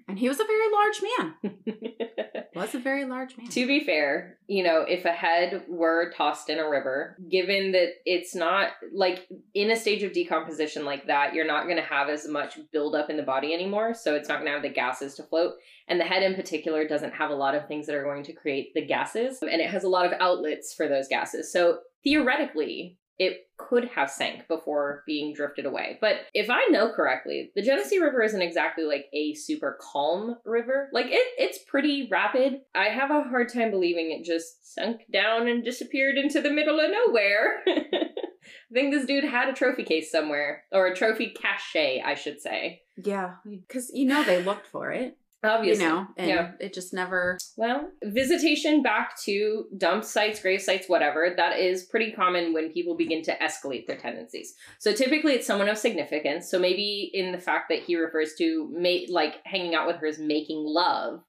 and 0.08 0.18
he 0.18 0.28
was 0.28 0.40
a 0.40 0.44
very 0.44 0.72
large 0.72 1.02
man. 1.02 2.14
Was 2.54 2.74
a 2.74 2.78
very 2.78 3.04
large 3.04 3.36
man. 3.36 3.48
to 3.48 3.66
be 3.66 3.84
fair, 3.84 4.38
you 4.46 4.64
know, 4.64 4.80
if 4.80 5.04
a 5.04 5.12
head 5.12 5.64
were 5.68 6.10
tossed 6.16 6.48
in 6.48 6.58
a 6.58 6.68
river, 6.68 7.16
given 7.30 7.72
that 7.72 7.90
it's 8.04 8.34
not 8.34 8.70
like 8.92 9.28
in 9.54 9.70
a 9.70 9.76
stage 9.76 10.02
of 10.02 10.12
decomposition 10.12 10.84
like 10.84 11.06
that, 11.08 11.34
you're 11.34 11.46
not 11.46 11.64
going 11.64 11.76
to 11.76 11.82
have 11.82 12.08
as 12.08 12.26
much 12.26 12.58
buildup 12.72 13.10
in 13.10 13.16
the 13.16 13.22
body 13.22 13.52
anymore. 13.52 13.92
So 13.92 14.14
it's 14.14 14.28
not 14.28 14.36
going 14.36 14.46
to 14.46 14.52
have 14.52 14.62
the 14.62 14.70
gases 14.70 15.14
to 15.16 15.22
float. 15.24 15.54
And 15.88 16.00
the 16.00 16.04
head 16.04 16.22
in 16.22 16.34
particular 16.34 16.88
doesn't 16.88 17.12
have 17.14 17.30
a 17.30 17.36
lot 17.36 17.54
of 17.54 17.68
things 17.68 17.86
that 17.86 17.94
are 17.94 18.04
going 18.04 18.24
to 18.24 18.32
create 18.32 18.72
the 18.74 18.86
gases. 18.86 19.40
And 19.42 19.60
it 19.60 19.70
has 19.70 19.84
a 19.84 19.88
lot 19.88 20.06
of 20.06 20.18
outlets 20.20 20.72
for 20.74 20.88
those 20.88 21.08
gases. 21.08 21.52
So 21.52 21.78
theoretically, 22.02 22.98
it 23.18 23.48
could 23.56 23.86
have 23.88 24.10
sank 24.10 24.46
before 24.46 25.02
being 25.06 25.34
drifted 25.34 25.66
away. 25.66 25.98
But 26.00 26.16
if 26.34 26.48
I 26.48 26.66
know 26.70 26.92
correctly, 26.92 27.50
the 27.54 27.62
Genesee 27.62 27.98
River 27.98 28.22
isn't 28.22 28.40
exactly 28.40 28.84
like 28.84 29.06
a 29.12 29.34
super 29.34 29.78
calm 29.80 30.36
river. 30.44 30.88
Like 30.92 31.06
it 31.06 31.26
it's 31.36 31.58
pretty 31.66 32.08
rapid. 32.10 32.60
I 32.74 32.84
have 32.84 33.10
a 33.10 33.24
hard 33.24 33.52
time 33.52 33.70
believing 33.70 34.12
it 34.12 34.24
just 34.24 34.74
sunk 34.74 35.02
down 35.12 35.48
and 35.48 35.64
disappeared 35.64 36.16
into 36.16 36.40
the 36.40 36.50
middle 36.50 36.78
of 36.78 36.90
nowhere. 36.90 37.62
I 37.66 38.74
think 38.74 38.92
this 38.92 39.06
dude 39.06 39.24
had 39.24 39.48
a 39.48 39.52
trophy 39.52 39.82
case 39.82 40.10
somewhere 40.10 40.64
or 40.72 40.86
a 40.86 40.94
trophy 40.94 41.30
cache, 41.30 42.00
I 42.04 42.14
should 42.14 42.40
say. 42.40 42.82
Yeah, 43.02 43.34
because 43.44 43.90
you 43.92 44.06
know 44.06 44.22
they 44.24 44.42
looked 44.42 44.66
for 44.66 44.90
it. 44.92 45.16
Obviously. 45.44 45.84
You 45.84 45.90
know, 45.90 46.06
and 46.16 46.28
yeah. 46.28 46.50
it 46.58 46.74
just 46.74 46.92
never. 46.92 47.38
Well, 47.56 47.90
visitation 48.02 48.82
back 48.82 49.20
to 49.22 49.66
dump 49.76 50.04
sites, 50.04 50.42
grave 50.42 50.60
sites, 50.60 50.88
whatever, 50.88 51.32
that 51.36 51.58
is 51.60 51.84
pretty 51.84 52.10
common 52.10 52.52
when 52.52 52.72
people 52.72 52.96
begin 52.96 53.22
to 53.22 53.36
escalate 53.38 53.86
their 53.86 53.96
tendencies. 53.96 54.54
So 54.80 54.92
typically 54.92 55.34
it's 55.34 55.46
someone 55.46 55.68
of 55.68 55.78
significance. 55.78 56.50
So 56.50 56.58
maybe 56.58 57.10
in 57.14 57.30
the 57.30 57.38
fact 57.38 57.68
that 57.68 57.84
he 57.84 57.96
refers 57.96 58.34
to 58.38 58.68
ma- 58.72 59.12
like 59.12 59.36
hanging 59.44 59.76
out 59.76 59.86
with 59.86 59.96
her 59.96 60.06
as 60.06 60.18
making 60.18 60.64
love 60.64 61.20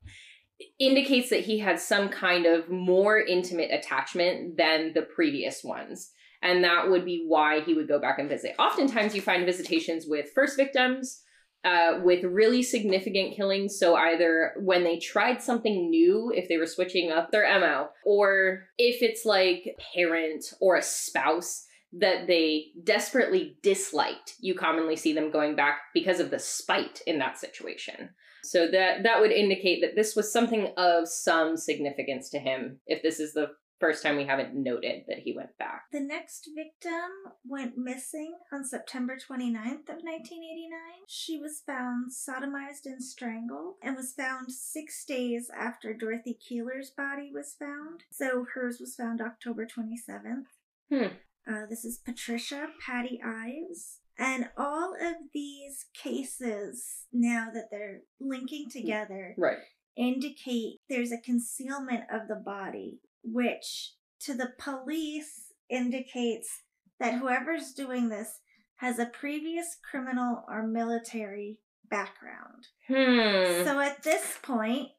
indicates 0.79 1.29
that 1.29 1.41
he 1.41 1.59
had 1.59 1.79
some 1.79 2.09
kind 2.09 2.45
of 2.45 2.69
more 2.69 3.19
intimate 3.19 3.71
attachment 3.71 4.57
than 4.57 4.93
the 4.93 5.03
previous 5.03 5.63
ones. 5.63 6.11
And 6.41 6.63
that 6.63 6.89
would 6.89 7.05
be 7.05 7.25
why 7.27 7.61
he 7.61 7.73
would 7.73 7.87
go 7.87 7.99
back 7.99 8.17
and 8.17 8.29
visit. 8.29 8.55
Oftentimes 8.57 9.13
you 9.13 9.21
find 9.21 9.45
visitations 9.45 10.05
with 10.07 10.31
first 10.33 10.57
victims, 10.57 11.21
uh, 11.65 11.99
with 12.03 12.23
really 12.23 12.63
significant 12.63 13.35
killings. 13.35 13.77
So 13.77 13.95
either 13.95 14.53
when 14.61 14.83
they 14.83 14.97
tried 14.97 15.41
something 15.41 15.89
new, 15.89 16.31
if 16.33 16.47
they 16.47 16.57
were 16.57 16.65
switching 16.65 17.11
up 17.11 17.31
their 17.31 17.59
MO, 17.59 17.89
or 18.05 18.63
if 18.77 19.01
it's 19.01 19.25
like 19.25 19.75
parent 19.93 20.45
or 20.61 20.77
a 20.77 20.81
spouse 20.81 21.65
that 21.91 22.27
they 22.27 22.67
desperately 22.83 23.57
disliked, 23.63 24.35
you 24.39 24.53
commonly 24.53 24.95
see 24.95 25.13
them 25.13 25.31
going 25.31 25.55
back 25.55 25.79
because 25.93 26.19
of 26.19 26.29
the 26.29 26.39
spite 26.39 27.01
in 27.07 27.19
that 27.19 27.37
situation. 27.37 28.09
So 28.43 28.67
that 28.71 29.03
that 29.03 29.19
would 29.19 29.31
indicate 29.31 29.81
that 29.81 29.95
this 29.95 30.15
was 30.15 30.31
something 30.31 30.71
of 30.77 31.07
some 31.07 31.57
significance 31.57 32.29
to 32.29 32.39
him. 32.39 32.79
If 32.87 33.03
this 33.03 33.19
is 33.19 33.33
the 33.33 33.47
first 33.79 34.03
time 34.03 34.17
we 34.17 34.25
haven't 34.25 34.53
noted 34.55 35.03
that 35.07 35.19
he 35.19 35.33
went 35.35 35.57
back. 35.57 35.83
The 35.91 35.99
next 36.01 36.49
victim 36.55 37.09
went 37.45 37.77
missing 37.77 38.35
on 38.51 38.63
September 38.65 39.15
29th 39.15 39.87
of 39.89 40.03
1989. 40.03 40.69
She 41.07 41.37
was 41.37 41.61
found 41.65 42.11
sodomized 42.11 42.85
and 42.85 43.03
strangled 43.03 43.75
and 43.81 43.95
was 43.95 44.13
found 44.13 44.51
six 44.51 45.05
days 45.05 45.49
after 45.57 45.93
Dorothy 45.93 46.33
Keeler's 46.33 46.89
body 46.89 47.31
was 47.33 47.55
found. 47.57 48.03
So 48.11 48.45
hers 48.53 48.79
was 48.79 48.95
found 48.95 49.21
October 49.21 49.65
27th. 49.65 50.45
Hmm. 50.91 51.13
Uh, 51.51 51.65
this 51.69 51.85
is 51.85 51.97
Patricia 51.97 52.67
Patty 52.85 53.19
Ives. 53.25 53.99
And 54.17 54.49
all 54.57 54.93
of 54.95 55.15
these 55.33 55.85
cases, 55.93 57.05
now 57.13 57.47
that 57.53 57.69
they're 57.71 58.01
linking 58.19 58.69
together, 58.69 59.33
Right. 59.37 59.59
indicate 59.95 60.79
there's 60.89 61.11
a 61.13 61.17
concealment 61.17 62.03
of 62.11 62.27
the 62.27 62.35
body, 62.35 62.99
which 63.23 63.93
to 64.21 64.33
the 64.33 64.51
police 64.59 65.51
indicates 65.69 66.49
that 66.99 67.15
whoever's 67.15 67.71
doing 67.73 68.09
this 68.09 68.39
has 68.77 68.99
a 68.99 69.05
previous 69.05 69.77
criminal 69.89 70.43
or 70.47 70.65
military 70.65 71.59
background. 71.89 72.67
Hmm. 72.87 73.63
So 73.65 73.79
at 73.79 74.03
this 74.03 74.37
point, 74.41 74.89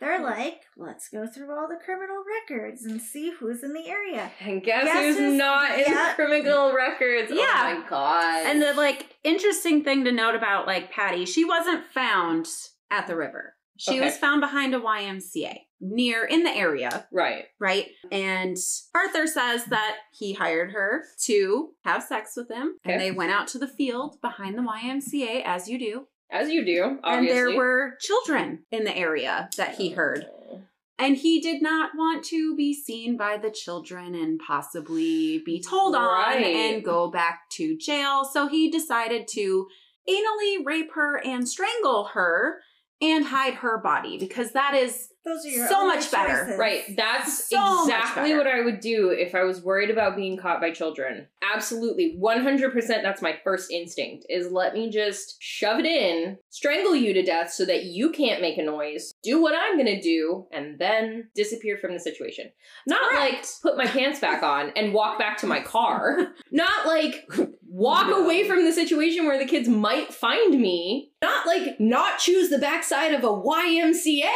they're 0.00 0.22
like, 0.22 0.60
let's 0.76 1.08
go 1.08 1.26
through 1.26 1.50
all 1.52 1.68
the 1.68 1.78
criminal 1.84 2.22
records 2.48 2.84
and 2.84 3.00
see 3.00 3.32
who's 3.38 3.62
in 3.62 3.72
the 3.72 3.88
area. 3.88 4.30
and 4.40 4.62
guess, 4.62 4.84
Guess 4.84 5.04
who's 5.04 5.16
who's- 5.18 5.38
not 5.38 5.72
in 5.78 5.84
yeah. 5.88 6.08
the 6.10 6.14
criminal 6.14 6.72
records? 6.74 7.30
Yeah. 7.32 7.44
Oh 7.74 7.80
my 7.80 7.88
god. 7.88 8.46
And 8.46 8.62
the 8.62 8.74
like 8.74 9.16
interesting 9.24 9.82
thing 9.84 10.04
to 10.04 10.12
note 10.12 10.34
about 10.34 10.66
like 10.66 10.90
Patty, 10.92 11.24
she 11.24 11.44
wasn't 11.44 11.84
found 11.86 12.46
at 12.90 13.06
the 13.06 13.16
river. 13.16 13.54
She 13.78 13.92
Okay. 13.96 14.04
was 14.06 14.16
found 14.16 14.40
behind 14.40 14.74
a 14.74 14.80
YMCA 14.80 15.56
near 15.80 16.24
in 16.24 16.42
the 16.42 16.50
area, 16.50 17.06
right. 17.12 17.44
right? 17.60 17.88
And 18.10 18.56
Arthur 18.94 19.26
says 19.26 19.66
that 19.66 19.96
he 20.12 20.32
hired 20.32 20.72
her 20.72 21.04
to 21.24 21.70
have 21.84 22.02
sex 22.02 22.32
with 22.36 22.50
him, 22.50 22.76
Okay. 22.84 22.92
and 22.92 23.00
they 23.00 23.10
went 23.10 23.32
out 23.32 23.48
to 23.48 23.58
the 23.58 23.68
field 23.68 24.20
behind 24.20 24.56
the 24.56 24.62
YMCA 24.62 25.42
as 25.44 25.68
you 25.68 25.78
do. 25.78 26.06
As 26.30 26.48
you 26.48 26.64
do, 26.64 26.98
obviously. 27.04 27.28
And 27.28 27.28
there 27.28 27.56
were 27.56 27.94
children 28.00 28.64
in 28.70 28.84
the 28.84 28.96
area 28.96 29.48
that 29.56 29.76
he 29.76 29.90
heard. 29.90 30.26
Oh. 30.50 30.62
And 30.98 31.16
he 31.16 31.40
did 31.40 31.60
not 31.60 31.90
want 31.94 32.24
to 32.26 32.56
be 32.56 32.72
seen 32.72 33.16
by 33.18 33.36
the 33.36 33.50
children 33.50 34.14
and 34.14 34.40
possibly 34.44 35.42
be 35.44 35.60
told 35.60 35.94
on 35.94 36.42
and 36.42 36.82
go 36.82 37.10
back 37.10 37.50
to 37.50 37.76
jail. 37.76 38.24
So 38.24 38.48
he 38.48 38.70
decided 38.70 39.28
to 39.32 39.68
anally 40.08 40.64
rape 40.64 40.92
her 40.94 41.20
and 41.22 41.46
strangle 41.46 42.04
her 42.14 42.60
and 43.02 43.26
hide 43.26 43.54
her 43.54 43.78
body 43.78 44.18
because 44.18 44.52
that 44.52 44.74
is 44.74 45.08
Those 45.26 45.44
are 45.44 45.48
your 45.48 45.68
So 45.68 45.80
only 45.80 45.96
much 45.96 46.10
better. 46.10 46.44
choices. 46.44 46.58
Right. 46.58 46.96
That's 46.96 47.48
So 47.48 47.82
exactly 47.82 48.34
what 48.36 48.46
I 48.46 48.60
would 48.62 48.78
do 48.80 49.10
if 49.10 49.34
I 49.34 49.42
was 49.42 49.60
worried 49.60 49.90
about 49.90 50.14
being 50.16 50.36
caught 50.36 50.60
by 50.60 50.70
children. 50.70 51.26
Absolutely. 51.54 52.16
100% 52.20 52.86
that's 53.02 53.20
my 53.20 53.36
first 53.42 53.70
instinct 53.72 54.24
is 54.28 54.52
let 54.52 54.72
me 54.74 54.88
just 54.88 55.36
shove 55.40 55.80
it 55.80 55.86
in, 55.86 56.38
strangle 56.50 56.94
you 56.94 57.12
to 57.12 57.22
death 57.22 57.50
so 57.52 57.64
that 57.64 57.84
you 57.84 58.10
can't 58.10 58.40
make 58.40 58.56
a 58.56 58.62
noise, 58.62 59.12
do 59.24 59.42
what 59.42 59.54
I'm 59.58 59.74
going 59.76 59.86
to 59.86 60.00
do 60.00 60.46
and 60.52 60.78
then 60.78 61.28
disappear 61.34 61.76
from 61.76 61.92
the 61.92 62.00
situation. 62.00 62.50
Not 62.86 63.14
like 63.14 63.44
put 63.62 63.76
my 63.76 63.86
pants 63.86 64.20
back 64.20 64.42
on 64.44 64.70
and 64.76 64.94
walk 64.94 65.18
back 65.18 65.38
to 65.38 65.46
my 65.46 65.60
car. 65.60 66.34
Not 66.52 66.86
like 66.86 67.28
walk 67.68 68.08
No. 68.08 68.24
away 68.24 68.46
from 68.48 68.64
the 68.64 68.72
situation 68.72 69.26
where 69.26 69.38
the 69.38 69.44
kids 69.46 69.68
might 69.68 70.12
find 70.14 70.58
me. 70.60 71.12
Not 71.22 71.46
like 71.46 71.78
not 71.80 72.18
choose 72.18 72.48
the 72.50 72.58
backside 72.58 73.12
of 73.14 73.24
a 73.24 73.28
YMCA. 73.28 74.24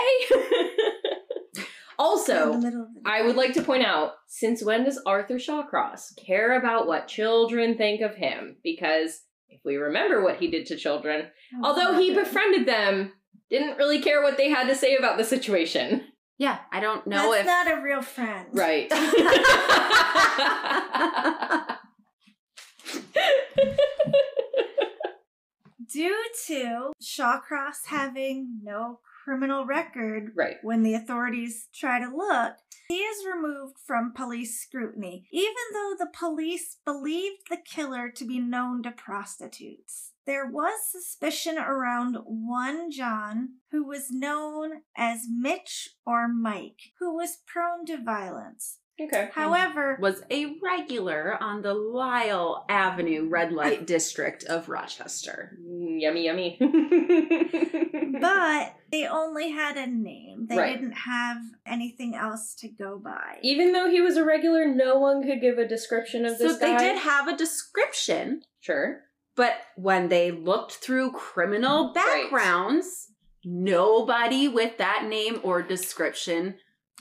also, 1.98 2.52
the 2.52 2.58
middle 2.58 2.82
of 2.82 2.94
the 2.94 3.00
I 3.04 3.22
would 3.22 3.36
like 3.36 3.52
to 3.54 3.62
point 3.62 3.84
out 3.84 4.12
since 4.28 4.64
when 4.64 4.84
does 4.84 5.00
Arthur 5.06 5.36
Shawcross 5.36 6.12
care 6.24 6.58
about 6.58 6.86
what 6.86 7.08
children 7.08 7.76
think 7.76 8.00
of 8.00 8.14
him? 8.14 8.56
Because 8.64 9.20
if 9.48 9.60
we 9.64 9.76
remember 9.76 10.22
what 10.22 10.36
he 10.36 10.50
did 10.50 10.66
to 10.66 10.76
children, 10.76 11.26
Oh, 11.62 11.68
although 11.68 11.98
he 11.98 12.14
befriended 12.14 12.66
them, 12.66 13.12
didn't 13.50 13.76
really 13.78 14.00
care 14.00 14.22
what 14.22 14.36
they 14.36 14.48
had 14.48 14.68
to 14.68 14.74
say 14.74 14.96
about 14.96 15.18
the 15.18 15.24
situation. 15.24 16.02
yeah, 16.38 16.58
I 16.72 16.80
don't 16.80 17.06
know 17.06 17.30
That's 17.32 17.40
if 17.40 17.46
not 17.46 17.78
a 17.78 17.82
real 17.82 18.02
friend. 18.02 18.46
Right. 18.52 18.90
Due 25.92 26.24
to 26.46 26.92
Shawcross 27.02 27.86
having 27.86 28.60
no 28.62 29.00
criminal 29.24 29.64
record 29.66 30.32
right. 30.36 30.56
when 30.62 30.82
the 30.82 30.94
authorities 30.94 31.68
try 31.74 31.98
to 31.98 32.14
look, 32.14 32.54
he 32.88 32.96
is 32.96 33.24
removed 33.24 33.76
from 33.86 34.12
police 34.12 34.60
scrutiny, 34.60 35.26
even 35.30 35.54
though 35.72 35.94
the 35.98 36.10
police 36.12 36.78
believed 36.84 37.42
the 37.48 37.56
killer 37.56 38.10
to 38.10 38.24
be 38.24 38.40
known 38.40 38.82
to 38.82 38.90
prostitutes. 38.90 40.12
there 40.26 40.46
was 40.46 40.90
suspicion 40.90 41.56
around 41.58 42.16
one 42.24 42.90
John 42.90 43.50
who 43.70 43.84
was 43.86 44.10
known 44.10 44.82
as 44.96 45.26
Mitch 45.30 45.90
or 46.04 46.26
Mike, 46.28 46.92
who 46.98 47.14
was 47.14 47.38
prone 47.46 47.86
to 47.86 48.02
violence. 48.02 48.78
Okay. 49.00 49.30
However, 49.32 49.96
Was 50.00 50.22
a 50.30 50.56
regular 50.62 51.36
on 51.42 51.62
the 51.62 51.72
Lyell 51.74 52.64
Avenue 52.68 53.28
red 53.28 53.52
light 53.52 53.86
district 53.86 54.44
of 54.44 54.68
Rochester. 54.68 55.58
Mm, 55.62 56.00
yummy, 56.00 56.24
yummy. 56.26 56.58
but 58.20 58.74
they 58.92 59.06
only 59.06 59.50
had 59.50 59.76
a 59.76 59.86
name. 59.86 60.46
They 60.48 60.56
Right. 60.58 60.72
didn't 60.78 60.92
have 60.92 61.38
anything 61.66 62.14
else 62.14 62.54
to 62.56 62.68
go 62.68 62.98
by. 62.98 63.38
even 63.42 63.72
though 63.72 63.88
he 63.88 64.00
was 64.00 64.16
a 64.16 64.24
regular, 64.24 64.66
no 64.66 64.98
one 64.98 65.22
could 65.22 65.40
give 65.40 65.58
a 65.58 65.66
description 65.66 66.26
of 66.26 66.38
this 66.38 66.58
guy. 66.58 66.66
So 66.66 66.78
they 66.78 66.78
did 66.92 66.98
have 66.98 67.28
a 67.28 67.36
description, 67.36 68.42
Sure. 68.60 69.04
but 69.36 69.54
when 69.76 70.08
they 70.08 70.30
looked 70.30 70.72
through 70.74 71.12
criminal 71.12 71.86
Right. 71.86 71.94
backgrounds, 71.94 73.12
nobody 73.44 74.48
with 74.48 74.76
that 74.78 75.04
name 75.08 75.40
or 75.42 75.62
description 75.62 76.56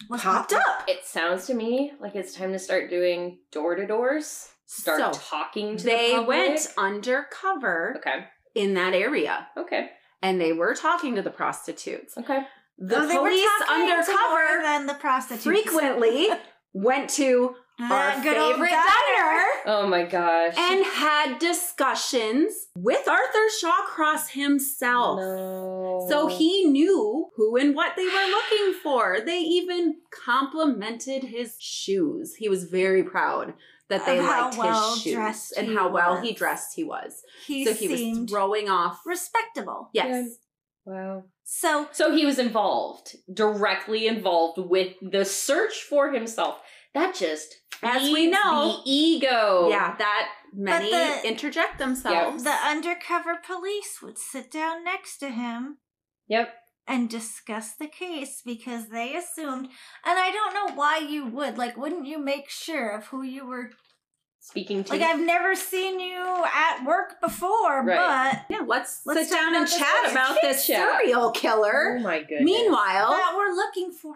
Was 0.09 0.21
popped 0.21 0.51
popped 0.51 0.65
up. 0.67 0.85
It 0.87 1.03
sounds 1.05 1.45
to 1.47 1.53
me 1.53 1.91
like 1.99 2.15
it's 2.15 2.33
time 2.33 2.51
to 2.53 2.59
start 2.59 2.89
doing 2.89 3.39
door 3.51 3.75
to 3.75 3.85
doors. 3.85 4.49
Start 4.65 5.15
So, 5.15 5.19
talking 5.21 5.77
to 5.77 5.83
They 5.83 6.09
the 6.11 6.15
public. 6.17 6.27
went 6.27 6.73
undercover 6.77 7.95
Okay. 7.97 8.25
in 8.55 8.73
that 8.75 8.93
area 8.93 9.47
Okay. 9.57 9.89
and 10.21 10.39
they 10.39 10.53
were 10.53 10.73
talking 10.75 11.15
to 11.15 11.21
the 11.21 11.29
prostitutes. 11.31 12.17
Okay. 12.17 12.41
The 12.77 12.99
they 13.07 13.17
were 13.17 13.29
police 13.29 13.49
talking 13.59 13.75
to 13.87 13.87
more 13.87 13.97
undercover 13.99 14.61
than 14.63 14.85
the 14.85 14.93
prostitutes. 14.93 15.43
frequently 15.43 16.29
went 16.73 17.09
to 17.11 17.55
our 17.79 18.21
good 18.21 18.37
old 18.37 18.53
favorite 18.53 18.69
diner. 18.69 18.85
diner 18.85 19.45
Oh 19.65 19.87
my 19.87 20.03
gosh. 20.03 20.55
and 20.57 20.85
had 20.85 21.39
discussions 21.39 22.67
with 22.75 23.07
Arthur 23.07 23.47
Shawcross 23.61 24.29
himself. 24.31 25.19
No. 25.19 26.05
So 26.09 26.27
he 26.27 26.65
knew 26.65 27.27
who 27.35 27.55
and 27.57 27.75
what 27.75 27.95
they 27.95 28.05
were 28.05 28.11
looking 28.29 28.73
for. 28.81 29.19
They 29.25 29.39
even 29.39 29.95
complimented 30.25 31.23
his 31.23 31.55
shoes. 31.59 32.35
He 32.35 32.49
was 32.49 32.63
very 32.65 33.03
proud 33.03 33.53
that 33.89 34.05
they 34.05 34.17
how 34.17 34.45
liked 34.45 34.57
well 34.57 34.93
his 34.93 35.03
shoes 35.03 35.13
dressed 35.13 35.53
and 35.57 35.75
how 35.77 35.89
well 35.89 36.15
was. 36.15 36.23
he 36.27 36.33
dressed 36.33 36.75
he 36.75 36.83
was. 36.83 37.21
He 37.45 37.65
so 37.65 37.73
he 37.73 37.87
was 37.87 37.99
seemed 37.99 38.29
throwing 38.29 38.69
off. 38.69 39.01
respectable. 39.05 39.89
Yes. 39.93 40.35
Wow. 40.85 41.25
So 41.43 41.87
So 41.91 42.15
he 42.15 42.25
was 42.25 42.39
involved, 42.39 43.15
directly 43.31 44.07
involved 44.07 44.57
with 44.59 44.93
the 45.01 45.25
search 45.25 45.83
for 45.89 46.11
himself. 46.11 46.61
That 46.93 47.15
just 47.15 47.55
As 47.83 48.01
we 48.11 48.27
know- 48.27 48.81
the 48.83 48.89
ego. 48.91 49.67
Yeah, 49.69 49.95
that 49.97 50.31
many 50.53 50.89
the- 50.91 51.27
interject 51.27 51.77
themselves. 51.77 52.43
the 52.43 52.51
undercover 52.51 53.37
police 53.37 54.01
would 54.01 54.17
sit 54.17 54.51
down 54.51 54.83
next 54.83 55.17
to 55.19 55.29
him 55.29 55.77
Yep. 56.27 56.53
and 56.87 57.09
discuss 57.09 57.75
the 57.75 57.87
case 57.87 58.41
because 58.43 58.89
they 58.89 59.15
assumed, 59.15 59.69
and 60.03 60.19
I 60.19 60.31
don't 60.31 60.53
know 60.53 60.73
why 60.75 60.97
you 60.97 61.25
would. 61.27 61.57
Like, 61.57 61.77
wouldn't 61.77 62.07
you 62.07 62.17
make 62.17 62.49
sure 62.49 62.89
of 62.89 63.05
who 63.07 63.21
you 63.21 63.45
were? 63.45 63.71
Speaking 64.41 64.83
to 64.85 64.93
Like, 64.93 65.01
I've 65.01 65.19
never 65.19 65.53
seen 65.53 65.99
you 65.99 66.43
at 66.53 66.83
work 66.83 67.21
before, 67.21 67.83
Right. 67.83 68.41
yeah, 68.49 68.61
let's, 68.65 69.01
Let's 69.05 69.29
sit 69.29 69.35
down 69.35 69.53
and 69.55 69.67
chat 69.69 70.09
about 70.11 70.39
this 70.41 70.65
serial 70.65 71.25
Oh 71.25 71.31
killer. 71.31 71.99
my 72.01 72.19
goodness. 72.19 72.41
Meanwhile, 72.45 73.11
that 73.11 73.33
we're 73.37 73.53
looking 73.53 73.91
for 73.91 74.15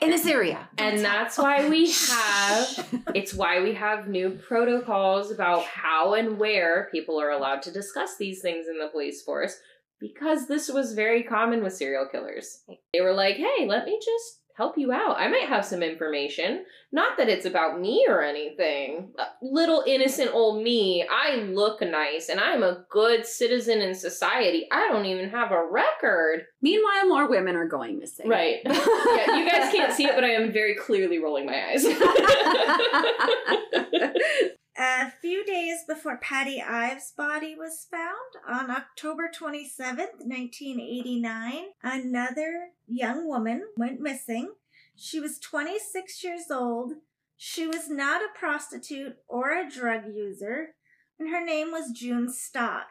in 0.00 0.10
this. 0.10 0.20
in 0.20 0.26
this 0.26 0.34
area. 0.34 0.68
and 0.78 1.00
that's 1.00 1.38
why 1.38 1.68
we 1.68 1.86
oh, 1.88 2.74
have 2.76 3.02
it's 3.14 3.34
why 3.34 3.62
we 3.62 3.74
have 3.74 4.08
new 4.08 4.30
protocols 4.30 5.30
about 5.30 5.64
how 5.64 6.14
and 6.14 6.38
where 6.38 6.88
people 6.92 7.20
are 7.20 7.30
allowed 7.30 7.62
to 7.62 7.70
discuss 7.72 8.16
these 8.16 8.40
things 8.40 8.66
in 8.68 8.78
the 8.78 8.88
police 8.88 9.22
force 9.22 9.58
because 10.00 10.46
this 10.48 10.68
was 10.68 10.92
very 10.92 11.22
common 11.22 11.62
with 11.62 11.72
serial 11.74 12.06
killers. 12.06 12.62
They 12.92 13.00
were 13.00 13.14
like, 13.14 13.36
"Hey, 13.36 13.66
let 13.66 13.86
me 13.86 13.98
just 14.04 14.40
help 14.56 14.78
you 14.78 14.92
out. 14.92 15.16
I 15.18 15.28
might 15.28 15.48
have 15.48 15.64
some 15.64 15.82
information. 15.82 16.64
Not 16.92 17.18
that 17.18 17.28
it's 17.28 17.44
about 17.44 17.80
me 17.80 18.06
or 18.08 18.22
anything. 18.22 19.12
Little 19.42 19.82
innocent 19.86 20.30
old 20.32 20.62
me. 20.62 21.06
I 21.10 21.36
look 21.36 21.82
nice 21.82 22.28
and 22.28 22.40
I'm 22.40 22.62
a 22.62 22.84
good 22.88 23.26
citizen 23.26 23.80
in 23.80 23.94
society. 23.94 24.66
I 24.70 24.88
don't 24.88 25.06
even 25.06 25.30
have 25.30 25.50
a 25.50 25.66
record." 25.68 26.44
Meanwhile, 26.62 27.08
more 27.08 27.28
women 27.28 27.56
are 27.56 27.68
going 27.68 27.98
missing. 27.98 28.28
Right. 28.28 28.58
yeah, 28.64 29.36
you 29.36 29.50
guys 29.50 29.72
can't 29.72 29.92
see 29.92 30.06
it, 30.06 30.14
but 30.14 30.24
I 30.24 30.30
am 30.30 30.52
very 30.52 30.76
clearly 30.76 31.18
rolling 31.18 31.46
my 31.46 31.70
eyes. 31.70 31.84
A 34.76 35.10
few 35.10 35.44
days 35.44 35.84
before 35.86 36.16
Patty 36.16 36.60
Ives' 36.60 37.12
body 37.16 37.54
was 37.54 37.86
found, 37.88 38.14
on 38.48 38.70
October 38.70 39.30
27th, 39.32 40.18
1989, 40.24 41.66
another 41.82 42.70
young 42.88 43.26
woman 43.28 43.62
went 43.76 44.00
missing. 44.00 44.54
She 44.96 45.20
was 45.20 45.38
26 45.38 46.24
years 46.24 46.50
old. 46.50 46.94
She 47.36 47.66
was 47.68 47.88
not 47.88 48.22
a 48.22 48.38
prostitute 48.38 49.16
or 49.28 49.50
a 49.52 49.70
drug 49.70 50.06
user, 50.12 50.74
and 51.20 51.30
her 51.30 51.44
name 51.44 51.70
was 51.70 51.92
June 51.92 52.32
Stott. 52.32 52.86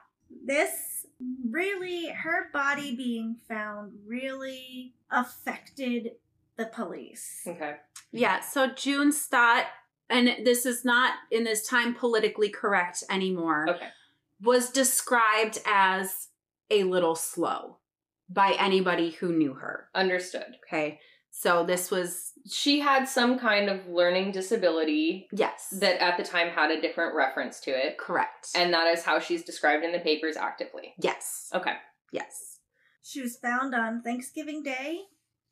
This 0.46 1.06
really, 1.50 2.08
her 2.10 2.50
body 2.54 2.96
being 2.96 3.36
found 3.48 3.92
really 4.06 4.94
affected 5.12 6.12
the 6.56 6.66
police. 6.66 7.42
okay. 7.46 7.76
Yeah, 8.12 8.40
so 8.42 8.68
June 8.68 9.12
Stott, 9.12 9.66
and 10.10 10.46
this 10.46 10.66
is 10.66 10.84
not 10.86 11.14
in 11.32 11.44
this 11.44 11.66
time 11.68 11.94
politically 11.96 12.50
correct 12.50 13.04
anymore, 13.10 13.70
Okay. 13.70 13.88
was 14.42 14.70
described 14.70 15.60
as 15.66 16.28
a 16.70 16.84
little 16.84 17.16
slow 17.16 17.78
by 18.30 18.56
anybody 18.60 19.12
who 19.12 19.32
knew 19.34 19.54
her. 19.56 19.90
Understood. 19.96 20.58
Okay, 20.68 21.00
so 21.30 21.64
this 21.66 21.90
was, 21.92 22.32
She 22.50 22.80
had 22.80 23.08
some 23.08 23.38
kind 23.40 23.70
of 23.70 23.88
learning 23.88 24.32
disability 24.32 25.28
yes, 25.32 25.70
that 25.80 26.02
at 26.02 26.18
the 26.18 26.24
time 26.24 26.50
had 26.50 26.72
a 26.72 26.82
different 26.82 27.16
reference 27.16 27.60
to 27.62 27.72
it. 27.72 27.98
correct. 27.98 28.50
And 28.56 28.74
that 28.74 28.88
is 28.88 29.04
how 29.04 29.20
she's 29.20 29.44
described 29.44 29.84
in 29.84 29.92
the 29.92 30.00
papers 30.00 30.36
actively. 30.38 30.94
yes, 31.00 31.50
Okay. 31.54 31.76
yes. 32.12 32.60
She 33.06 33.22
was 33.22 33.36
found 33.38 33.76
on 33.76 34.02
Thanksgiving 34.02 34.64
Day 34.64 35.02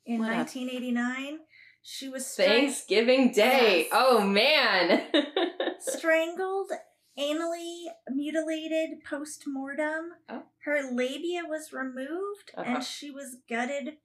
in 0.06 0.20
What 0.20 0.32
a- 0.32 0.36
1989. 0.36 1.40
She 1.84 2.10
was 2.10 2.26
stra- 2.28 2.46
Thanksgiving 2.46 3.32
Day. 3.32 3.80
Yes. 3.80 3.88
Oh 3.92 4.22
man. 4.26 5.04
strangled, 5.80 6.72
anally 7.18 7.86
mutilated 8.10 9.04
post 9.10 9.44
mortem. 9.48 10.12
Oh. 10.30 10.44
Her 10.66 10.82
labia 10.92 11.42
was 11.48 11.74
removed 11.74 12.52
Uh-huh. 12.56 12.64
and 12.76 12.84
she 12.84 13.10
was 13.12 13.38
gutted 13.50 13.98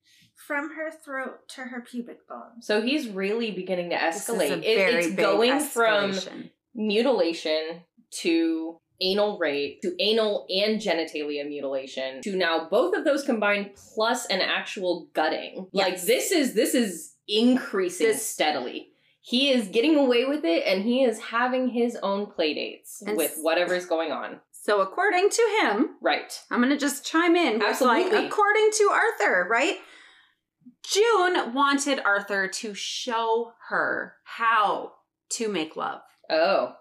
from 0.46 0.74
her 0.76 0.90
throat 0.90 1.48
to 1.48 1.62
her 1.62 1.80
pubic 1.80 2.26
bone. 2.28 2.60
so 2.60 2.82
he's 2.82 3.08
really 3.08 3.50
beginning 3.52 3.88
to 3.90 3.96
This 3.96 4.28
is 4.28 4.28
a 4.28 4.32
escalate. 4.32 4.62
It- 4.62 4.94
it's 4.94 5.06
big 5.08 5.16
going 5.16 5.60
from 5.60 6.12
mutilation 6.74 7.82
to 8.22 8.78
anal 9.00 9.38
rape 9.38 9.80
to 9.82 9.94
anal 9.98 10.46
and 10.48 10.80
genitalia 10.80 11.46
mutilation 11.46 12.20
to 12.22 12.34
now 12.36 12.66
both 12.70 12.94
of 12.96 13.04
those 13.04 13.22
combined 13.24 13.70
plus 13.94 14.24
an 14.26 14.40
actual 14.40 15.08
gutting 15.12 15.66
like 15.72 16.00
this 16.02 16.30
is 16.30 16.54
this 16.54 16.74
is 16.74 17.14
increasing 17.28 18.06
This- 18.08 18.26
steadily 18.26 18.90
he 19.20 19.50
is 19.50 19.66
getting 19.66 19.96
away 19.96 20.24
with 20.24 20.44
it 20.44 20.62
and 20.66 20.84
he 20.84 21.02
is 21.02 21.18
having 21.18 21.66
his 21.68 21.96
own 22.00 22.26
play 22.26 22.54
dates 22.54 23.02
And 23.04 23.16
with 23.16 23.36
whatever's 23.40 23.84
going 23.86 24.12
on 24.12 24.40
So 24.52 24.80
according 24.82 25.30
to 25.30 25.58
him, 25.60 25.96
right 26.00 26.32
I'm 26.50 26.60
gonna 26.60 26.76
just 26.78 27.04
chime 27.04 27.34
in. 27.36 27.62
Absolutely. 27.62 28.10
Like, 28.10 28.26
according 28.26 28.70
to 28.78 28.84
Arthur, 28.92 29.46
right? 29.50 29.78
June 30.82 31.52
wanted 31.54 32.00
Arthur 32.04 32.46
to 32.48 32.74
show 32.74 33.52
her 33.68 34.14
how 34.24 34.92
to 35.30 35.48
make 35.48 35.76
love 35.76 36.00
oh 36.30 36.74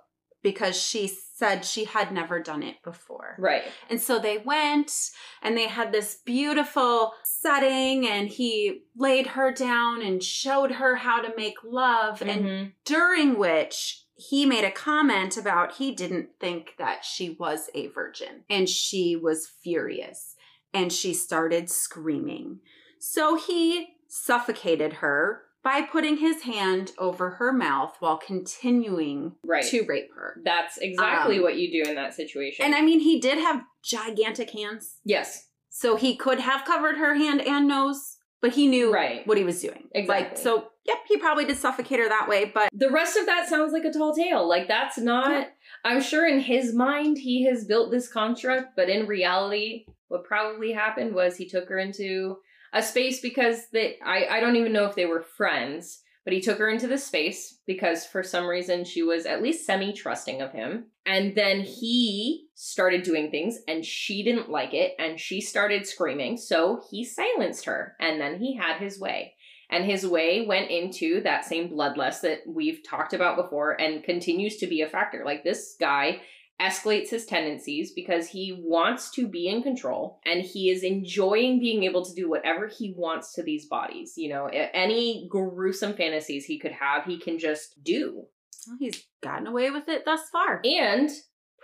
because 0.43 0.79
she 0.79 1.07
said 1.37 1.65
she 1.65 1.83
had 1.83 2.13
never 2.13 2.39
done 2.41 2.63
it 2.63 2.81
before. 2.83 3.35
right 3.37 3.63
And 3.89 3.99
so 3.99 4.19
they 4.19 4.37
went 4.37 5.11
and 5.41 5.57
they 5.57 5.67
had 5.67 5.91
this 5.91 6.15
beautiful 6.25 7.13
setting 7.23 8.07
and 8.07 8.29
he 8.29 8.83
laid 8.95 9.27
her 9.27 9.51
down 9.51 10.01
and 10.01 10.23
showed 10.23 10.71
her 10.73 10.95
how 10.95 11.21
to 11.21 11.33
make 11.35 11.57
love 11.63 12.21
and 12.21 12.45
Mhm. 12.45 12.73
during 12.85 13.37
which 13.37 14.03
he 14.15 14.45
made 14.45 14.63
a 14.63 14.71
comment 14.71 15.35
about 15.35 15.73
he 15.75 15.93
didn't 15.93 16.29
think 16.39 16.75
that 16.77 17.03
she 17.03 17.31
was 17.31 17.69
a 17.73 17.87
virgin 17.87 18.45
and 18.49 18.69
she 18.69 19.17
was 19.17 19.45
furious 19.61 20.35
and 20.73 20.91
she 20.93 21.13
started 21.13 21.69
screaming. 21.69 22.61
So 22.97 23.35
he 23.35 23.97
suffocated 24.07 24.93
her 24.93 25.43
by 25.65 25.81
putting 25.81 26.17
his 26.17 26.43
hand 26.43 26.91
over 26.99 27.31
her 27.31 27.51
mouth 27.51 27.95
while 27.99 28.17
continuing 28.17 29.33
right 29.43 29.65
to 29.65 29.81
rape 29.85 30.13
her. 30.15 30.39
that's 30.45 30.77
exactly 30.77 31.37
Um, 31.37 31.43
what 31.43 31.57
you 31.57 31.83
do 31.83 31.89
in 31.89 31.95
that 31.95 32.13
situation 32.13 32.63
And 32.63 32.73
I 32.75 32.81
mean, 32.81 32.99
he 33.01 33.19
did 33.19 33.39
have 33.39 33.63
gigantic 33.83 34.51
hands. 34.51 34.99
yes 35.03 35.47
So 35.69 35.95
he 35.97 36.15
could 36.15 36.39
have 36.39 36.63
covered 36.65 36.97
her 36.97 37.15
hand 37.15 37.41
and 37.41 37.67
nose, 37.67 38.17
but 38.41 38.51
he 38.53 38.67
knew 38.67 38.93
Right. 38.93 39.25
what 39.27 39.37
he 39.37 39.43
was 39.43 39.59
doing. 39.61 39.89
Like, 39.93 40.03
Exactly. 40.05 40.43
so, 40.43 40.67
yep, 40.85 40.99
he 41.09 41.17
probably 41.17 41.45
did 41.45 41.57
suffocate 41.57 41.99
her 41.99 42.07
that 42.09 42.29
way, 42.29 42.45
but 42.45 42.69
the 42.71 42.91
rest 42.91 43.17
of 43.17 43.25
that 43.25 43.49
sounds 43.49 43.73
like 43.73 43.83
a 43.85 43.91
tall 43.91 44.13
tale 44.13 44.47
like 44.47 44.67
that's 44.67 44.97
not. 44.99 45.49
I'm 45.83 46.01
sure 46.01 46.27
in 46.27 46.39
his 46.39 46.73
mind 46.75 47.17
he 47.17 47.43
has 47.45 47.65
built 47.65 47.89
this 47.91 48.07
construct, 48.07 48.75
but 48.75 48.87
in 48.89 49.07
reality, 49.07 49.85
what 50.09 50.23
probably 50.23 50.71
happened 50.73 51.13
was 51.15 51.35
he 51.37 51.47
took 51.49 51.67
her 51.69 51.79
into 51.79 52.37
a 52.75 52.83
space 52.83 53.21
because 53.21 53.69
they 53.71 53.97
I, 54.05 54.27
I 54.29 54.39
don't 54.41 54.57
even 54.57 54.73
know 54.73 54.85
if 54.85 54.95
they 54.95 55.05
were 55.05 55.21
friends, 55.21 56.03
but 56.25 56.33
he 56.33 56.41
took 56.41 56.59
her 56.59 56.69
into 56.69 56.87
the 56.87 56.97
space 56.97 57.59
because 57.65 58.05
for 58.05 58.21
some 58.21 58.45
reason 58.45 58.83
she 58.83 59.01
was 59.01 59.25
at 59.25 59.41
least 59.41 59.65
semi 59.65 59.93
trusting 59.93 60.41
of 60.41 60.51
him. 60.51 60.87
And 61.05 61.35
then 61.35 61.61
he 61.61 62.47
started 62.53 63.03
doing 63.03 63.31
things 63.31 63.59
and 63.67 63.85
she 63.85 64.23
didn't 64.23 64.51
like 64.51 64.73
it 64.73 64.93
and 64.99 65.19
she 65.19 65.39
started 65.39 65.87
screaming. 65.87 66.35
So 66.37 66.81
he 66.91 67.05
silenced 67.05 67.65
her 67.65 67.95
and 67.99 68.19
then 68.19 68.39
he 68.39 68.57
had 68.57 68.77
his 68.77 68.99
way. 68.99 69.35
And 69.69 69.85
his 69.85 70.05
way 70.05 70.45
went 70.45 70.69
into 70.69 71.21
that 71.21 71.45
same 71.45 71.69
bloodlust 71.69 72.21
that 72.21 72.41
we've 72.45 72.81
talked 72.87 73.13
about 73.13 73.37
before 73.37 73.71
and 73.79 74.03
continues 74.03 74.57
to 74.57 74.67
be 74.67 74.81
a 74.81 74.89
factor. 74.89 75.23
Like 75.25 75.43
this 75.43 75.75
guy 75.79 76.21
escalates 76.61 77.09
his 77.09 77.25
tendencies 77.25 77.91
because 77.91 78.29
he 78.29 78.57
wants 78.63 79.11
to 79.11 79.27
be 79.27 79.47
in 79.47 79.61
control 79.61 80.19
and 80.25 80.41
he 80.41 80.69
is 80.69 80.83
enjoying 80.83 81.59
being 81.59 81.83
able 81.83 82.05
to 82.05 82.13
do 82.13 82.29
whatever 82.29 82.67
he 82.67 82.93
wants 82.97 83.33
to 83.33 83.43
these 83.43 83.67
bodies. 83.67 84.13
You 84.15 84.29
know, 84.29 84.47
any 84.47 85.27
gruesome 85.29 85.93
fantasies 85.93 86.45
he 86.45 86.57
could 86.57 86.71
have, 86.71 87.03
he 87.05 87.19
can 87.19 87.39
just 87.39 87.83
do. 87.83 88.25
Well, 88.67 88.77
he's 88.79 89.03
gotten 89.21 89.47
away 89.47 89.69
with 89.69 89.89
it 89.89 90.05
thus 90.05 90.29
far. 90.31 90.61
And 90.63 91.09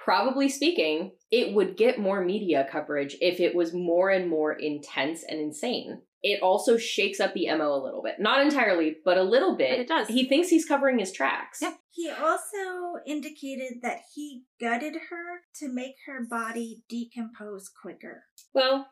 probably 0.04 0.50
speaking, 0.50 1.12
it 1.32 1.54
would 1.54 1.78
get 1.78 2.00
more 2.00 2.24
media 2.24 2.68
coverage 2.72 3.16
if 3.22 3.40
it 3.40 3.56
was 3.56 3.74
more 3.74 4.10
and 4.10 4.30
more 4.30 4.54
intense 4.54 5.24
and 5.28 5.40
insane. 5.40 6.02
It 6.24 6.42
also 6.44 6.78
shakes 6.78 7.20
up 7.20 7.34
the 7.34 7.48
MO 7.56 7.74
a 7.74 7.84
little 7.84 8.04
bit. 8.04 8.20
Not 8.20 8.42
entirely, 8.42 8.98
but 9.04 9.18
a 9.18 9.24
little 9.24 9.58
bit. 9.58 9.72
But 9.72 9.80
it 9.80 9.88
does. 9.88 10.08
He 10.08 10.28
thinks 10.28 10.50
he's 10.50 10.66
covering 10.66 11.00
his 11.00 11.12
tracks. 11.12 11.60
Yeah. 11.62 11.74
He 11.94 12.10
also 12.10 13.00
indicated 13.06 13.82
that 13.82 14.02
he 14.14 14.44
gutted 14.60 14.94
her 15.10 15.42
to 15.60 15.68
make 15.68 15.96
her 16.06 16.26
body 16.30 16.84
decompose 16.88 17.70
quicker. 17.70 18.24
Well, 18.54 18.88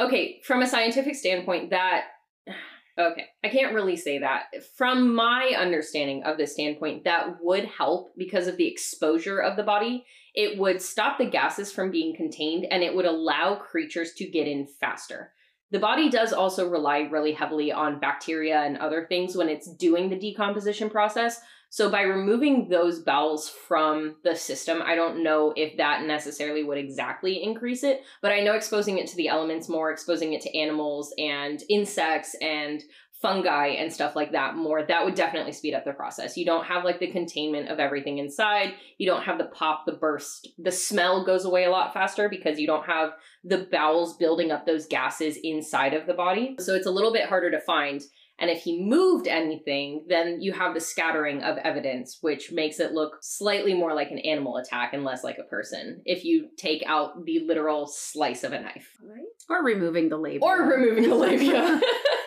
okay, 0.00 0.40
from 0.44 0.62
a 0.62 0.66
scientific 0.66 1.14
standpoint, 1.14 1.70
that. 1.70 2.04
Okay, 2.98 3.24
I 3.42 3.48
can't 3.48 3.72
really 3.72 3.96
say 3.96 4.18
that. 4.18 4.46
From 4.76 5.14
my 5.14 5.54
understanding 5.56 6.22
of 6.24 6.36
this 6.36 6.52
standpoint, 6.52 7.04
that 7.04 7.36
would 7.40 7.64
help 7.64 8.12
because 8.18 8.46
of 8.46 8.58
the 8.58 8.66
exposure 8.66 9.38
of 9.38 9.56
the 9.56 9.62
body. 9.62 10.04
It 10.34 10.58
would 10.58 10.80
stop 10.80 11.18
the 11.18 11.26
gases 11.26 11.72
from 11.72 11.90
being 11.90 12.14
contained 12.16 12.66
and 12.70 12.82
it 12.82 12.94
would 12.94 13.06
allow 13.06 13.56
creatures 13.56 14.12
to 14.14 14.28
get 14.28 14.46
in 14.46 14.66
faster. 14.66 15.32
The 15.70 15.78
body 15.78 16.08
does 16.08 16.32
also 16.32 16.68
rely 16.68 17.00
really 17.00 17.32
heavily 17.32 17.70
on 17.70 18.00
bacteria 18.00 18.60
and 18.60 18.76
other 18.78 19.06
things 19.08 19.36
when 19.36 19.48
it's 19.48 19.72
doing 19.74 20.10
the 20.10 20.18
decomposition 20.18 20.90
process. 20.90 21.40
So 21.72 21.88
by 21.88 22.02
removing 22.02 22.68
those 22.68 22.98
bowels 22.98 23.48
from 23.48 24.16
the 24.24 24.34
system, 24.34 24.82
I 24.82 24.96
don't 24.96 25.22
know 25.22 25.52
if 25.56 25.76
that 25.76 26.04
necessarily 26.04 26.64
would 26.64 26.78
exactly 26.78 27.40
increase 27.44 27.84
it, 27.84 28.02
but 28.20 28.32
I 28.32 28.40
know 28.40 28.54
exposing 28.54 28.98
it 28.98 29.06
to 29.06 29.16
the 29.16 29.28
elements 29.28 29.68
more, 29.68 29.92
exposing 29.92 30.32
it 30.32 30.40
to 30.42 30.58
animals 30.58 31.14
and 31.16 31.62
insects 31.68 32.34
and 32.42 32.82
fungi 33.20 33.68
and 33.68 33.92
stuff 33.92 34.16
like 34.16 34.32
that 34.32 34.56
more, 34.56 34.82
that 34.82 35.04
would 35.04 35.14
definitely 35.14 35.52
speed 35.52 35.74
up 35.74 35.84
the 35.84 35.92
process. 35.92 36.36
You 36.36 36.46
don't 36.46 36.64
have 36.64 36.84
like 36.84 37.00
the 37.00 37.10
containment 37.10 37.68
of 37.68 37.78
everything 37.78 38.18
inside. 38.18 38.74
You 38.98 39.06
don't 39.06 39.24
have 39.24 39.38
the 39.38 39.44
pop, 39.44 39.84
the 39.84 39.92
burst. 39.92 40.48
The 40.58 40.72
smell 40.72 41.24
goes 41.24 41.44
away 41.44 41.64
a 41.64 41.70
lot 41.70 41.92
faster 41.92 42.28
because 42.28 42.58
you 42.58 42.66
don't 42.66 42.86
have 42.86 43.12
the 43.44 43.68
bowels 43.70 44.16
building 44.16 44.50
up 44.50 44.64
those 44.64 44.86
gases 44.86 45.38
inside 45.42 45.94
of 45.94 46.06
the 46.06 46.14
body. 46.14 46.56
So 46.60 46.74
it's 46.74 46.86
a 46.86 46.90
little 46.90 47.12
bit 47.12 47.28
harder 47.28 47.50
to 47.50 47.60
find. 47.60 48.02
And 48.38 48.48
if 48.48 48.62
he 48.62 48.82
moved 48.82 49.28
anything, 49.28 50.06
then 50.08 50.40
you 50.40 50.54
have 50.54 50.72
the 50.72 50.80
scattering 50.80 51.42
of 51.42 51.58
evidence, 51.58 52.18
which 52.22 52.50
makes 52.50 52.80
it 52.80 52.92
look 52.92 53.18
slightly 53.20 53.74
more 53.74 53.94
like 53.94 54.10
an 54.10 54.18
animal 54.18 54.56
attack 54.56 54.94
and 54.94 55.04
less 55.04 55.22
like 55.22 55.36
a 55.36 55.44
person 55.44 56.00
if 56.06 56.24
you 56.24 56.48
take 56.56 56.82
out 56.86 57.26
the 57.26 57.40
literal 57.40 57.86
slice 57.86 58.42
of 58.42 58.54
a 58.54 58.60
knife. 58.60 58.96
Right? 59.02 59.26
Or 59.50 59.62
removing 59.62 60.08
the 60.08 60.16
label. 60.16 60.46
Or 60.46 60.62
removing 60.62 61.10
the 61.10 61.16
labia. 61.16 61.80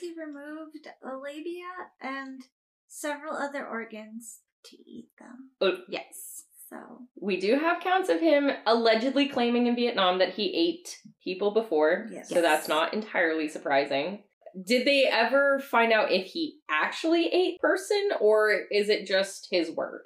he 0.00 0.08
he 0.08 0.20
removed 0.20 0.86
the 1.02 1.16
labia 1.16 1.90
and 2.00 2.42
several 2.88 3.34
other 3.34 3.66
organs 3.66 4.40
to 4.66 4.76
eat 4.76 5.08
them. 5.18 5.50
Oh. 5.60 5.78
yes. 5.88 6.44
So 6.68 6.78
we 7.20 7.38
do 7.38 7.58
have 7.58 7.82
counts 7.82 8.08
of 8.08 8.20
him 8.20 8.50
allegedly 8.66 9.28
claiming 9.28 9.66
in 9.66 9.76
Vietnam 9.76 10.18
that 10.20 10.34
he 10.34 10.54
ate 10.54 10.98
people 11.22 11.52
before. 11.52 12.06
Yes. 12.10 12.30
So 12.30 12.40
that's 12.40 12.66
not 12.66 12.94
entirely 12.94 13.48
surprising. 13.48 14.22
Did 14.66 14.86
they 14.86 15.04
ever 15.04 15.58
find 15.60 15.92
out 15.92 16.10
if 16.10 16.26
he 16.26 16.58
actually 16.70 17.26
ate 17.26 17.60
person 17.60 18.10
or 18.20 18.62
is 18.70 18.88
it 18.88 19.06
just 19.06 19.48
his 19.50 19.70
word? 19.70 20.02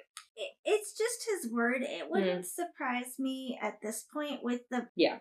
it's 0.65 0.95
just 0.97 1.27
his 1.29 1.51
word. 1.51 1.81
It 1.81 2.03
hmm. 2.05 2.11
wouldn't 2.11 2.45
surprise 2.45 3.15
me 3.19 3.57
at 3.61 3.81
this 3.81 4.05
point 4.13 4.43
with 4.43 4.61
the 4.69 4.87
Yeah. 4.95 5.17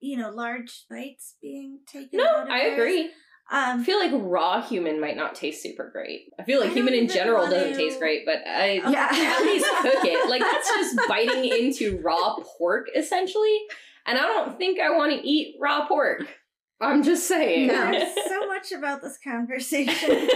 you 0.00 0.16
know 0.16 0.30
large 0.30 0.84
bites 0.90 1.36
being 1.40 1.80
taken. 1.86 2.18
No, 2.18 2.26
out 2.26 2.42
of 2.44 2.50
I 2.50 2.60
hers. 2.60 2.72
agree. 2.72 3.10
I 3.52 3.72
Um, 3.72 3.84
feel 3.84 3.98
like 3.98 4.12
raw 4.14 4.62
human 4.62 5.00
might 5.00 5.16
not 5.16 5.34
taste 5.34 5.60
super 5.62 5.90
great. 5.90 6.26
I 6.38 6.44
feel 6.44 6.60
like 6.60 6.70
I 6.70 6.74
human 6.74 6.94
in 6.94 7.08
general 7.08 7.46
doesn't 7.46 7.72
to- 7.72 7.76
taste 7.76 7.98
great, 7.98 8.24
but 8.24 8.38
I 8.46 8.74
Yeah. 8.88 9.08
at 9.10 9.42
least 9.44 9.66
cook 9.82 10.04
it. 10.04 10.30
Like 10.30 10.40
that's 10.42 10.68
just 10.76 10.96
biting 11.08 11.44
into 11.52 12.00
raw 12.00 12.36
pork 12.58 12.86
essentially. 12.94 13.58
And 14.06 14.16
I 14.18 14.22
don't 14.22 14.56
think 14.56 14.78
I 14.80 14.96
want 14.96 15.12
to 15.12 15.26
eat 15.28 15.56
raw 15.60 15.86
pork. 15.88 16.26
I'm 16.80 17.02
just 17.02 17.26
saying. 17.26 17.68
There's 17.68 18.14
so 18.28 18.46
much 18.46 18.72
about 18.72 19.02
this 19.02 19.18
conversation. 19.22 20.28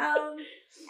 Um, 0.00 0.36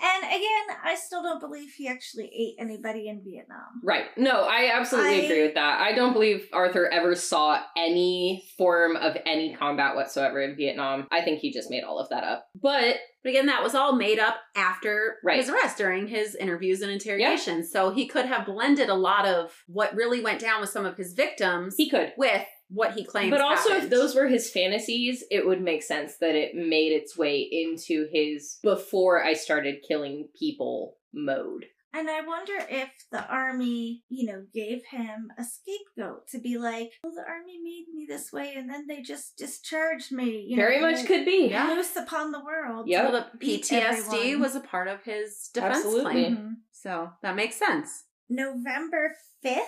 and 0.04 0.24
again, 0.24 0.76
I 0.84 0.94
still 0.94 1.22
don't 1.22 1.40
believe 1.40 1.70
he 1.76 1.88
actually 1.88 2.30
ate 2.34 2.54
anybody 2.58 3.08
in 3.08 3.22
Vietnam. 3.24 3.80
Right. 3.82 4.06
No, 4.16 4.42
I 4.48 4.70
absolutely 4.72 5.20
I- 5.22 5.24
agree 5.24 5.42
with 5.42 5.54
that. 5.54 5.80
I 5.80 5.92
don't 5.94 6.12
believe 6.12 6.48
Arthur 6.52 6.88
ever 6.88 7.14
saw 7.14 7.60
any 7.76 8.44
form 8.56 8.96
of 8.96 9.16
any 9.26 9.54
combat 9.54 9.94
whatsoever 9.96 10.40
in 10.40 10.56
Vietnam. 10.56 11.06
I 11.10 11.22
think 11.22 11.40
he 11.40 11.52
just 11.52 11.70
made 11.70 11.82
all 11.84 11.98
of 11.98 12.08
that 12.10 12.24
up. 12.24 12.46
But 12.60 12.96
But 13.24 13.28
again, 13.30 13.46
that 13.46 13.62
was 13.62 13.76
all 13.76 13.92
made 13.94 14.18
up 14.18 14.34
after 14.56 15.18
Right. 15.22 15.36
his 15.38 15.48
arrest 15.48 15.78
during 15.78 16.08
his 16.08 16.34
interviews 16.34 16.80
and 16.82 16.90
interrogations. 16.90 17.70
So 17.70 17.90
he 17.90 18.08
could 18.08 18.26
have 18.26 18.46
blended 18.46 18.88
a 18.88 18.94
lot 18.94 19.26
of 19.26 19.62
what 19.68 19.94
really 19.94 20.20
went 20.20 20.40
down 20.40 20.60
with 20.60 20.70
some 20.70 20.84
of 20.84 20.96
his 20.96 21.12
victims 21.12 21.76
he 21.76 21.88
could. 21.88 22.12
with 22.16 22.44
what 22.72 22.92
he 22.92 23.04
claims. 23.04 23.30
But 23.30 23.40
also, 23.40 23.74
if 23.74 23.90
those 23.90 24.14
were 24.14 24.26
his 24.28 24.50
fantasies, 24.50 25.24
it 25.30 25.46
would 25.46 25.60
make 25.60 25.82
sense 25.82 26.16
that 26.18 26.34
it 26.34 26.54
made 26.54 26.92
its 26.92 27.16
way 27.16 27.40
into 27.40 28.08
his 28.12 28.58
before 28.62 29.22
I 29.22 29.34
started 29.34 29.84
killing 29.86 30.28
people 30.38 30.96
mode. 31.12 31.66
And 31.94 32.08
I 32.08 32.22
wonder 32.22 32.54
if 32.70 32.88
the 33.10 33.22
army, 33.28 34.02
you 34.08 34.32
know, 34.32 34.44
gave 34.54 34.80
him 34.90 35.28
a 35.38 35.44
scapegoat 35.44 36.26
to 36.28 36.38
be 36.38 36.56
like, 36.56 36.90
well, 37.04 37.12
the 37.14 37.30
army 37.30 37.58
made 37.62 37.84
me 37.94 38.06
this 38.08 38.32
way 38.32 38.54
and 38.56 38.70
then 38.70 38.86
they 38.86 39.02
just 39.02 39.36
discharged 39.36 40.10
me. 40.10 40.46
You 40.48 40.56
Very 40.56 40.80
know, 40.80 40.90
much 40.90 41.04
could 41.06 41.26
be. 41.26 41.48
Yeah. 41.50 41.68
Loose 41.68 41.94
upon 41.94 42.32
the 42.32 42.42
world. 42.42 42.88
Yeah. 42.88 43.10
So 43.10 43.12
the 43.12 43.46
PTSD 43.46 43.72
everyone. 44.12 44.40
was 44.40 44.54
a 44.56 44.60
part 44.60 44.88
of 44.88 45.02
his 45.04 45.50
defense 45.52 45.76
Absolutely. 45.76 46.12
claim. 46.12 46.36
Mhm. 46.36 46.52
So 46.70 47.10
that 47.22 47.36
makes 47.36 47.56
sense. 47.56 48.04
November 48.30 49.14
5th, 49.44 49.60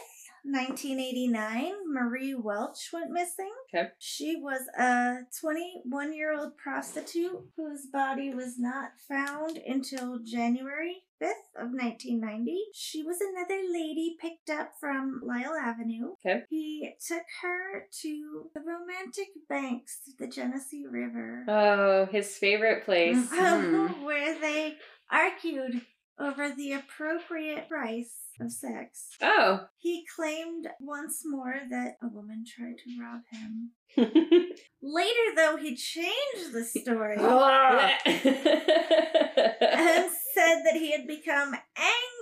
1989, 0.44 1.72
Marie 1.92 2.35
Welch 2.35 2.90
went 2.92 3.11
missing. 3.11 3.50
Okay. 3.74 3.88
She 3.98 4.37
was 4.37 4.62
a 4.78 5.20
21 5.40 6.14
year 6.14 6.33
old 6.38 6.57
prostitute 6.57 7.40
whose 7.57 7.87
body 7.92 8.33
was 8.35 8.59
not 8.59 8.90
found 9.09 9.57
until 9.59 10.18
January 10.24 10.96
5th 11.22 11.54
of 11.59 11.70
1990. 11.72 12.57
She 12.74 13.02
was 13.02 13.18
another 13.20 13.61
lady 13.72 14.16
picked 14.20 14.50
up 14.50 14.72
from 14.78 15.20
Lyell 15.24 15.54
Avenue. 15.54 16.12
Okay. 16.24 16.42
He 16.50 16.92
took 17.07 17.24
her 17.42 17.87
to 18.02 18.50
the 18.54 18.61
romantic 18.61 19.28
banks 19.48 20.00
of 20.09 20.18
the 20.18 20.26
Genesee 20.28 20.85
River, 20.90 21.44
Oh, 21.48 22.07
his 22.11 22.37
favorite 22.37 22.85
place. 22.85 23.16
Mhm. 23.30 24.02
where 24.04 24.38
they 24.40 24.76
argued 25.11 25.83
over 26.18 26.50
the 26.50 26.72
appropriate 26.72 27.68
price 27.68 28.12
of 28.40 28.50
sex. 28.53 29.11
Oh. 29.22 29.66
He 29.79 30.05
claimed 30.14 30.68
once 30.81 31.22
more 31.24 31.55
that 31.70 31.96
a 32.03 32.09
woman 32.09 32.44
tried 32.46 32.79
to 32.79 33.00
rob 33.00 33.22
him. 33.31 33.70
Later, 34.83 35.37
though, 35.37 35.57
he 35.57 35.77
changed 35.77 36.53
the 36.53 36.64
story 36.64 37.16
ah. 37.20 37.98
and 38.06 38.25
said 40.35 40.62
that 40.65 40.75
he 40.75 40.92
had 40.92 41.06
become 41.06 41.54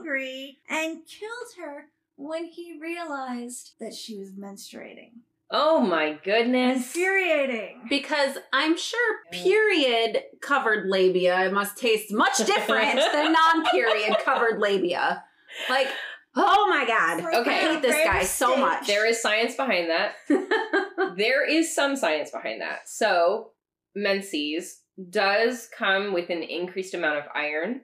angry 0.00 0.58
and 0.68 1.06
killed 1.06 1.54
her 1.58 1.86
when 2.16 2.46
he 2.46 2.78
realized 2.80 3.72
that 3.80 3.94
she 3.94 4.18
was 4.18 4.32
menstruating. 4.32 5.20
Oh 5.52 5.80
my 5.80 6.18
goodness. 6.24 6.78
Infuriating. 6.86 7.82
Because 7.88 8.36
I'm 8.52 8.76
sure 8.76 9.16
period 9.30 10.22
covered 10.40 10.88
labia 10.88 11.50
must 11.52 11.76
taste 11.78 12.12
much 12.12 12.38
different 12.38 12.96
than 13.12 13.32
non 13.32 13.64
period 13.66 14.16
covered 14.24 14.58
labia. 14.60 15.22
Like, 15.68 15.88
oh 16.34 16.66
my 16.70 16.86
God. 16.86 17.22
Like, 17.22 17.34
Okay. 17.34 17.50
I 17.50 17.72
hate 17.74 17.82
this 17.82 18.04
guy 18.04 18.24
so 18.24 18.56
much. 18.56 18.86
There 18.86 19.06
is 19.06 19.20
science 19.20 19.54
behind 19.54 19.90
that. 19.90 20.14
there 21.16 21.48
is 21.48 21.74
some 21.74 21.94
science 21.96 22.30
behind 22.30 22.60
that. 22.62 22.88
So, 22.88 23.50
menses 23.94 24.80
does 25.10 25.68
come 25.76 26.12
with 26.12 26.30
an 26.30 26.42
increased 26.42 26.94
amount 26.94 27.18
of 27.18 27.24
iron. 27.34 27.82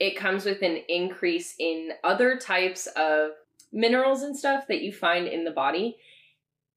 it 0.00 0.16
comes 0.16 0.44
with 0.44 0.60
an 0.62 0.78
increase 0.88 1.54
in 1.58 1.90
other 2.02 2.36
types 2.36 2.88
of 2.96 3.30
minerals 3.72 4.22
and 4.22 4.36
stuff 4.36 4.64
that 4.68 4.80
you 4.82 4.92
find 4.92 5.26
in 5.28 5.44
the 5.44 5.50
body. 5.52 5.96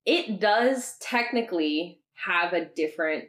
It 0.07 0.39
does 0.39 0.95
technically 1.01 1.99
have 2.25 2.53
a 2.53 2.63
different 2.63 3.25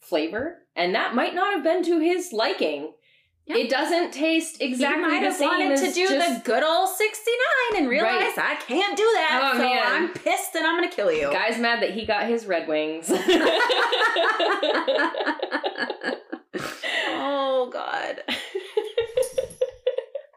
flavor, 0.00 0.62
and 0.74 0.94
that 0.94 1.14
might 1.14 1.34
not 1.34 1.52
have 1.52 1.62
been 1.62 1.84
to 1.84 2.00
his 2.00 2.32
liking. 2.32 2.94
Yeah. 3.44 3.56
It 3.58 3.68
doesn't 3.68 4.12
taste 4.12 4.62
exactly 4.62 5.02
he 5.04 5.10
might 5.10 5.20
the 5.20 5.26
have 5.26 5.36
same 5.36 5.48
wanted 5.48 5.76
to 5.76 5.92
do 5.92 6.08
just- 6.08 6.42
the 6.44 6.50
good 6.50 6.62
old 6.62 6.88
69 6.88 7.82
and 7.82 7.90
realize 7.90 8.38
I 8.38 8.54
can't 8.66 8.96
do 8.96 9.02
that. 9.02 9.50
Oh, 9.52 9.58
so 9.58 9.62
man. 9.62 9.84
I'm 9.84 10.08
pissed 10.14 10.54
and 10.54 10.66
I'm 10.66 10.78
going 10.78 10.88
to 10.88 10.96
kill 10.96 11.12
you. 11.12 11.30
Guy's 11.30 11.58
mad 11.58 11.82
that 11.82 11.90
he 11.90 12.06
got 12.06 12.26
his 12.26 12.46
Red 12.46 12.66
Wings. 12.66 13.10
oh, 17.08 17.68
God. 17.70 18.22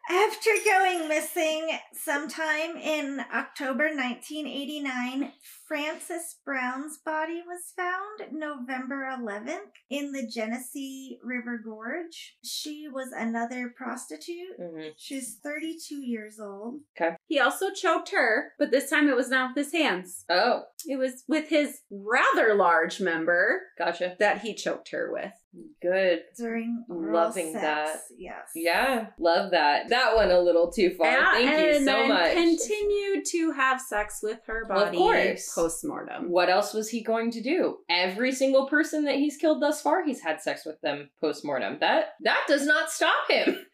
After 0.10 0.50
going 0.66 1.08
missing 1.10 1.70
sometime 1.94 2.78
in 2.78 3.22
October 3.34 3.86
1989, 3.86 5.32
Frances 5.68 6.38
Brown's 6.46 7.00
body 7.00 7.42
was 7.46 7.74
found 7.76 8.32
November 8.32 9.10
11th 9.20 9.72
in 9.90 10.12
the 10.12 10.28
Genesee 10.28 11.18
River 11.24 11.60
Gorge. 11.64 12.38
She 12.44 12.88
was 12.88 13.12
another 13.12 13.74
prostitute. 13.76 14.60
Mhm. 14.60 14.92
She's 14.98 15.40
32 15.44 15.96
years 16.04 16.40
old. 16.40 16.82
Okay. 17.00 17.16
He 17.28 17.40
also 17.40 17.72
choked 17.72 18.10
her, 18.12 18.54
but 18.60 18.70
this 18.70 18.90
time 18.90 19.10
it 19.10 19.16
was 19.16 19.30
not 19.30 19.56
with 19.56 19.66
his 19.66 19.74
hands. 19.74 20.24
Oh, 20.30 20.66
It 20.88 20.98
was 20.98 21.24
with 21.28 21.48
his 21.50 21.82
rather 21.90 22.54
large 22.54 23.02
member 23.02 23.64
gotcha. 23.80 24.16
that 24.20 24.42
he 24.42 24.54
choked 24.54 24.92
her 24.92 25.12
with. 25.12 25.34
Good. 25.82 26.26
During 26.38 26.86
oral 26.90 27.14
Loving 27.14 27.54
sex. 27.54 27.62
that. 27.64 28.00
Yes. 28.18 28.50
Yeah, 28.54 29.08
love 29.18 29.52
that. 29.52 29.88
That 29.90 30.16
went 30.18 30.32
a 30.32 30.40
little 30.42 30.70
too 30.70 30.94
far. 30.96 31.08
Yeah, 31.08 31.32
Thank 31.32 31.50
you 31.50 31.76
and 31.78 31.86
so 31.86 31.92
then 31.94 32.10
much. 32.10 32.34
continued 32.34 33.26
to 33.32 33.52
have 33.54 33.80
sex 33.82 34.20
with 34.22 34.40
her 34.48 34.66
Well, 34.68 34.80
of 34.80 34.86
body 34.88 34.98
course. 34.98 35.55
Post-mortem. 35.56 36.30
What 36.30 36.50
else 36.50 36.74
was 36.74 36.90
he 36.90 37.02
going 37.04 37.32
to 37.32 37.42
do? 37.42 37.78
Every 37.90 38.32
single 38.32 38.68
person 38.68 39.06
that 39.06 39.16
he's 39.16 39.38
killed 39.38 39.62
thus 39.62 39.82
far, 39.82 40.06
he's 40.06 40.22
had 40.22 40.42
sex 40.42 40.66
with 40.66 40.80
them 40.82 41.10
post-mortem. 41.22 41.78
That 41.80 42.10
that 42.24 42.44
does 42.48 42.66
not 42.66 42.92
stop 42.92 43.30
him. 43.30 43.58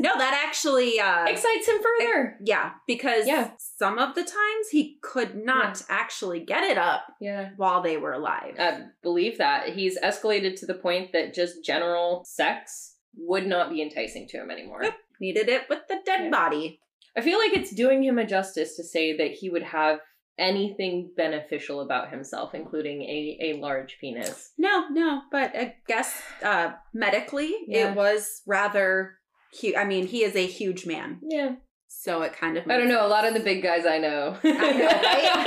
No, 0.00 0.16
that 0.16 0.42
actually 0.46 0.98
uh 0.98 1.26
Excites 1.26 1.68
him 1.68 1.76
further. 1.82 2.38
yeah, 2.42 2.70
because 2.86 3.26
Yeah. 3.26 3.50
some 3.58 3.98
of 3.98 4.14
the 4.14 4.22
times 4.22 4.68
he 4.70 4.96
could 5.02 5.36
not 5.44 5.82
actually 5.90 6.40
get 6.40 6.64
it 6.64 6.78
up 6.78 7.02
Yeah. 7.20 7.50
while 7.58 7.82
they 7.82 7.98
were 7.98 8.14
alive. 8.14 8.54
I 8.58 8.84
believe 9.02 9.36
that. 9.36 9.68
He's 9.74 9.98
escalated 10.00 10.58
to 10.60 10.66
the 10.66 10.72
point 10.86 11.12
that 11.12 11.34
just 11.34 11.62
general 11.62 12.24
sex 12.26 12.96
would 13.18 13.46
not 13.46 13.68
be 13.68 13.82
enticing 13.82 14.26
to 14.28 14.38
him 14.38 14.50
anymore. 14.50 14.82
Yep. 14.82 14.94
Needed 15.20 15.48
it 15.50 15.68
with 15.68 15.80
the 15.88 16.00
dead 16.06 16.24
Yeah. 16.24 16.30
body. 16.30 16.80
I 17.14 17.20
feel 17.20 17.38
like 17.38 17.52
it's 17.54 17.74
doing 17.74 18.02
him 18.02 18.18
a 18.18 18.24
justice 18.26 18.76
to 18.76 18.82
say 18.84 19.14
that 19.18 19.32
he 19.32 19.50
would 19.50 19.62
have 19.64 20.00
anything 20.38 21.10
beneficial 21.16 21.80
about 21.80 22.10
himself, 22.10 22.54
including 22.54 23.02
a, 23.02 23.38
a 23.42 23.52
large 23.60 23.96
penis. 24.00 24.52
No, 24.58 24.88
no, 24.90 25.22
but 25.32 25.56
I 25.56 25.76
guess 25.88 26.20
uh 26.42 26.72
medically 26.92 27.54
Yeah. 27.66 27.90
it 27.90 27.96
was 27.96 28.42
rather 28.46 29.14
huge. 29.52 29.74
I 29.76 29.84
mean, 29.84 30.06
he 30.06 30.22
is 30.24 30.36
a 30.36 30.46
huge 30.46 30.84
man. 30.86 31.20
Yeah. 31.28 31.56
So 31.88 32.22
it 32.22 32.32
kind 32.34 32.56
of 32.58 32.64
I 32.68 32.76
don't 32.76 32.88
know. 32.88 33.06
A 33.06 33.08
lot 33.08 33.24
of 33.26 33.32
the 33.34 33.40
big 33.40 33.62
guys 33.62 33.86
I 33.86 33.98
know. 33.98 34.36
I 34.44 34.50
know, 34.50 34.86
right? 34.86 35.46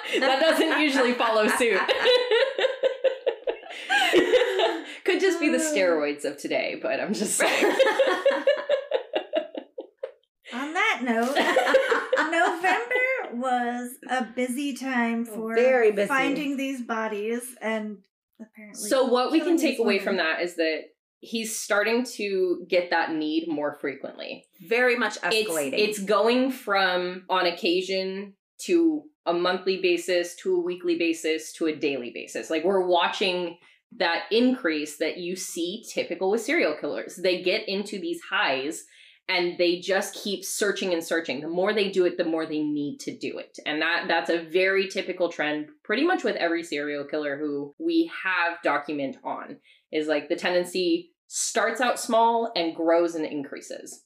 that 0.20 0.40
doesn't 0.40 0.80
usually 0.80 1.12
follow 1.12 1.46
suit. 1.48 1.80
Could 5.04 5.20
just 5.20 5.38
be 5.38 5.50
the 5.50 5.58
steroids 5.58 6.24
of 6.24 6.38
today, 6.38 6.78
but 6.80 6.98
I'm 7.00 7.12
just 7.12 7.34
saying. 7.36 7.64
On 10.54 10.72
that 10.72 11.00
note, 11.02 11.36
was 13.44 13.90
a 14.08 14.24
busy 14.24 14.74
time 14.74 15.24
for 15.26 15.54
Very 15.54 15.92
busy. 15.92 16.08
finding 16.08 16.56
these 16.56 16.80
bodies 16.82 17.42
and 17.60 17.98
apparently. 18.40 18.88
so 18.88 19.04
what 19.04 19.30
we 19.32 19.40
can 19.40 19.56
take 19.58 19.78
away 19.78 19.94
women. 19.98 20.04
from 20.04 20.16
that 20.16 20.40
is 20.40 20.56
that 20.56 20.80
he's 21.20 21.58
starting 21.58 22.04
to 22.04 22.64
get 22.68 22.90
that 22.90 23.12
need 23.12 23.46
more 23.48 23.74
frequently. 23.80 24.46
very 24.66 24.96
much 24.96 25.16
It's 25.24 25.48
escalating. 25.48 25.74
it's 25.78 25.98
going 25.98 26.50
from 26.50 27.24
on 27.28 27.46
occasion 27.46 28.34
to 28.62 29.02
a 29.26 29.32
monthly 29.34 29.80
basis 29.82 30.34
to 30.36 30.54
a 30.56 30.60
weekly 30.60 30.96
basis 30.98 31.52
to 31.54 31.66
a 31.66 31.76
daily 31.76 32.10
basis. 32.14 32.48
Like 32.50 32.64
we're 32.64 32.86
watching 32.86 33.58
that 33.96 34.24
increase 34.30 34.96
that 34.98 35.18
you 35.18 35.36
see 35.36 35.84
typical 35.92 36.30
with 36.30 36.40
serial 36.42 36.76
killers. 36.80 37.16
They 37.16 37.42
get 37.42 37.68
into 37.68 37.98
these 38.00 38.20
highs 38.30 38.84
and 39.28 39.56
they 39.58 39.80
just 39.80 40.14
keep 40.14 40.44
searching 40.44 40.92
and 40.92 41.02
searching. 41.02 41.40
The 41.40 41.48
more 41.48 41.72
they 41.72 41.90
do 41.90 42.04
it, 42.04 42.18
the 42.18 42.24
more 42.24 42.46
they 42.46 42.62
need 42.62 42.98
to 43.00 43.16
do 43.16 43.38
it. 43.38 43.58
And 43.64 43.80
that 43.80 44.04
that's 44.08 44.30
a 44.30 44.44
very 44.44 44.88
typical 44.88 45.30
trend 45.30 45.68
pretty 45.82 46.04
much 46.04 46.24
with 46.24 46.36
every 46.36 46.62
serial 46.62 47.04
killer 47.04 47.38
who 47.38 47.74
we 47.78 48.10
have 48.22 48.62
document 48.62 49.16
on 49.24 49.56
is 49.92 50.08
like 50.08 50.28
the 50.28 50.36
tendency 50.36 51.12
starts 51.26 51.80
out 51.80 51.98
small 51.98 52.52
and 52.54 52.74
grows 52.74 53.14
and 53.14 53.24
increases. 53.24 54.04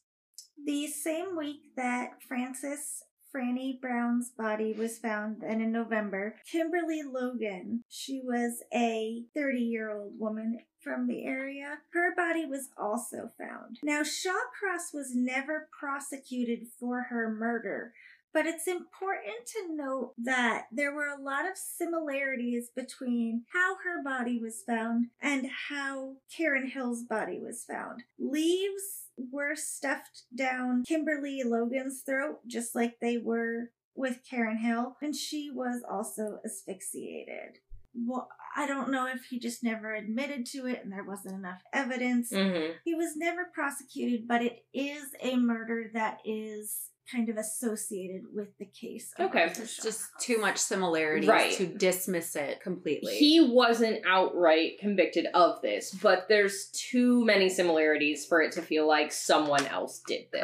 The 0.65 0.87
same 0.87 1.37
week 1.37 1.61
that 1.77 2.23
Frances 2.27 3.03
Franny 3.35 3.79
Brown's 3.81 4.31
body 4.37 4.73
was 4.73 4.99
found, 4.99 5.43
and 5.43 5.61
in 5.61 5.71
November, 5.71 6.37
Kimberly 6.51 7.03
Logan, 7.03 7.85
she 7.89 8.23
was 8.25 8.63
a 8.75 9.23
30 9.35 9.59
year 9.59 9.95
old 9.95 10.15
woman 10.19 10.59
from 10.89 11.07
the 11.07 11.25
area, 11.25 11.79
her 11.93 12.15
body 12.15 12.47
was 12.47 12.71
also 12.79 13.31
found. 13.39 13.79
Now, 13.83 14.03
Shawcross 14.03 14.95
was 14.95 15.15
never 15.15 15.69
prosecuted 15.79 16.69
for 16.81 17.03
her 17.11 17.31
murder. 17.31 17.93
But 18.33 18.47
it's 18.47 18.69
important 18.69 19.47
to 19.47 19.75
note 19.75 20.13
that 20.19 20.67
there 20.71 20.95
were 20.95 21.09
a 21.09 21.21
lot 21.21 21.51
of 21.51 21.57
similarities 21.57 22.69
between 22.75 23.45
how 23.53 23.77
her 23.77 24.03
body 24.03 24.39
was 24.39 24.63
found 24.63 25.07
and 25.21 25.49
how 25.69 26.17
Karen 26.35 26.69
Hill's 26.69 27.03
body 27.03 27.41
was 27.41 27.65
found. 27.65 28.05
Leaves 28.19 29.09
were 29.17 29.57
stuffed 29.57 30.25
down 30.37 30.85
Kimberly 30.85 31.43
Logan's 31.43 32.03
throat, 32.03 32.41
just 32.47 32.75
like 32.75 33.01
they 33.01 33.17
were 33.17 33.71
with 33.97 34.21
Karen 34.29 34.59
Hill, 34.59 34.97
and 35.03 35.17
she 35.17 35.51
was 35.51 35.83
also 35.89 36.39
asphyxiated. 36.45 37.59
Well, 38.07 38.29
I 38.57 38.67
don't 38.67 38.91
know 38.91 39.07
if 39.07 39.25
he 39.25 39.39
just 39.39 39.63
never 39.63 39.95
admitted 39.95 40.47
to 40.47 40.67
it 40.67 40.81
and 40.83 40.93
there 40.93 41.05
wasn't 41.05 41.35
enough 41.35 41.61
evidence. 41.73 42.33
Mm-hmm. 42.33 42.73
He 42.85 42.95
was 42.95 43.17
never 43.17 43.47
prosecuted, 43.55 44.27
but 44.27 44.43
it 44.43 44.65
is 44.75 45.05
a 45.21 45.37
murder 45.37 45.91
that 45.95 46.19
is 46.25 46.91
kind 47.11 47.29
of 47.29 47.37
associated 47.37 48.23
with 48.35 48.49
the 48.59 48.67
case. 48.67 49.13
Okay. 49.19 49.45
It's 49.45 49.83
just 49.83 50.09
too 50.21 50.39
much 50.39 50.59
similarity 50.59 51.27
Right. 51.27 51.53
to 51.55 51.67
dismiss 51.67 52.37
it 52.37 52.61
completely. 52.61 53.17
He 53.17 53.41
wasn't 53.41 54.05
outright 54.07 54.79
convicted 54.79 55.27
of 55.35 55.63
this, 55.63 55.91
but 56.03 56.27
there's 56.29 56.67
too 56.73 57.25
many 57.25 57.49
similarities 57.49 58.27
for 58.27 58.43
it 58.43 58.53
to 58.53 58.63
feel 58.63 58.87
like 58.87 59.13
someone 59.13 59.67
else 59.67 60.03
did 60.07 60.27
this. 60.33 60.43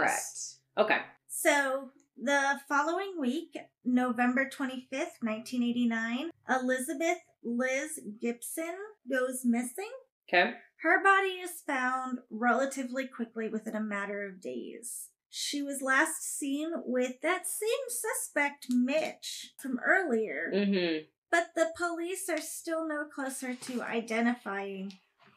Correct. 0.77 0.91
Okay. 0.93 0.99
So 1.29 1.91
the 2.17 2.61
following 2.69 3.15
week, 3.21 3.57
November 3.85 4.49
25th, 4.49 5.21
1989, 5.21 6.31
Elizabeth 6.49 7.19
Liz 7.45 8.01
Gibson 8.21 8.75
goes 9.11 9.43
missing. 9.45 9.91
Okay. 10.29 10.53
Her 10.83 11.03
body 11.03 11.41
is 11.43 11.63
found 11.67 12.19
relatively 12.31 13.07
quickly 13.07 13.49
within 13.49 13.77
a 13.77 13.81
matter 13.81 14.27
of 14.27 14.41
days. 14.41 15.09
She 15.31 15.63
was 15.63 15.83
last 15.83 16.23
seen 16.39 16.71
with 16.87 17.21
that 17.23 17.47
same 17.47 17.89
suspect, 17.89 18.67
Mitch, 18.71 19.53
from 19.61 19.81
earlier, 19.85 20.51
Mm-hmm. 20.55 21.05
but 21.31 21.49
the 21.57 21.73
police 21.77 22.29
are 22.29 22.41
still 22.41 22.87
no 22.87 23.05
closer 23.05 23.55
to 23.55 23.83
identifying 23.83 24.93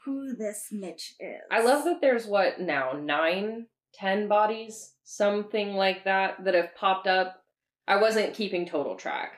who 0.05 0.35
this 0.35 0.67
Mitch 0.71 1.15
is. 1.19 1.41
I 1.51 1.63
love 1.63 1.83
that 1.85 1.99
there's 2.01 2.25
what 2.27 2.59
now, 2.61 2.93
nine, 2.93 3.65
ten 3.93 4.27
bodies, 4.27 4.93
something 5.03 5.73
like 5.73 6.03
that, 6.05 6.43
that 6.45 6.53
have 6.53 6.75
popped 6.75 7.07
up. 7.07 7.43
I 7.87 7.99
wasn't 7.99 8.33
keeping 8.35 8.67
total 8.67 8.95
track. 8.95 9.31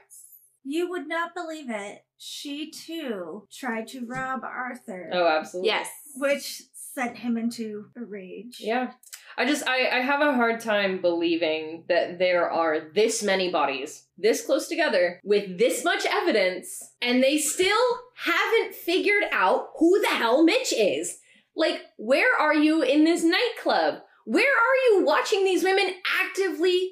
You 0.64 0.90
would 0.90 1.08
not 1.08 1.34
believe 1.36 1.70
it. 1.70 2.04
She 2.18 2.70
too 2.72 3.48
tried 3.52 3.88
to 3.90 4.06
rob 4.06 4.42
Arthur, 4.44 5.10
Oh, 5.14 5.28
absolutely. 5.28 5.70
yes. 5.70 5.90
which 6.18 6.64
sent 6.74 7.18
him 7.18 7.38
into 7.38 7.86
a 7.96 8.04
rage. 8.04 8.58
Yeah. 8.60 8.92
I 9.38 9.46
just 9.46 9.66
I, 9.68 9.88
I 9.88 10.00
have 10.02 10.20
a 10.22 10.34
hard 10.34 10.60
time 10.60 11.02
believing 11.02 11.86
that 11.88 12.20
there 12.20 12.50
are 12.52 12.92
this 12.94 13.24
many 13.24 13.50
bodies 13.50 14.08
this 14.18 14.46
close 14.46 14.68
together 14.68 15.22
with 15.24 15.58
this 15.58 15.86
much 15.86 16.06
evidence 16.06 16.84
and 17.02 17.24
they 17.24 17.38
still 17.38 18.00
haven't 18.18 18.76
figured 18.76 19.24
out 19.32 19.68
who 19.78 20.02
the 20.02 20.08
hell 20.10 20.44
Mitch 20.44 20.74
is. 20.74 21.20
Like, 21.56 21.82
where 21.98 22.36
are 22.38 22.54
you 22.54 22.82
in 22.82 23.06
this 23.06 23.24
nightclub? 23.24 24.02
Where 24.30 24.44
are 24.44 24.76
you 24.92 25.06
watching 25.06 25.44
these 25.44 25.64
women 25.64 25.92
actively 26.22 26.92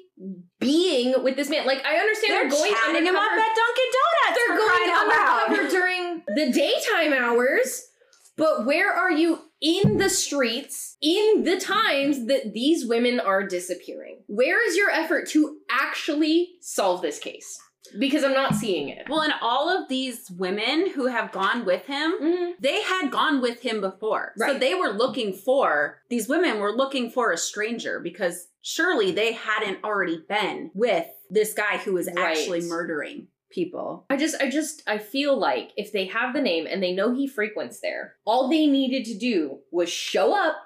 being 0.58 1.22
with 1.22 1.36
this 1.36 1.48
man? 1.48 1.66
Like, 1.66 1.86
I 1.86 1.96
understand 1.96 2.32
They're, 2.32 2.50
they're, 2.50 2.58
going 2.58 2.72
chatting 2.72 3.06
him 3.06 3.14
up 3.14 3.30
at 3.30 3.54
Dunkin' 3.54 3.92
Donuts. 3.94 4.34
They're 4.34 4.56
going 4.56 4.68
crying 4.68 4.90
out 4.90 5.06
loud. 5.06 5.42
undercover 5.46 5.70
during 5.70 6.22
the 6.34 6.52
daytime 6.52 7.12
hours, 7.12 7.86
but 8.36 8.66
where 8.66 8.92
are 8.92 9.12
you 9.12 9.38
in 9.60 9.98
the 9.98 10.10
streets 10.10 10.96
in 11.00 11.44
the 11.44 11.60
times 11.60 12.26
that 12.26 12.54
these 12.54 12.84
women 12.84 13.20
are 13.20 13.46
disappearing? 13.46 14.24
Where 14.26 14.66
is 14.68 14.76
your 14.76 14.90
effort 14.90 15.28
to 15.28 15.58
actually 15.70 16.54
solve 16.60 17.02
this 17.02 17.20
case? 17.20 17.56
Because 17.98 18.22
I'm 18.22 18.34
not 18.34 18.54
seeing 18.54 18.88
it. 18.90 19.06
Well, 19.08 19.22
and 19.22 19.32
all 19.40 19.70
of 19.70 19.88
these 19.88 20.30
women 20.30 20.90
who 20.90 21.06
have 21.06 21.32
gone 21.32 21.64
with 21.64 21.86
him, 21.86 22.12
Mhm. 22.20 22.52
they 22.60 22.82
had 22.82 23.10
gone 23.10 23.40
with 23.40 23.62
him 23.62 23.80
before. 23.80 24.34
So 24.36 24.54
they 24.58 24.74
were 24.74 24.90
looking 24.90 25.32
for, 25.32 26.02
these 26.10 26.28
women 26.28 26.58
were 26.60 26.72
looking 26.72 27.10
for 27.10 27.32
a 27.32 27.36
stranger 27.38 27.98
because 28.00 28.48
surely 28.60 29.10
they 29.10 29.32
hadn't 29.32 29.82
already 29.84 30.22
been 30.28 30.70
with 30.74 31.06
this 31.30 31.54
guy 31.54 31.78
who 31.78 31.94
was 31.94 32.08
Right. 32.08 32.18
actually 32.18 32.60
murdering 32.62 33.28
people. 33.50 34.04
I 34.10 34.16
just, 34.18 34.36
I 34.42 34.50
just, 34.50 34.82
I 34.86 34.98
feel 34.98 35.38
like 35.38 35.70
if 35.78 35.90
they 35.92 36.04
have 36.06 36.34
the 36.34 36.42
name 36.42 36.66
and 36.66 36.82
they 36.82 36.92
know 36.92 37.14
he 37.14 37.26
frequents 37.26 37.80
there, 37.80 38.16
all 38.26 38.48
they 38.48 38.66
needed 38.66 39.06
to 39.06 39.14
do 39.18 39.60
was 39.70 39.88
show 39.88 40.34
up 40.34 40.56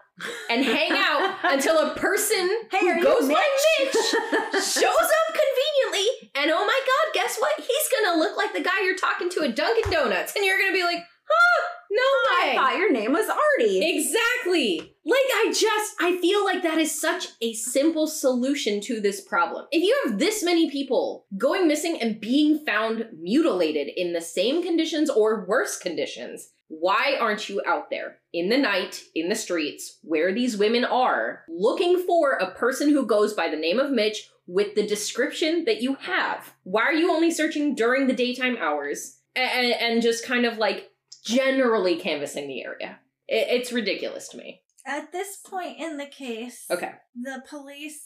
and 0.51 0.65
hang 0.65 0.91
out 0.93 1.39
until 1.45 1.79
a 1.79 1.95
person 1.95 2.49
Hey, 2.71 2.81
who 2.81 3.03
goes 3.03 3.29
by 3.29 3.43
Mitch 3.79 3.93
shows 3.95 4.85
up 4.85 5.35
conveniently, 5.35 6.12
and 6.35 6.51
oh 6.51 6.67
my 6.67 6.81
god, 6.81 7.15
guess 7.15 7.37
what? 7.39 7.53
He's 7.59 8.05
gonna 8.05 8.19
look 8.19 8.37
like 8.37 8.53
the 8.53 8.63
guy 8.63 8.83
you're 8.85 8.97
talking 8.97 9.31
to 9.31 9.43
at 9.43 9.57
Dunkin' 9.57 9.91
Donuts, 9.91 10.35
and 10.37 10.45
you're 10.45 10.59
gonna 10.59 10.73
be 10.73 10.85
like, 10.85 10.99
huh, 11.29 11.69
no 11.91 12.03
I 12.03 12.49
way. 12.49 12.57
thought 12.57 12.79
your 12.79 12.93
name 12.93 13.13
was 13.13 13.29
Artie. 13.29 13.99
Exactly. 13.99 14.95
Like 15.05 15.17
I 15.17 15.49
just 15.49 15.95
I 16.01 16.19
feel 16.21 16.45
like 16.45 16.63
that 16.63 16.79
is 16.79 16.99
such 16.99 17.29
a 17.41 17.53
simple 17.55 18.07
solution 18.07 18.81
to 18.83 19.01
this 19.01 19.21
problem. 19.21 19.67
If 19.73 19.83
you 19.83 19.97
have 20.05 20.19
this 20.19 20.43
many 20.43 20.71
people 20.71 21.27
going 21.37 21.67
missing 21.69 22.01
and 22.01 22.21
being 22.21 22.65
found 22.65 23.07
mutilated 23.21 23.89
in 23.97 24.13
the 24.13 24.21
same 24.21 24.63
conditions 24.63 25.11
or 25.11 25.45
worse 25.47 25.77
conditions, 25.79 26.51
why 26.69 27.17
aren't 27.21 27.49
you 27.49 27.61
out 27.67 27.91
there 27.91 28.19
in 28.33 28.49
the 28.49 28.57
night 28.57 29.03
in 29.15 29.29
the 29.29 29.35
streets 29.35 29.99
where 30.03 30.33
these 30.33 30.57
women 30.57 30.85
are 30.85 31.43
looking 31.49 32.03
for 32.07 32.33
a 32.33 32.55
person 32.55 32.89
who 32.89 33.05
goes 33.05 33.35
by 33.35 33.49
the 33.51 33.57
name 33.57 33.79
of 33.79 33.91
Mitch 33.91 34.29
with 34.53 34.75
the 34.75 34.87
description 34.87 35.65
that 35.65 35.81
you 35.81 35.95
have? 36.01 36.53
Why 36.65 36.83
are 36.83 36.93
you 36.93 37.11
only 37.11 37.31
searching 37.31 37.75
during 37.75 38.07
the 38.07 38.13
daytime 38.13 38.57
hours 38.61 39.19
and, 39.35 39.73
and 39.73 40.03
just 40.03 40.27
kind 40.27 40.45
of 40.45 40.59
like 40.59 40.91
generally 41.25 41.97
canvassing 41.97 42.49
the 42.49 42.63
area? 42.65 42.99
It, 43.29 43.47
it's 43.61 43.73
ridiculous 43.73 44.29
to 44.29 44.37
me. 44.37 44.61
At 44.87 45.11
this 45.13 45.37
point 45.39 45.79
in 45.79 45.97
the 45.97 46.07
case, 46.07 46.67
Okay. 46.71 46.93
the 47.15 47.43
police 47.49 48.03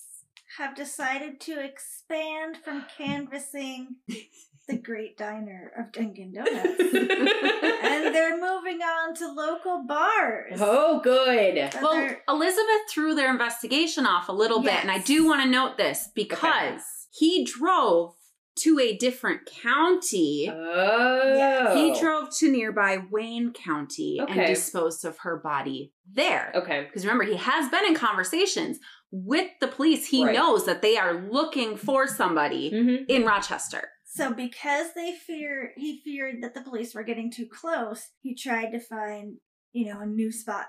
have 0.58 0.76
decided 0.76 1.40
to 1.40 1.62
expand 1.62 2.58
from 2.64 2.84
canvassing 2.96 3.96
the 4.68 4.76
great 4.76 5.16
diner 5.16 5.70
of 5.78 5.92
Dunkin' 5.92 6.32
Donuts. 6.32 6.80
and 6.80 8.14
they're 8.14 8.34
moving 8.40 8.80
on 8.82 9.14
to 9.16 9.32
local 9.32 9.84
bars. 9.86 10.58
oh, 10.60 11.00
good. 11.02 11.70
But 11.72 11.82
Well, 11.82 11.92
they're- 11.92 12.22
Elizabeth 12.28 12.82
threw 12.90 13.14
their 13.14 13.30
investigation 13.30 14.06
off 14.06 14.28
a 14.28 14.32
little 14.32 14.60
bit, 14.62 14.74
and 14.74 14.90
I 14.90 14.98
do 14.98 15.24
want 15.26 15.42
to 15.42 15.48
note 15.48 15.76
this 15.76 16.08
because 16.14 16.82
he 17.12 17.44
drove 17.44 18.14
to 18.60 18.78
a 18.80 18.96
different 18.96 19.42
county. 19.62 20.50
Oh. 20.50 21.74
He 21.76 22.00
drove 22.00 22.34
to 22.38 22.50
nearby 22.50 22.98
Wayne 23.10 23.52
County 23.52 24.18
and 24.26 24.46
disposed 24.46 25.04
of 25.04 25.18
her 25.18 25.36
body 25.36 25.92
there. 26.10 26.52
Okay. 26.54 26.84
Because 26.84 27.04
remember, 27.04 27.24
he 27.24 27.36
has 27.36 27.70
been 27.70 27.84
in 27.84 27.94
conversations 27.94 28.78
with 29.12 29.50
the 29.60 29.68
police. 29.68 30.06
He 30.08 30.24
Right. 30.24 30.34
knows 30.34 30.64
that 30.64 30.80
they 30.82 30.96
are 30.96 31.14
looking 31.30 31.76
for 31.76 32.06
somebody 32.06 32.70
Mm-hmm. 32.70 33.04
in 33.10 33.24
Rochester. 33.26 33.90
So 34.16 34.32
because 34.32 34.88
they 34.94 35.12
fear 35.12 35.72
he 35.76 36.00
feared 36.04 36.42
that 36.42 36.54
the 36.54 36.62
police 36.62 36.94
were 36.94 37.02
getting 37.04 37.30
too 37.30 37.46
close, 37.46 38.08
he 38.22 38.34
tried 38.34 38.70
to 38.72 38.80
find, 38.80 39.36
you 39.72 39.86
know, 39.92 40.00
a 40.00 40.06
new 40.06 40.32
spot 40.32 40.66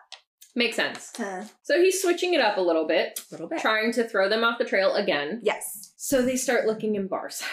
Makes 0.55 0.75
sense. 0.75 1.11
to 1.13 1.47
So 1.61 1.79
he's 1.79 2.01
switching 2.01 2.33
it 2.33 2.41
up 2.41 2.57
a 2.57 2.61
little 2.61 2.87
bit, 2.87 3.19
A 3.19 3.33
little 3.33 3.47
bit. 3.47 3.59
trying 3.61 3.91
to 3.93 4.07
throw 4.07 4.27
them 4.27 4.43
off 4.43 4.57
the 4.57 4.65
trail 4.65 4.95
again. 4.95 5.39
Yes. 5.43 5.93
So 5.97 6.21
they 6.23 6.35
start 6.35 6.65
looking 6.65 6.95
in 6.95 7.07
bars. 7.07 7.43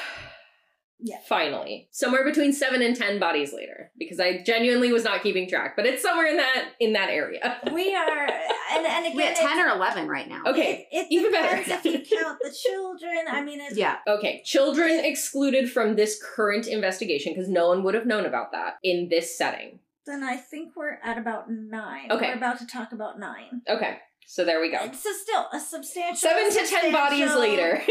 Yeah. 1.00 1.18
Finally. 1.28 1.88
Somewhere 1.90 2.24
between 2.24 2.52
seven 2.52 2.80
and 2.80 2.96
ten 2.96 3.18
bodies 3.18 3.52
later. 3.52 3.90
Because 3.98 4.20
I 4.20 4.42
genuinely 4.42 4.92
was 4.92 5.04
not 5.04 5.22
keeping 5.22 5.48
track. 5.48 5.74
But 5.76 5.86
it's 5.86 6.02
somewhere 6.02 6.26
in 6.26 6.36
that 6.38 6.72
in 6.80 6.92
that 6.94 7.10
area. 7.10 7.58
we 7.72 7.94
are 7.94 8.26
and, 8.72 8.86
and 8.86 9.06
again 9.06 9.16
We 9.16 9.24
at 9.24 9.36
10 9.36 9.58
or 9.58 9.68
11 9.76 10.08
right 10.08 10.28
now. 10.28 10.42
Okay. 10.46 10.88
It, 10.90 11.06
it 11.06 11.06
even 11.10 11.32
better. 11.32 11.62
depends 11.62 11.84
if 11.86 12.10
you 12.10 12.16
count 12.18 12.38
the 12.42 12.50
children. 12.50 13.24
I 13.30 13.42
mean, 13.42 13.60
it's, 13.60 13.76
Yeah. 13.76 13.96
Okay, 14.08 14.42
children 14.44 15.00
excluded 15.04 15.70
from 15.70 15.96
this 15.96 16.20
current 16.34 16.66
investigation 16.66 17.34
because 17.34 17.48
no 17.50 17.68
one 17.68 17.82
would 17.84 17.94
have 17.94 18.06
known 18.06 18.24
about 18.24 18.52
that 18.52 18.76
in 18.82 19.08
this 19.10 19.36
setting. 19.36 19.80
then 20.06 20.22
I 20.22 20.36
think 20.36 20.74
we're 20.76 20.98
at 21.02 21.18
about 21.18 21.50
nine. 21.50 22.10
Okay. 22.10 22.28
We're 22.28 22.36
about 22.36 22.58
to 22.60 22.66
talk 22.66 22.92
about 22.92 23.18
nine. 23.18 23.62
Okay, 23.68 23.98
so 24.26 24.44
there 24.44 24.60
we 24.60 24.70
go. 24.70 24.90
So 24.92 25.10
still 25.12 25.46
a 25.52 25.60
substantial. 25.60 26.16
Seven 26.16 26.50
to 26.50 26.66
ten 26.66 26.92
bodies 26.92 27.34
later. 27.34 27.82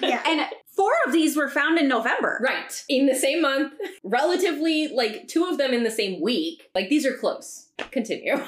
Yeah. 0.00 0.22
And 0.28 0.46
four 0.76 0.92
of 1.06 1.12
these 1.12 1.36
were 1.36 1.48
found 1.48 1.78
in 1.78 1.88
November. 1.88 2.38
right. 2.42 2.84
In 2.88 3.06
the 3.06 3.14
same 3.14 3.42
month, 3.42 3.72
relatively, 4.04 4.88
like 4.88 5.26
two 5.28 5.44
of 5.44 5.58
them 5.58 5.72
in 5.72 5.82
the 5.82 5.90
same 5.90 6.20
week. 6.20 6.68
Like 6.74 6.88
these 6.88 7.04
are 7.06 7.16
close. 7.16 7.68
Continue. 7.90 8.36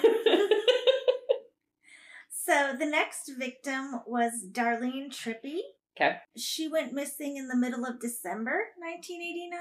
So 2.30 2.72
the 2.78 2.86
next 2.86 3.30
victim 3.38 4.00
was 4.06 4.32
Darlene 4.50 5.10
Trippi. 5.10 5.58
Okay. 6.00 6.16
She 6.36 6.66
went 6.66 6.94
missing 6.94 7.36
in 7.36 7.48
the 7.48 7.56
middle 7.56 7.84
of 7.84 8.00
December 8.00 8.68
1989 8.78 9.60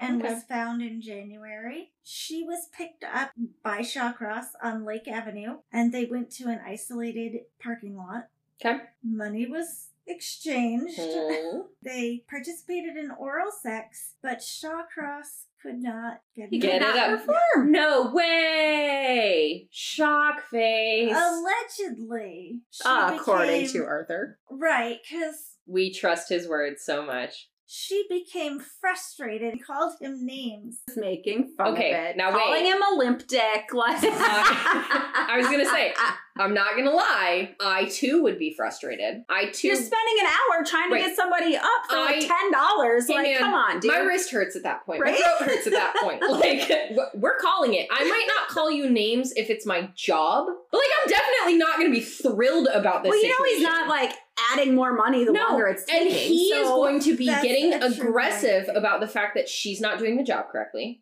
and 0.00 0.20
Okay. 0.20 0.34
was 0.34 0.42
found 0.42 0.82
in 0.82 1.00
January. 1.00 1.92
She 2.02 2.42
was 2.42 2.68
picked 2.76 3.04
up 3.04 3.30
by 3.62 3.80
Shawcross 3.82 4.46
on 4.62 4.84
Lake 4.84 5.06
Avenue 5.06 5.58
and 5.72 5.92
they 5.92 6.06
went 6.06 6.30
to 6.32 6.48
an 6.48 6.60
isolated 6.66 7.42
parking 7.62 7.96
lot. 7.96 8.28
Okay. 8.60 8.78
Money 9.04 9.46
was 9.46 9.90
exchanged. 10.06 10.98
Hmm. 11.00 11.60
They 11.82 12.24
participated 12.28 12.96
in 12.96 13.10
oral 13.10 13.50
sex, 13.62 14.14
but 14.22 14.38
Shawcross 14.38 15.44
could 15.62 15.80
not 15.82 16.20
get, 16.36 16.48
He 16.50 16.56
it 16.56 16.60
Get 16.60 16.80
Could 16.82 16.90
it 16.90 16.96
up. 16.96 17.18
perform. 17.26 17.72
no 17.72 18.10
way! 18.12 19.68
Shock 19.70 20.42
face. 20.50 21.14
Allegedly, 21.14 22.60
she 22.70 22.82
According 22.86 23.62
became- 23.62 23.72
to 23.82 23.84
Arthur. 23.86 24.38
right, 24.50 24.98
because 25.02 25.56
we 25.66 25.92
trust 25.92 26.28
his 26.28 26.48
word 26.48 26.74
so 26.78 27.04
much. 27.04 27.48
she 27.66 28.04
became 28.10 28.60
frustrated 28.60 29.52
and 29.54 29.64
called 29.64 29.94
him 30.00 30.24
names. 30.24 30.80
Making 30.96 31.54
fun 31.56 31.72
Okay, 31.74 31.92
of 31.92 32.04
it. 32.10 32.16
now 32.16 32.30
Calling 32.30 32.62
wait. 32.62 32.66
him 32.72 32.82
a 32.82 32.94
limp 32.96 33.26
dick. 33.26 33.72
Like 33.72 33.98
I 34.02 35.34
was 35.38 35.46
gonna 35.46 35.64
say, 35.66 35.94
I'm 36.36 36.52
not 36.52 36.76
gonna 36.76 36.90
lie, 36.90 37.54
I 37.60 37.84
too 37.84 38.22
would 38.24 38.38
be 38.40 38.52
frustrated. 38.54 39.24
I 39.28 39.46
too. 39.46 39.68
You're 39.68 39.76
spending 39.76 40.16
an 40.20 40.26
hour 40.26 40.64
trying 40.64 40.88
to 40.88 40.94
Right. 40.96 41.04
get 41.06 41.16
somebody 41.16 41.56
up 41.56 41.64
for 41.88 41.96
like 41.96 42.26
ten 42.26 42.50
dollars. 42.50 43.06
Hey, 43.06 43.14
like, 43.14 43.22
man, 43.24 43.38
come 43.38 43.54
on, 43.54 43.78
dude. 43.80 43.92
My 43.92 43.98
wrist 44.00 44.30
hurts 44.32 44.56
at 44.56 44.64
that 44.64 44.84
point. 44.84 45.00
Right? 45.00 45.12
My 45.12 45.16
throat 45.38 45.48
hurts 45.48 45.66
at 45.68 45.72
that 45.74 45.94
point. 46.02 46.22
Like, 46.28 46.68
we're 47.14 47.38
calling 47.38 47.74
it. 47.74 47.86
I 47.90 48.02
might 48.04 48.26
not 48.26 48.48
call 48.48 48.70
you 48.70 48.90
names 48.90 49.32
if 49.36 49.48
it's 49.48 49.64
my 49.64 49.88
job, 49.94 50.46
but 50.72 50.76
like, 50.78 50.86
I'm 51.02 51.08
definitely 51.08 51.56
not 51.58 51.78
to 51.80 51.90
be 51.90 52.00
thrilled 52.00 52.68
about 52.74 53.02
this. 53.04 53.10
well, 53.10 53.22
you 53.22 53.28
know 53.28 53.44
he's 53.46 53.62
not 53.62 53.88
like 53.88 54.12
adding 54.52 54.74
more 54.74 54.92
money 54.92 55.24
the 55.24 55.30
No, 55.32 55.40
longer 55.50 55.68
it's 55.68 55.84
taking. 55.84 56.08
and 56.08 56.16
he 56.16 56.46
is 56.48 56.66
going 56.68 56.98
to 57.00 57.16
be 57.16 57.26
getting 57.26 57.74
aggressive 57.74 58.68
about 58.74 59.00
the 59.00 59.06
fact 59.08 59.36
that 59.36 59.48
she's 59.48 59.80
not 59.80 59.98
doing 60.00 60.16
the 60.16 60.24
job 60.24 60.48
correctly. 60.50 61.00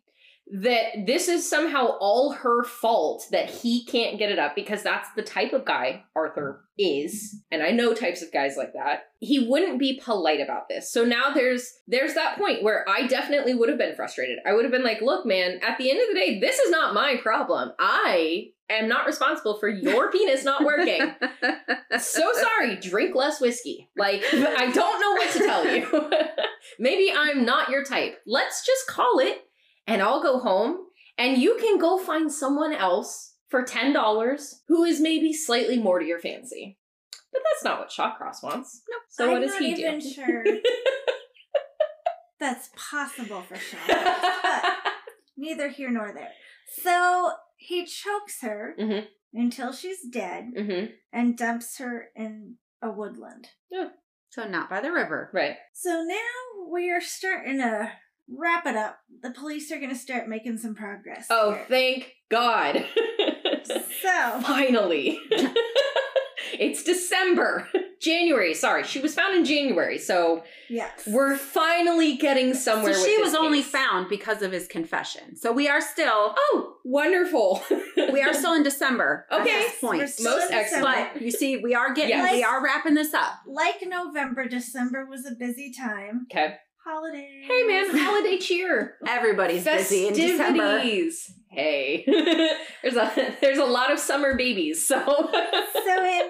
That 0.53 1.07
this 1.07 1.27
is 1.27 1.49
somehow 1.49 1.97
all 1.99 2.33
her 2.33 2.63
fault 2.63 3.25
that 3.31 3.49
he 3.49 3.83
can't 3.85 4.19
get 4.19 4.31
it 4.31 4.37
up 4.37 4.55
because 4.55 4.83
that's 4.83 5.09
the 5.15 5.23
type 5.23 5.51
of 5.51 5.65
guy 5.65 6.03
Arthur 6.15 6.63
is. 6.77 7.41
And 7.51 7.61
I 7.61 7.71
know 7.71 7.93
types 7.93 8.21
of 8.21 8.31
guys 8.31 8.55
like 8.57 8.73
that. 8.73 9.05
He 9.19 9.47
wouldn't 9.47 9.79
be 9.79 9.99
polite 10.03 10.41
about 10.41 10.69
this. 10.69 10.91
So 10.91 11.05
now 11.05 11.31
there's 11.33 11.71
there's 11.87 12.13
that 12.15 12.37
point 12.37 12.63
where 12.63 12.87
I 12.87 13.07
definitely 13.07 13.53
would 13.53 13.69
have 13.69 13.77
been 13.77 13.95
frustrated. 13.95 14.39
I 14.45 14.53
would 14.53 14.65
have 14.65 14.71
been 14.71 14.83
like, 14.83 15.01
"Look, 15.01 15.25
man, 15.25 15.59
at 15.61 15.77
the 15.77 15.89
end 15.89 16.01
of 16.01 16.07
the 16.07 16.19
day, 16.19 16.39
this 16.39 16.59
is 16.59 16.71
not 16.71 16.93
my 16.93 17.17
problem. 17.21 17.71
I 17.79 18.49
am 18.69 18.87
not 18.87 19.05
responsible 19.05 19.57
for 19.59 19.69
your 19.69 20.11
penis 20.11 20.43
not 20.43 20.63
working." 20.63 21.13
so 21.99 22.31
sorry, 22.33 22.75
drink 22.77 23.15
less 23.15 23.39
whiskey. 23.39 23.89
Like, 23.95 24.23
I 24.31 24.71
don't 24.71 25.01
know 25.01 25.11
what 25.11 25.31
to 25.31 25.39
tell 25.39 25.67
you. 25.67 26.11
Maybe 26.79 27.13
I'm 27.15 27.45
not 27.45 27.69
your 27.69 27.83
type. 27.83 28.19
Let's 28.25 28.65
just 28.65 28.87
call 28.87 29.19
it, 29.19 29.43
and 29.87 30.01
I'll 30.01 30.21
go 30.23 30.39
home, 30.39 30.77
and 31.17 31.37
you 31.37 31.57
can 31.59 31.77
go 31.77 31.97
find 31.97 32.31
someone 32.31 32.73
else 32.73 33.35
for 33.49 33.63
$10 33.63 34.53
who 34.67 34.83
is 34.83 34.99
maybe 34.99 35.31
slightly 35.33 35.77
more 35.79 35.99
to 35.99 36.05
your 36.05 36.19
fancy. 36.19 36.79
But 37.31 37.41
that's 37.43 37.63
not 37.63 37.79
what 37.79 37.89
Shawcross 37.89 38.43
wants. 38.43 38.81
Nope. 38.89 39.01
So 39.09 39.27
what 39.27 39.35
I'm 39.37 39.41
does 39.41 39.51
not 39.53 39.61
he 39.61 39.71
even 39.71 39.99
do? 39.99 40.09
sure 40.09 40.43
that's 42.39 42.69
possible 42.75 43.41
for 43.43 43.55
Shawcross. 43.55 44.21
but 44.43 44.73
neither 45.37 45.69
here 45.69 45.89
nor 45.89 46.11
there. 46.13 46.31
So 46.81 47.31
he 47.55 47.85
chokes 47.85 48.41
her 48.41 48.75
Mhm. 48.79 49.07
until 49.33 49.71
she's 49.71 49.99
dead 50.11 50.51
hmm 50.57 50.85
and 51.11 51.37
dumps 51.37 51.77
her 51.77 52.07
in 52.15 52.55
a 52.81 52.89
woodland. 52.91 53.47
so 54.29 54.47
not 54.47 54.69
by 54.69 54.81
the 54.81 54.91
river. 54.91 55.29
Right. 55.33 55.55
So 55.73 56.03
now 56.03 56.67
we 56.71 56.91
are 56.91 57.01
starting 57.01 57.57
to 57.59 57.91
wrap 58.29 58.65
it 58.65 58.75
up. 58.75 58.97
The 59.21 59.31
police 59.31 59.71
are 59.71 59.77
going 59.77 59.89
to 59.89 59.95
start 59.95 60.27
making 60.27 60.57
some 60.57 60.75
progress. 60.75 61.27
Oh, 61.29 61.53
here. 61.53 61.65
thank 61.67 62.11
God. 62.29 62.85
So, 64.01 64.41
Finally. 64.41 65.19
it's 66.59 66.83
December. 66.83 67.67
January, 68.01 68.53
sorry. 68.53 68.83
She 68.83 68.99
was 68.99 69.15
found 69.15 69.35
in 69.35 69.45
January. 69.45 69.97
So 69.97 70.43
yes. 70.69 71.07
we're 71.07 71.37
finally 71.37 72.17
getting 72.17 72.53
somewhere 72.53 72.93
So 72.93 72.99
with 73.01 73.09
she 73.09 73.15
this 73.15 73.25
was 73.27 73.35
only 73.35 73.61
found 73.61 74.09
because 74.09 74.41
of 74.41 74.51
his 74.51 74.67
confession. 74.67 75.37
So 75.37 75.53
we 75.53 75.69
are 75.69 75.79
still 75.79 76.35
Oh, 76.37 76.73
wonderful. 76.83 77.63
we 78.11 78.21
are 78.21 78.33
still 78.33 78.53
in 78.55 78.63
December 78.63 79.25
at 79.31 79.41
Okay. 79.41 79.51
this 79.61 79.79
point. 79.79 79.99
We're 79.99 80.07
still 80.07 80.37
Most 80.37 80.51
in 80.51 80.57
excellent. 80.57 81.13
But 81.13 81.21
you 81.21 81.31
see, 81.31 81.57
we 81.57 81.73
are 81.75 81.93
getting 81.93 82.09
Yes. 82.09 82.33
we 82.33 82.43
are 82.43 82.61
wrapping 82.61 82.93
this 82.95 83.13
up. 83.13 83.35
like 83.47 83.75
November, 83.83 84.47
December 84.49 85.05
was 85.05 85.25
a 85.25 85.31
busy 85.39 85.71
time. 85.73 86.27
okay. 86.29 86.55
Holidays. 86.85 87.45
Hey 87.47 87.63
man, 87.63 87.97
holiday 87.97 88.37
cheer. 88.37 88.95
Everybody's 89.07 89.63
busy 89.63 90.07
in 90.07 90.13
December. 90.13 90.79
Festivities. 90.79 91.31
Hey. 91.49 92.03
there's 92.81 92.95
a 92.95 93.35
there's 93.39 93.57
a 93.57 93.65
lot 93.65 93.91
of 93.91 93.99
summer 93.99 94.35
babies, 94.35 94.85
so 94.85 94.99
So 95.85 96.03
in 96.05 96.29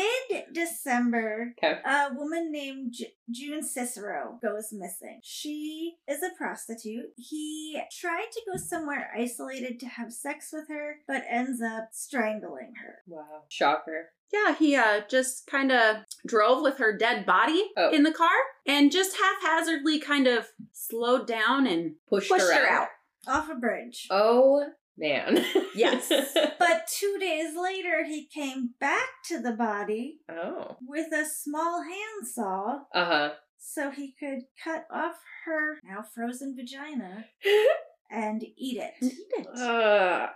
mid 0.00 0.44
December, 0.52 1.54
Okay. 1.58 1.80
a 1.84 2.10
woman 2.14 2.50
named 2.50 2.92
J- 2.92 3.14
June 3.30 3.62
Cicero 3.62 4.38
goes 4.42 4.68
missing. 4.72 5.20
She 5.22 5.96
is 6.08 6.22
a 6.22 6.30
prostitute. 6.36 7.12
He 7.16 7.80
tried 7.92 8.28
to 8.32 8.40
go 8.50 8.56
somewhere 8.58 9.10
isolated 9.16 9.78
to 9.80 9.86
have 9.86 10.12
sex 10.12 10.50
with 10.52 10.68
her, 10.68 10.96
but 11.06 11.24
ends 11.28 11.60
up 11.62 11.88
strangling 11.92 12.74
her. 12.82 12.98
Wow. 13.06 13.42
Shocker. 13.48 14.10
Yeah, 14.32 14.54
he 14.54 14.76
uh 14.76 15.00
just 15.10 15.46
kind 15.48 15.72
of 15.72 15.96
drove 16.26 16.62
with 16.62 16.78
her 16.78 16.96
dead 16.96 17.26
body 17.26 17.70
Oh. 17.76 17.90
in 17.90 18.04
the 18.04 18.12
car 18.12 18.28
and 18.66 18.92
just 18.92 19.16
haphazardly 19.16 19.98
kind 19.98 20.26
of 20.28 20.46
slowed 20.72 21.26
down 21.26 21.66
and 21.66 21.96
Pushed, 22.08 22.30
pushed 22.30 22.42
her, 22.44 22.54
her 22.54 22.66
out. 22.70 22.82
out. 22.82 22.88
Off 23.26 23.50
a 23.50 23.54
bridge. 23.56 24.06
Oh 24.10 24.64
man. 25.00 25.44
Yes. 25.74 26.10
But 26.58 26.86
two 26.98 27.16
days 27.18 27.56
later, 27.56 28.04
he 28.04 28.26
came 28.26 28.70
back 28.78 29.08
to 29.28 29.40
the 29.40 29.52
body 29.52 30.18
oh. 30.30 30.76
with 30.86 31.12
a 31.12 31.24
small 31.24 31.82
handsaw 31.82 32.80
Uh-huh. 32.94 33.30
so 33.58 33.90
he 33.90 34.14
could 34.20 34.40
cut 34.62 34.84
off 34.92 35.16
her 35.46 35.78
now 35.84 36.04
frozen 36.14 36.54
vagina 36.54 37.24
and 38.10 38.42
eat 38.56 38.78
it. 38.78 38.94
Eat 39.02 39.32
it. 39.38 39.46
Uh, 39.58 40.28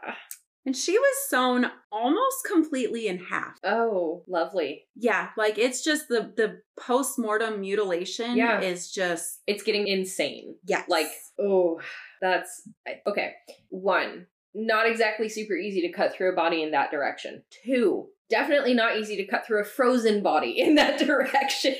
And 0.66 0.74
she 0.74 0.96
was 0.98 1.16
sewn 1.28 1.70
almost 1.92 2.38
completely 2.50 3.06
in 3.06 3.18
half. 3.18 3.58
oh, 3.64 4.24
lovely. 4.26 4.84
Yeah, 4.96 5.28
like 5.36 5.58
it's 5.58 5.84
just 5.84 6.08
the 6.08 6.32
the 6.40 6.62
post-mortem 6.80 7.60
mutilation 7.60 8.34
Yeah. 8.36 8.60
is 8.62 8.90
just 8.90 9.42
It's 9.46 9.62
getting 9.62 9.86
insane. 9.88 10.56
yes. 10.64 10.88
Like, 10.88 11.10
oh, 11.38 11.80
that's 12.22 12.66
okay. 13.06 13.34
One, 13.68 14.26
not 14.54 14.88
exactly 14.88 15.28
super 15.28 15.54
easy 15.54 15.80
to 15.82 15.92
cut 15.92 16.12
through 16.12 16.32
a 16.32 16.36
body 16.36 16.62
in 16.62 16.70
that 16.70 16.90
direction. 16.90 17.42
Two, 17.64 18.08
definitely 18.30 18.74
not 18.74 18.96
easy 18.96 19.16
to 19.16 19.26
cut 19.26 19.46
through 19.46 19.60
a 19.60 19.64
frozen 19.64 20.22
body 20.22 20.60
in 20.60 20.76
that 20.76 20.98
direction. 21.06 21.74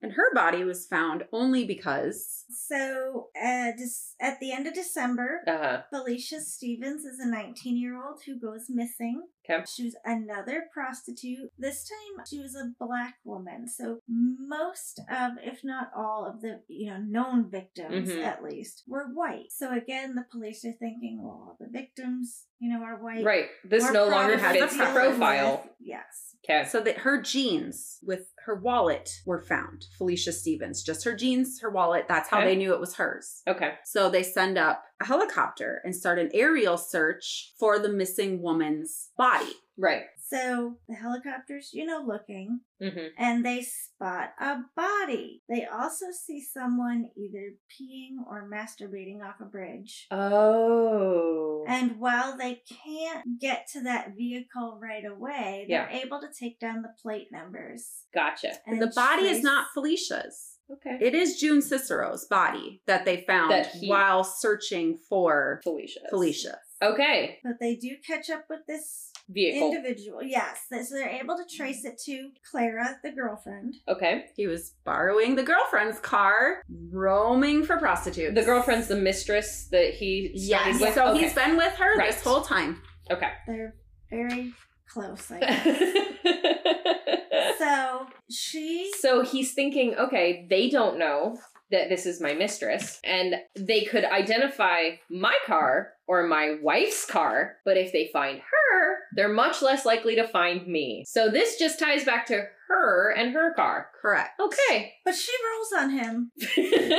And 0.00 0.12
her 0.12 0.32
body 0.34 0.64
was 0.64 0.86
found 0.86 1.24
only 1.32 1.64
because 1.64 2.44
So, 2.50 3.28
uh, 3.40 3.72
dis- 3.76 4.14
at 4.20 4.38
the 4.40 4.52
end 4.52 4.66
of 4.66 4.74
December, 4.74 5.42
uh-huh. 5.46 5.82
Felicia 5.90 6.40
Stephens 6.40 7.04
is 7.04 7.18
a 7.18 7.26
19 7.28 7.76
year 7.76 7.96
old 8.02 8.20
who 8.26 8.38
goes 8.38 8.66
missing. 8.68 9.22
Okay. 9.48 9.64
She 9.66 9.84
was 9.84 9.96
another 10.04 10.64
prostitute. 10.72 11.50
This 11.58 11.88
time, 11.88 12.24
she 12.28 12.38
was 12.38 12.54
a 12.54 12.72
black 12.78 13.16
woman. 13.24 13.68
So, 13.68 13.98
most 14.08 15.00
of, 15.10 15.32
if 15.42 15.64
not 15.64 15.90
all 15.96 16.26
of 16.26 16.40
the, 16.42 16.60
you 16.68 16.90
know, 16.90 16.98
known 16.98 17.50
victims, 17.50 18.08
Mhm. 18.10 18.22
at 18.24 18.42
least, 18.42 18.84
were 18.86 19.06
white. 19.12 19.50
So, 19.50 19.72
again, 19.72 20.14
the 20.14 20.24
police 20.30 20.64
are 20.64 20.72
thinking, 20.72 21.20
well, 21.22 21.56
the 21.58 21.68
victims, 21.68 22.46
you 22.60 22.72
know, 22.72 22.84
are 22.84 23.02
white. 23.02 23.24
Right. 23.24 23.48
This 23.64 23.90
no 23.90 24.06
longer 24.08 24.38
fits 24.38 24.76
the 24.76 24.84
profile. 24.84 25.62
with- 25.64 25.72
Yes. 25.80 26.31
Okay. 26.44 26.68
so 26.68 26.80
that 26.80 26.98
her 26.98 27.20
jeans 27.22 27.98
with 28.02 28.32
her 28.46 28.56
wallet 28.56 29.10
were 29.24 29.40
found. 29.40 29.86
Felicia 29.96 30.32
Stephens, 30.32 30.82
just 30.82 31.04
her 31.04 31.14
jeans, 31.14 31.60
her 31.60 31.70
wallet. 31.70 32.06
That's 32.08 32.28
how 32.28 32.38
Okay. 32.38 32.48
they 32.48 32.56
knew 32.56 32.72
it 32.74 32.80
was 32.80 32.96
hers. 32.96 33.42
Okay. 33.46 33.74
So 33.84 34.10
they 34.10 34.24
send 34.24 34.58
up 34.58 34.84
a 35.00 35.04
helicopter 35.04 35.80
and 35.84 35.94
start 35.94 36.18
an 36.18 36.30
aerial 36.34 36.76
search 36.76 37.52
for 37.60 37.78
the 37.78 37.88
missing 37.88 38.42
woman's 38.42 39.10
body. 39.16 39.52
Right. 39.78 40.02
So, 40.32 40.76
the 40.88 40.94
helicopters, 40.96 41.70
you 41.72 41.84
know, 41.86 42.02
looking. 42.06 42.60
Mm-hmm. 42.82 43.06
and 43.16 43.46
they 43.46 43.62
spot 43.62 44.30
a 44.40 44.56
body. 44.74 45.40
They 45.48 45.64
also 45.72 46.06
see 46.10 46.42
someone 46.42 47.04
either 47.16 47.50
peeing 47.70 48.16
or 48.28 48.50
masturbating 48.52 49.22
off 49.24 49.36
a 49.40 49.44
bridge. 49.44 50.08
Oh. 50.10 51.64
And 51.68 52.00
while 52.00 52.36
they 52.36 52.60
can't 52.84 53.38
get 53.40 53.68
to 53.74 53.82
that 53.82 54.16
vehicle 54.16 54.80
right 54.82 55.04
away, 55.04 55.66
they're 55.68 55.88
able 55.90 56.20
to 56.22 56.26
take 56.36 56.58
down 56.58 56.82
the 56.82 56.92
plate 57.00 57.28
numbers. 57.30 57.86
gotcha. 58.12 58.54
And 58.66 58.82
the 58.82 58.88
body 58.88 59.26
is 59.26 59.42
not 59.44 59.66
Felicia's. 59.74 60.58
Okay. 60.72 60.98
It 61.00 61.14
is 61.14 61.38
June 61.38 61.60
Cicero's 61.62 62.24
body 62.26 62.82
that 62.86 63.04
they 63.04 63.24
found 63.28 63.52
That 63.52 63.66
he- 63.66 63.88
while 63.88 64.24
searching 64.24 64.98
for 65.08 65.60
Felicia. 65.62 66.00
Felicia. 66.10 66.58
Okay. 66.82 67.38
But 67.44 67.60
they 67.60 67.76
do 67.76 67.90
catch 68.04 68.28
up 68.28 68.46
with 68.50 68.60
this 68.66 69.11
Vehicle. 69.32 69.72
individual. 69.72 70.22
Yes. 70.22 70.66
So 70.70 70.82
they're 70.94 71.08
able 71.08 71.36
to 71.36 71.44
trace 71.56 71.84
it 71.84 72.00
to 72.06 72.30
Clara, 72.50 72.98
the 73.02 73.10
girlfriend. 73.12 73.74
Okay. 73.88 74.26
He 74.36 74.46
was 74.46 74.74
borrowing 74.84 75.34
the 75.36 75.42
girlfriend's 75.42 75.98
car, 75.98 76.62
roaming 76.90 77.64
for 77.64 77.76
prostitutes. 77.78 78.34
The 78.34 78.42
girlfriend's 78.44 78.88
the 78.88 78.96
mistress 78.96 79.68
that 79.70 79.94
he 79.94 80.32
started 80.36 80.70
Yes. 80.74 80.80
with. 80.80 80.94
So 80.94 81.06
okay. 81.08 81.20
he's 81.22 81.34
been 81.34 81.56
with 81.56 81.74
her 81.74 81.96
Right. 81.96 82.10
this 82.12 82.22
whole 82.22 82.42
time. 82.42 82.82
okay. 83.10 83.30
They're 83.46 83.74
very 84.10 84.52
close, 84.88 85.30
I 85.30 85.40
guess. 85.40 85.66
so 87.58 88.06
she 88.30 88.90
so 88.98 89.22
he's 89.22 89.54
thinking, 89.54 89.94
okay, 89.96 90.46
they 90.48 90.68
don't 90.68 90.98
know 90.98 91.36
that 91.70 91.88
this 91.88 92.04
is 92.04 92.20
my 92.20 92.34
mistress, 92.34 93.00
and 93.02 93.34
they 93.56 93.82
could 93.84 94.04
identify 94.04 94.90
my 95.10 95.34
car 95.46 95.92
or 96.06 96.26
my 96.26 96.56
wife's 96.62 97.06
car, 97.06 97.56
but 97.64 97.78
if 97.78 97.92
they 97.92 98.10
find 98.12 98.38
her, 98.40 98.61
they're 99.14 99.32
much 99.32 99.62
less 99.62 99.84
likely 99.84 100.16
to 100.16 100.26
find 100.26 100.66
me. 100.66 101.04
So 101.06 101.28
this 101.28 101.58
just 101.58 101.78
ties 101.78 102.04
back 102.04 102.26
to 102.26 102.44
her 102.68 103.10
and 103.10 103.32
her 103.32 103.52
car. 103.54 103.88
Correct. 104.00 104.40
Okay. 104.40 104.94
But 105.04 105.14
she 105.14 105.32
rolls 105.52 105.82
on 105.82 105.90
him. 105.90 106.32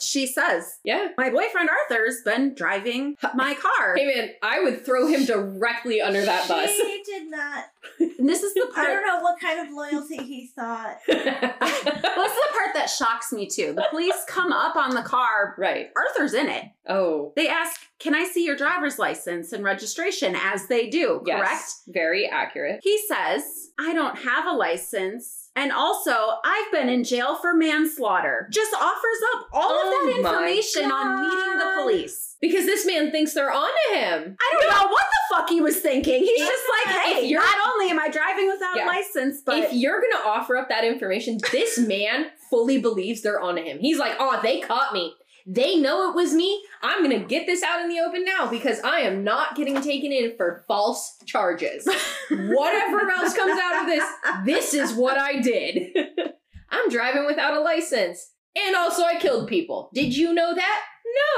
She 0.00 0.26
says, 0.26 0.78
yeah. 0.84 1.08
My 1.16 1.30
boyfriend 1.30 1.68
Arthur's 1.68 2.22
been 2.24 2.54
driving 2.54 3.16
my 3.34 3.54
car. 3.54 3.96
Hey 3.96 4.06
man, 4.06 4.30
I 4.42 4.60
would 4.62 4.84
throw 4.84 5.08
him 5.08 5.24
directly 5.24 6.00
under 6.00 6.24
that 6.24 6.48
bus. 6.48 6.70
She 6.70 7.02
did 7.06 7.30
not. 7.30 7.64
And 7.98 8.28
this 8.28 8.42
is 8.42 8.54
the 8.54 8.70
part. 8.72 8.86
I 8.86 8.94
don't 8.94 9.06
know 9.06 9.20
what 9.20 9.40
kind 9.40 9.66
of 9.66 9.74
loyalty 9.74 10.22
he 10.22 10.46
thought. 10.46 10.98
Well, 11.08 12.26
this 12.26 12.36
is 12.36 12.42
the 12.48 12.52
part 12.52 12.74
that 12.74 12.90
shocks 12.90 13.32
me 13.32 13.46
too. 13.46 13.72
The 13.74 13.86
police 13.90 14.14
come 14.26 14.52
up 14.52 14.74
on 14.76 14.94
the 14.94 15.02
car. 15.02 15.54
right. 15.56 15.88
Arthur's 15.96 16.34
in 16.34 16.48
it. 16.48 16.64
Oh. 16.88 17.32
They 17.36 17.48
ask, 17.48 17.80
"Can 17.98 18.14
I 18.14 18.24
see 18.24 18.44
your 18.44 18.56
driver's 18.56 18.98
license 18.98 19.52
and 19.52 19.64
registration?" 19.64 20.36
As 20.36 20.66
they 20.68 20.88
do, 20.88 21.22
Yes. 21.26 21.38
correct? 21.40 21.62
Very 21.88 22.26
accurate. 22.26 22.80
He 22.82 22.98
says, 23.06 23.70
"I 23.78 23.92
don't 23.94 24.16
have 24.18 24.46
a 24.46 24.52
license, 24.52 25.50
and 25.56 25.72
also 25.72 26.14
I've 26.44 26.70
been 26.72 26.88
in 26.88 27.04
jail 27.04 27.36
for 27.36 27.54
manslaughter." 27.54 28.48
Just 28.52 28.74
offers 28.74 29.20
up 29.34 29.48
all 29.52 29.70
Oh 29.72 29.78
of 29.78 30.06
that 30.06 30.14
oh 30.14 30.18
information 30.18 30.90
on 30.90 31.22
meeting 31.22 31.58
the 31.58 31.82
police. 31.82 32.24
Because 32.40 32.66
this 32.66 32.86
man 32.86 33.10
thinks 33.10 33.32
they're 33.34 33.50
onto 33.50 33.94
him. 33.94 34.36
I 34.40 34.54
don't 34.60 34.70
know 34.70 34.86
what 34.92 35.04
the 35.06 35.34
fuck 35.36 35.48
he 35.50 35.60
was 35.60 35.80
thinking. 35.80 36.22
He's 36.22 36.38
just 36.46 36.64
like, 36.86 36.94
if 36.96 37.02
"Hey, 37.02 37.24
you're- 37.26 37.44
not 37.44 37.56
only 37.72 37.90
am 37.90 37.98
I 37.98 38.08
driving 38.08 38.48
without 38.48 38.76
Yeah. 38.76 38.84
a 38.84 38.86
license, 38.86 39.42
but 39.44 39.58
if 39.58 39.72
you're 39.72 40.00
gonna 40.00 40.24
offer 40.24 40.56
up 40.56 40.68
that 40.68 40.84
information, 40.84 41.38
this 41.50 41.78
man 41.78 42.30
fully 42.48 42.78
believes 42.78 43.22
they're 43.22 43.40
onto 43.40 43.62
him. 43.62 43.80
He's 43.80 43.98
like, 43.98 44.14
oh, 44.20 44.38
they 44.40 44.60
caught 44.60 44.92
me. 44.92 45.16
They 45.50 45.76
know 45.76 46.10
it 46.10 46.14
was 46.14 46.34
me. 46.34 46.62
I'm 46.82 47.02
gonna 47.02 47.24
get 47.24 47.46
this 47.46 47.62
out 47.62 47.80
in 47.80 47.88
the 47.88 48.00
open 48.00 48.22
now 48.22 48.50
because 48.50 48.80
I 48.80 49.00
am 49.00 49.24
not 49.24 49.56
getting 49.56 49.80
taken 49.80 50.12
in 50.12 50.36
for 50.36 50.62
false 50.68 51.16
charges. 51.24 51.86
Whatever 52.30 53.10
else 53.10 53.34
comes 53.34 53.58
out 53.58 53.80
of 53.80 53.86
this, 53.86 54.04
this 54.44 54.74
is 54.74 54.92
what 54.92 55.16
I 55.16 55.40
did. 55.40 55.96
I'm 56.70 56.90
driving 56.90 57.24
without 57.24 57.56
a 57.56 57.60
license. 57.60 58.32
And 58.54 58.76
also, 58.76 59.02
I 59.02 59.18
killed 59.18 59.48
people. 59.48 59.90
Did 59.94 60.14
you 60.14 60.34
know 60.34 60.54
that? 60.54 60.82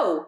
No. 0.01 0.27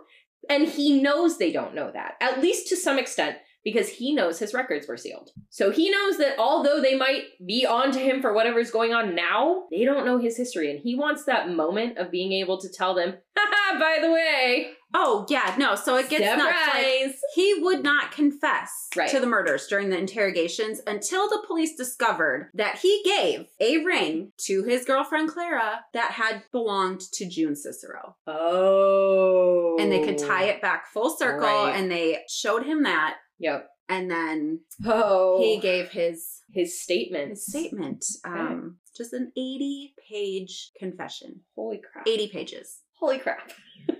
And 0.49 0.69
he 0.69 1.03
knows 1.03 1.39
they 1.39 1.51
don't 1.51 1.75
know 1.75 1.91
that, 1.93 2.15
at 2.21 2.41
least 2.41 2.69
to 2.69 2.77
some 2.77 2.99
extent, 3.01 3.39
because 3.65 3.89
he 3.89 4.15
knows 4.15 4.39
his 4.39 4.55
records 4.55 4.87
were 4.89 4.97
sealed. 4.97 5.31
So 5.51 5.71
he 5.71 5.91
knows 5.91 6.19
that 6.19 6.39
although 6.39 6.81
they 6.81 6.97
might 6.97 7.25
be 7.47 7.65
on 7.67 7.93
to 7.93 7.99
him 7.99 8.21
for 8.21 8.33
whatever's 8.33 8.71
going 8.71 8.93
on 8.93 9.15
now, 9.15 9.65
they 9.71 9.85
don't 9.85 10.05
know 10.07 10.19
his 10.19 10.37
history. 10.37 10.71
And 10.71 10.81
he 10.81 10.95
wants 10.97 11.25
that 11.25 11.49
moment 11.51 11.99
of 11.99 12.11
being 12.11 12.33
able 12.33 12.59
to 12.61 12.69
tell 12.69 12.95
them, 12.95 13.15
haha, 13.37 13.79
by 13.79 13.99
the 14.03 14.11
way, 14.13 14.71
oh 14.95 15.25
yeah, 15.31 15.55
no. 15.59 15.75
So 15.75 15.97
it 15.97 16.11
gets 16.11 16.25
nuts. 16.25 16.57
Like, 16.75 17.15
he 17.35 17.55
would 17.61 17.83
not 17.83 18.13
confess 18.13 18.89
Right. 18.97 19.09
to 19.11 19.21
the 19.21 19.27
murders 19.27 19.67
during 19.69 19.91
the 19.91 19.97
interrogations 19.99 20.81
until 20.87 21.29
the 21.29 21.43
police 21.47 21.77
discovered 21.77 22.51
that 22.55 22.79
he 22.81 23.03
gave 23.05 23.47
a 23.61 23.79
ring 23.85 24.33
to 24.47 24.65
his 24.65 24.85
girlfriend 24.85 25.29
Clara 25.31 25.81
that 25.95 26.11
had 26.13 26.43
belonged 26.53 27.01
to 27.13 27.29
June 27.29 27.55
Cicero. 27.57 28.17
oh. 28.27 29.77
And 29.79 29.91
they 29.91 30.05
could 30.05 30.19
tie 30.19 30.45
it 30.45 30.61
back 30.61 30.87
full 30.93 31.11
circle 31.11 31.41
Right. 31.49 31.75
and 31.77 31.91
they 31.91 32.21
showed 32.29 32.65
him 32.65 32.83
that. 32.85 33.17
Yep. 33.43 33.69
and 33.89 34.11
then 34.11 34.61
Oh, 34.87 35.39
he 35.43 35.59
gave 35.61 35.91
his 35.91 36.41
his 36.51 36.81
statement. 36.81 37.31
his 37.31 37.45
statement. 37.47 38.05
Um, 38.25 38.79
just 38.97 39.13
an 39.13 39.33
80 39.37 39.95
page 40.11 40.71
confession. 40.79 41.41
Holy 41.55 41.79
crap! 41.93 42.07
80 42.09 42.29
pages. 42.29 42.81
Holy 42.99 43.19
crap! 43.19 43.53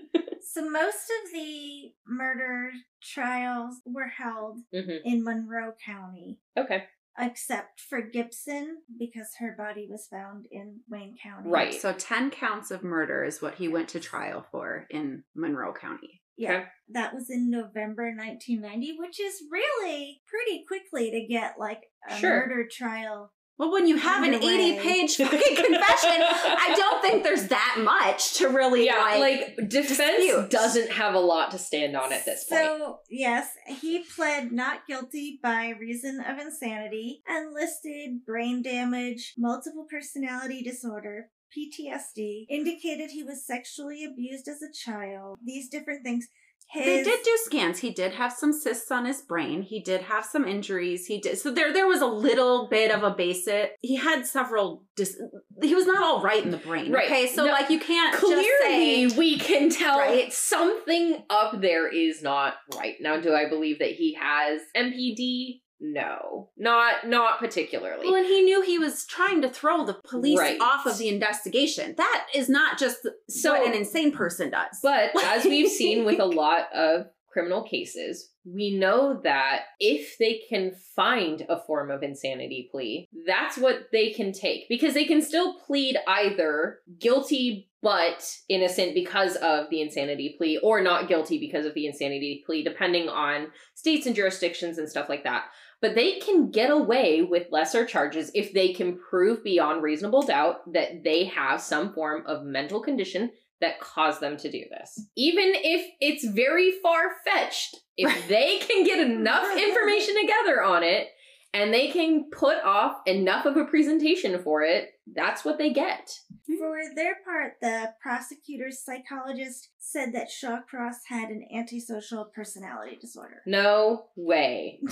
So 0.55 0.69
most 0.69 1.09
of 1.23 1.31
the 1.33 1.93
murder 2.05 2.71
trials 3.01 3.75
were 3.85 4.07
held 4.09 4.59
hmm 4.71 4.97
in 5.03 5.23
Monroe 5.23 5.73
County, 5.83 6.37
Okay. 6.55 6.83
except 7.17 7.79
for 7.81 8.01
Gibson 8.01 8.77
because 8.99 9.29
her 9.39 9.55
body 9.57 9.87
was 9.89 10.05
found 10.05 10.45
in 10.51 10.81
Wayne 10.89 11.15
County. 11.23 11.49
Right. 11.49 11.73
So 11.73 11.91
10 11.93 12.29
counts 12.29 12.69
of 12.71 12.83
murder 12.83 13.23
is 13.23 13.41
what 13.41 13.55
he 13.55 13.67
went 13.67 13.87
to 13.89 13.99
trial 13.99 14.45
for 14.51 14.85
in 14.91 15.23
Monroe 15.33 15.73
County. 15.73 16.21
Yeah. 16.37 16.51
Okay. 16.53 16.63
That 16.89 17.13
was 17.13 17.29
in 17.29 17.49
November 17.49 18.11
1990, 18.15 18.95
which 18.99 19.19
is 19.19 19.41
really 19.51 20.21
pretty 20.27 20.63
quickly 20.67 21.11
to 21.11 21.25
get 21.27 21.55
like 21.59 21.81
a 22.09 22.17
Sure. 22.17 22.47
murder 22.47 22.67
trial. 22.71 23.31
Well, 23.59 23.71
when 23.71 23.85
you 23.87 23.97
have 23.97 24.23
an 24.23 24.33
80 24.33 24.79
page 24.79 25.15
fucking 25.17 25.55
confession, 25.55 26.21
I 26.21 26.73
don't 26.75 27.01
think 27.03 27.23
there's 27.23 27.49
that 27.49 27.77
much 27.83 28.33
to 28.39 28.47
really 28.49 28.87
yeah, 28.87 28.95
like. 28.97 29.19
like, 29.19 29.69
defense 29.69 30.17
dispute. 30.17 30.49
doesn't 30.49 30.91
have 30.91 31.13
a 31.13 31.19
lot 31.19 31.51
to 31.51 31.59
stand 31.59 31.95
on 31.95 32.11
at 32.11 32.25
this 32.25 32.45
point. 32.45 32.61
So, 32.63 32.97
yes, 33.11 33.49
he 33.67 34.03
pled 34.15 34.51
not 34.51 34.87
guilty 34.87 35.39
by 35.41 35.69
reason 35.79 36.19
of 36.27 36.39
insanity 36.39 37.21
and 37.27 37.53
listed 37.53 38.25
brain 38.25 38.63
damage, 38.63 39.35
multiple 39.37 39.85
personality 39.89 40.63
disorder, 40.63 41.27
PTSD, 41.55 42.45
indicated 42.49 43.11
he 43.11 43.23
was 43.23 43.45
sexually 43.45 44.03
abused 44.03 44.47
as 44.47 44.61
a 44.61 44.71
child, 44.71 45.37
these 45.43 45.69
different 45.69 46.03
things. 46.03 46.27
His, 46.69 46.85
they 46.85 47.03
did 47.03 47.23
do 47.23 47.37
scans. 47.43 47.79
He 47.79 47.91
did 47.91 48.13
have 48.13 48.31
some 48.33 48.51
cysts 48.53 48.89
on 48.89 49.05
his 49.05 49.21
brain. 49.21 49.61
He 49.61 49.81
did 49.81 50.01
have 50.01 50.25
some 50.25 50.47
injuries. 50.47 51.05
He 51.05 51.19
did 51.19 51.37
so 51.37 51.51
there. 51.51 51.71
There 51.73 51.87
was 51.87 52.01
a 52.01 52.07
little 52.07 52.67
bit 52.69 52.89
of 52.89 53.03
a 53.03 53.11
basic. 53.11 53.73
He 53.81 53.95
had 53.97 54.25
several. 54.25 54.83
Dis, 54.95 55.21
he 55.61 55.75
was 55.75 55.85
not 55.85 56.01
all 56.01 56.23
right 56.23 56.43
in 56.43 56.51
the 56.51 56.57
brain. 56.57 56.91
Right. 56.91 57.05
Okay, 57.05 57.27
so 57.27 57.45
No, 57.45 57.51
like 57.51 57.69
you 57.69 57.79
can't 57.79 58.15
Clearly, 58.15 58.43
just 58.43 58.61
say 58.61 59.07
we 59.17 59.37
can 59.37 59.69
tell 59.69 59.99
Right? 59.99 60.31
something 60.33 61.23
up 61.29 61.59
there 61.61 61.87
is 61.87 62.23
not 62.23 62.55
right. 62.75 62.95
Now, 63.01 63.19
do 63.19 63.33
I 63.35 63.47
believe 63.49 63.79
that 63.79 63.91
he 63.91 64.17
has 64.19 64.61
MPD? 64.75 65.59
No, 65.85 66.49
not 66.57 67.07
not 67.09 67.39
particularly. 67.39 68.05
Well, 68.07 68.15
and 68.15 68.25
he 68.25 68.41
knew 68.41 68.61
he 68.61 68.79
was 68.79 69.05
trying 69.05 69.41
to 69.41 69.49
throw 69.49 69.85
the 69.85 69.95
police 70.07 70.39
Right. 70.39 70.59
off 70.61 70.85
of 70.85 70.97
the 70.97 71.09
investigation. 71.09 71.93
That 71.97 72.27
is 72.33 72.47
not 72.47 72.79
just 72.79 73.05
So- 73.27 73.51
what 73.51 73.67
an 73.67 73.73
insane 73.73 74.13
person 74.13 74.49
does. 74.49 74.79
But 74.81 75.11
as 75.23 75.43
we've 75.43 75.69
seen 75.69 76.05
with 76.05 76.19
a 76.21 76.25
lot 76.25 76.71
of 76.73 77.07
criminal 77.29 77.63
cases, 77.63 78.29
we 78.45 78.77
know 78.77 79.19
that 79.23 79.63
if 79.79 80.17
they 80.19 80.41
can 80.47 80.71
find 80.95 81.45
a 81.49 81.59
form 81.65 81.89
of 81.91 82.01
insanity 82.03 82.69
plea, 82.71 83.09
that's 83.25 83.57
what 83.57 83.87
they 83.91 84.11
can 84.11 84.31
take 84.31 84.69
because 84.69 84.93
they 84.93 85.05
can 85.05 85.21
still 85.21 85.59
plead 85.59 85.97
either 86.07 86.79
guilty 86.99 87.69
but 87.81 88.25
innocent 88.47 88.93
because 88.93 89.35
of 89.37 89.69
the 89.69 89.81
insanity 89.81 90.35
plea 90.37 90.57
or 90.63 90.79
not 90.81 91.09
guilty 91.09 91.37
because 91.39 91.65
of 91.65 91.73
the 91.73 91.85
insanity 91.87 92.41
plea, 92.45 92.63
depending 92.63 93.09
on 93.09 93.47
states 93.75 94.05
and 94.05 94.15
jurisdictions 94.15 94.77
and 94.77 94.87
stuff 94.87 95.09
like 95.09 95.23
that. 95.25 95.45
But 95.83 95.95
they 95.95 96.17
can 96.19 96.49
get 96.49 96.71
away 96.71 97.23
with 97.23 97.51
lesser 97.51 97.85
charges 97.85 98.31
if 98.33 98.53
they 98.53 98.71
can 98.71 98.97
prove 98.97 99.43
beyond 99.43 99.83
reasonable 99.83 100.21
doubt 100.21 100.71
that 100.71 101.03
they 101.03 101.25
have 101.25 101.59
some 101.59 101.93
form 101.93 102.23
of 102.25 102.45
mental 102.45 102.79
condition 102.79 103.31
that 103.59 103.81
caused 103.81 104.21
them 104.21 104.37
to 104.37 104.49
do 104.49 104.63
this. 104.71 105.07
Even 105.17 105.51
if 105.55 105.85
it's 105.99 106.25
very 106.25 106.71
far 106.81 107.15
fetched, 107.25 107.75
if 107.97 108.29
they 108.29 108.59
can 108.59 108.85
get 108.85 109.05
enough 109.05 109.45
information 109.57 110.15
together 110.21 110.63
on 110.63 110.83
it 110.83 111.09
and 111.53 111.73
they 111.73 111.89
can 111.89 112.29
put 112.31 112.63
off 112.63 113.01
enough 113.05 113.45
of 113.45 113.57
a 113.57 113.65
presentation 113.65 114.41
for 114.41 114.61
it, 114.61 114.91
that's 115.13 115.43
what 115.43 115.57
they 115.57 115.73
get. 115.73 116.17
For 116.47 116.79
their 116.95 117.17
part, 117.25 117.55
the 117.61 117.91
prosecutor's 118.01 118.79
psychologist 118.79 119.67
said 119.79 120.13
that 120.13 120.29
Shawcross 120.29 120.95
had 121.09 121.27
an 121.27 121.45
antisocial 121.53 122.31
personality 122.33 122.97
disorder. 123.01 123.41
No 123.45 124.05
way. 124.15 124.79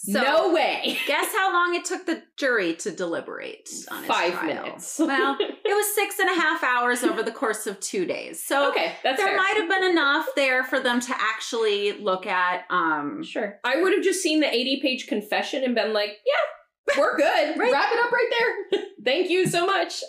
So, 0.00 0.20
no 0.22 0.52
way. 0.54 0.96
Guess 1.08 1.32
how 1.34 1.52
long 1.52 1.74
it 1.74 1.84
took 1.84 2.06
the 2.06 2.22
jury 2.36 2.74
to 2.76 2.92
deliberate 2.92 3.68
on 3.90 3.98
his 3.98 4.06
Five 4.06 4.32
trial? 4.34 4.62
minutes. 4.62 4.96
Well, 5.00 5.36
it 5.40 5.74
was 5.74 5.94
six 5.94 6.20
and 6.20 6.30
a 6.30 6.34
half 6.40 6.62
hours 6.62 7.02
over 7.02 7.22
the 7.24 7.32
course 7.32 7.66
of 7.66 7.80
two 7.80 8.04
days. 8.06 8.40
So 8.42 8.70
okay, 8.70 8.92
that's 9.02 9.16
there 9.18 9.26
fair. 9.28 9.36
might 9.36 9.54
have 9.56 9.68
been 9.68 9.82
enough 9.90 10.26
there 10.36 10.62
for 10.62 10.78
them 10.78 11.00
to 11.00 11.12
actually 11.18 11.92
look 12.00 12.26
at. 12.26 12.62
Um, 12.70 13.24
Sure. 13.24 13.58
I 13.64 13.82
would 13.82 13.92
have 13.92 14.04
just 14.04 14.22
seen 14.22 14.38
the 14.38 14.46
80 14.54 14.80
page 14.82 15.06
confession 15.08 15.64
and 15.64 15.74
been 15.74 15.92
like, 15.92 16.10
yeah, 16.24 16.96
we're 16.96 17.16
good. 17.16 17.58
Right. 17.58 17.72
Wrap 17.72 17.92
it 17.92 17.98
up 18.04 18.12
right 18.12 18.30
there. 18.70 18.80
Thank 19.04 19.30
you 19.30 19.46
so 19.48 19.66
much. 19.66 20.02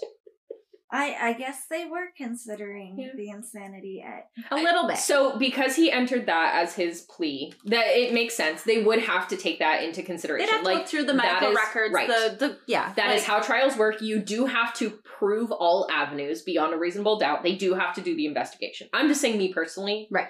I, 0.91 1.15
I 1.21 1.33
guess 1.33 1.65
they 1.69 1.85
were 1.85 2.07
considering 2.17 2.97
Yeah. 2.97 3.09
the 3.15 3.29
insanity 3.29 4.03
at 4.05 4.29
a 4.51 4.55
little 4.55 4.87
bit. 4.87 4.97
So 4.97 5.37
because 5.37 5.75
he 5.75 5.91
entered 5.91 6.25
that 6.25 6.55
as 6.55 6.73
his 6.73 7.01
plea, 7.01 7.53
that 7.65 7.85
it 7.95 8.11
makes 8.13 8.33
sense. 8.33 8.63
They 8.63 8.81
would 8.83 8.99
have 9.03 9.27
to 9.27 9.37
take 9.37 9.59
that 9.59 9.83
into 9.83 10.01
consideration. 10.01 10.47
They'd 10.47 10.51
have 10.53 10.61
to 10.61 10.65
like 10.67 10.77
look 10.79 10.87
through 10.87 11.03
the 11.05 11.13
medical 11.13 11.49
is- 11.51 11.55
records. 11.55 11.93
right. 11.93 12.07
The 12.07 12.35
the 12.39 12.57
yeah. 12.67 12.91
That 12.95 13.11
is 13.15 13.21
like- 13.21 13.27
how 13.27 13.39
trials 13.39 13.77
work. 13.77 14.01
You 14.01 14.19
do 14.19 14.45
have 14.47 14.73
to 14.75 14.89
prove 15.19 15.51
all 15.51 15.87
avenues 15.91 16.41
beyond 16.41 16.73
a 16.73 16.77
reasonable 16.77 17.19
doubt. 17.19 17.43
They 17.43 17.55
do 17.55 17.75
have 17.75 17.93
to 17.95 18.01
do 18.01 18.15
the 18.15 18.25
investigation. 18.25 18.89
I'm 18.91 19.07
just 19.09 19.21
saying, 19.21 19.37
me 19.37 19.53
personally, 19.53 20.07
Right. 20.09 20.27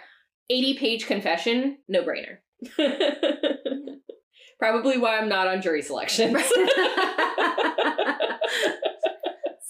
80 0.50 0.78
page 0.78 1.06
confession, 1.06 1.78
no 1.88 2.04
brainer. 2.04 2.40
Probably 4.60 4.98
why 4.98 5.18
I'm 5.18 5.30
not 5.30 5.48
on 5.48 5.62
jury 5.62 5.82
selection. 5.82 6.36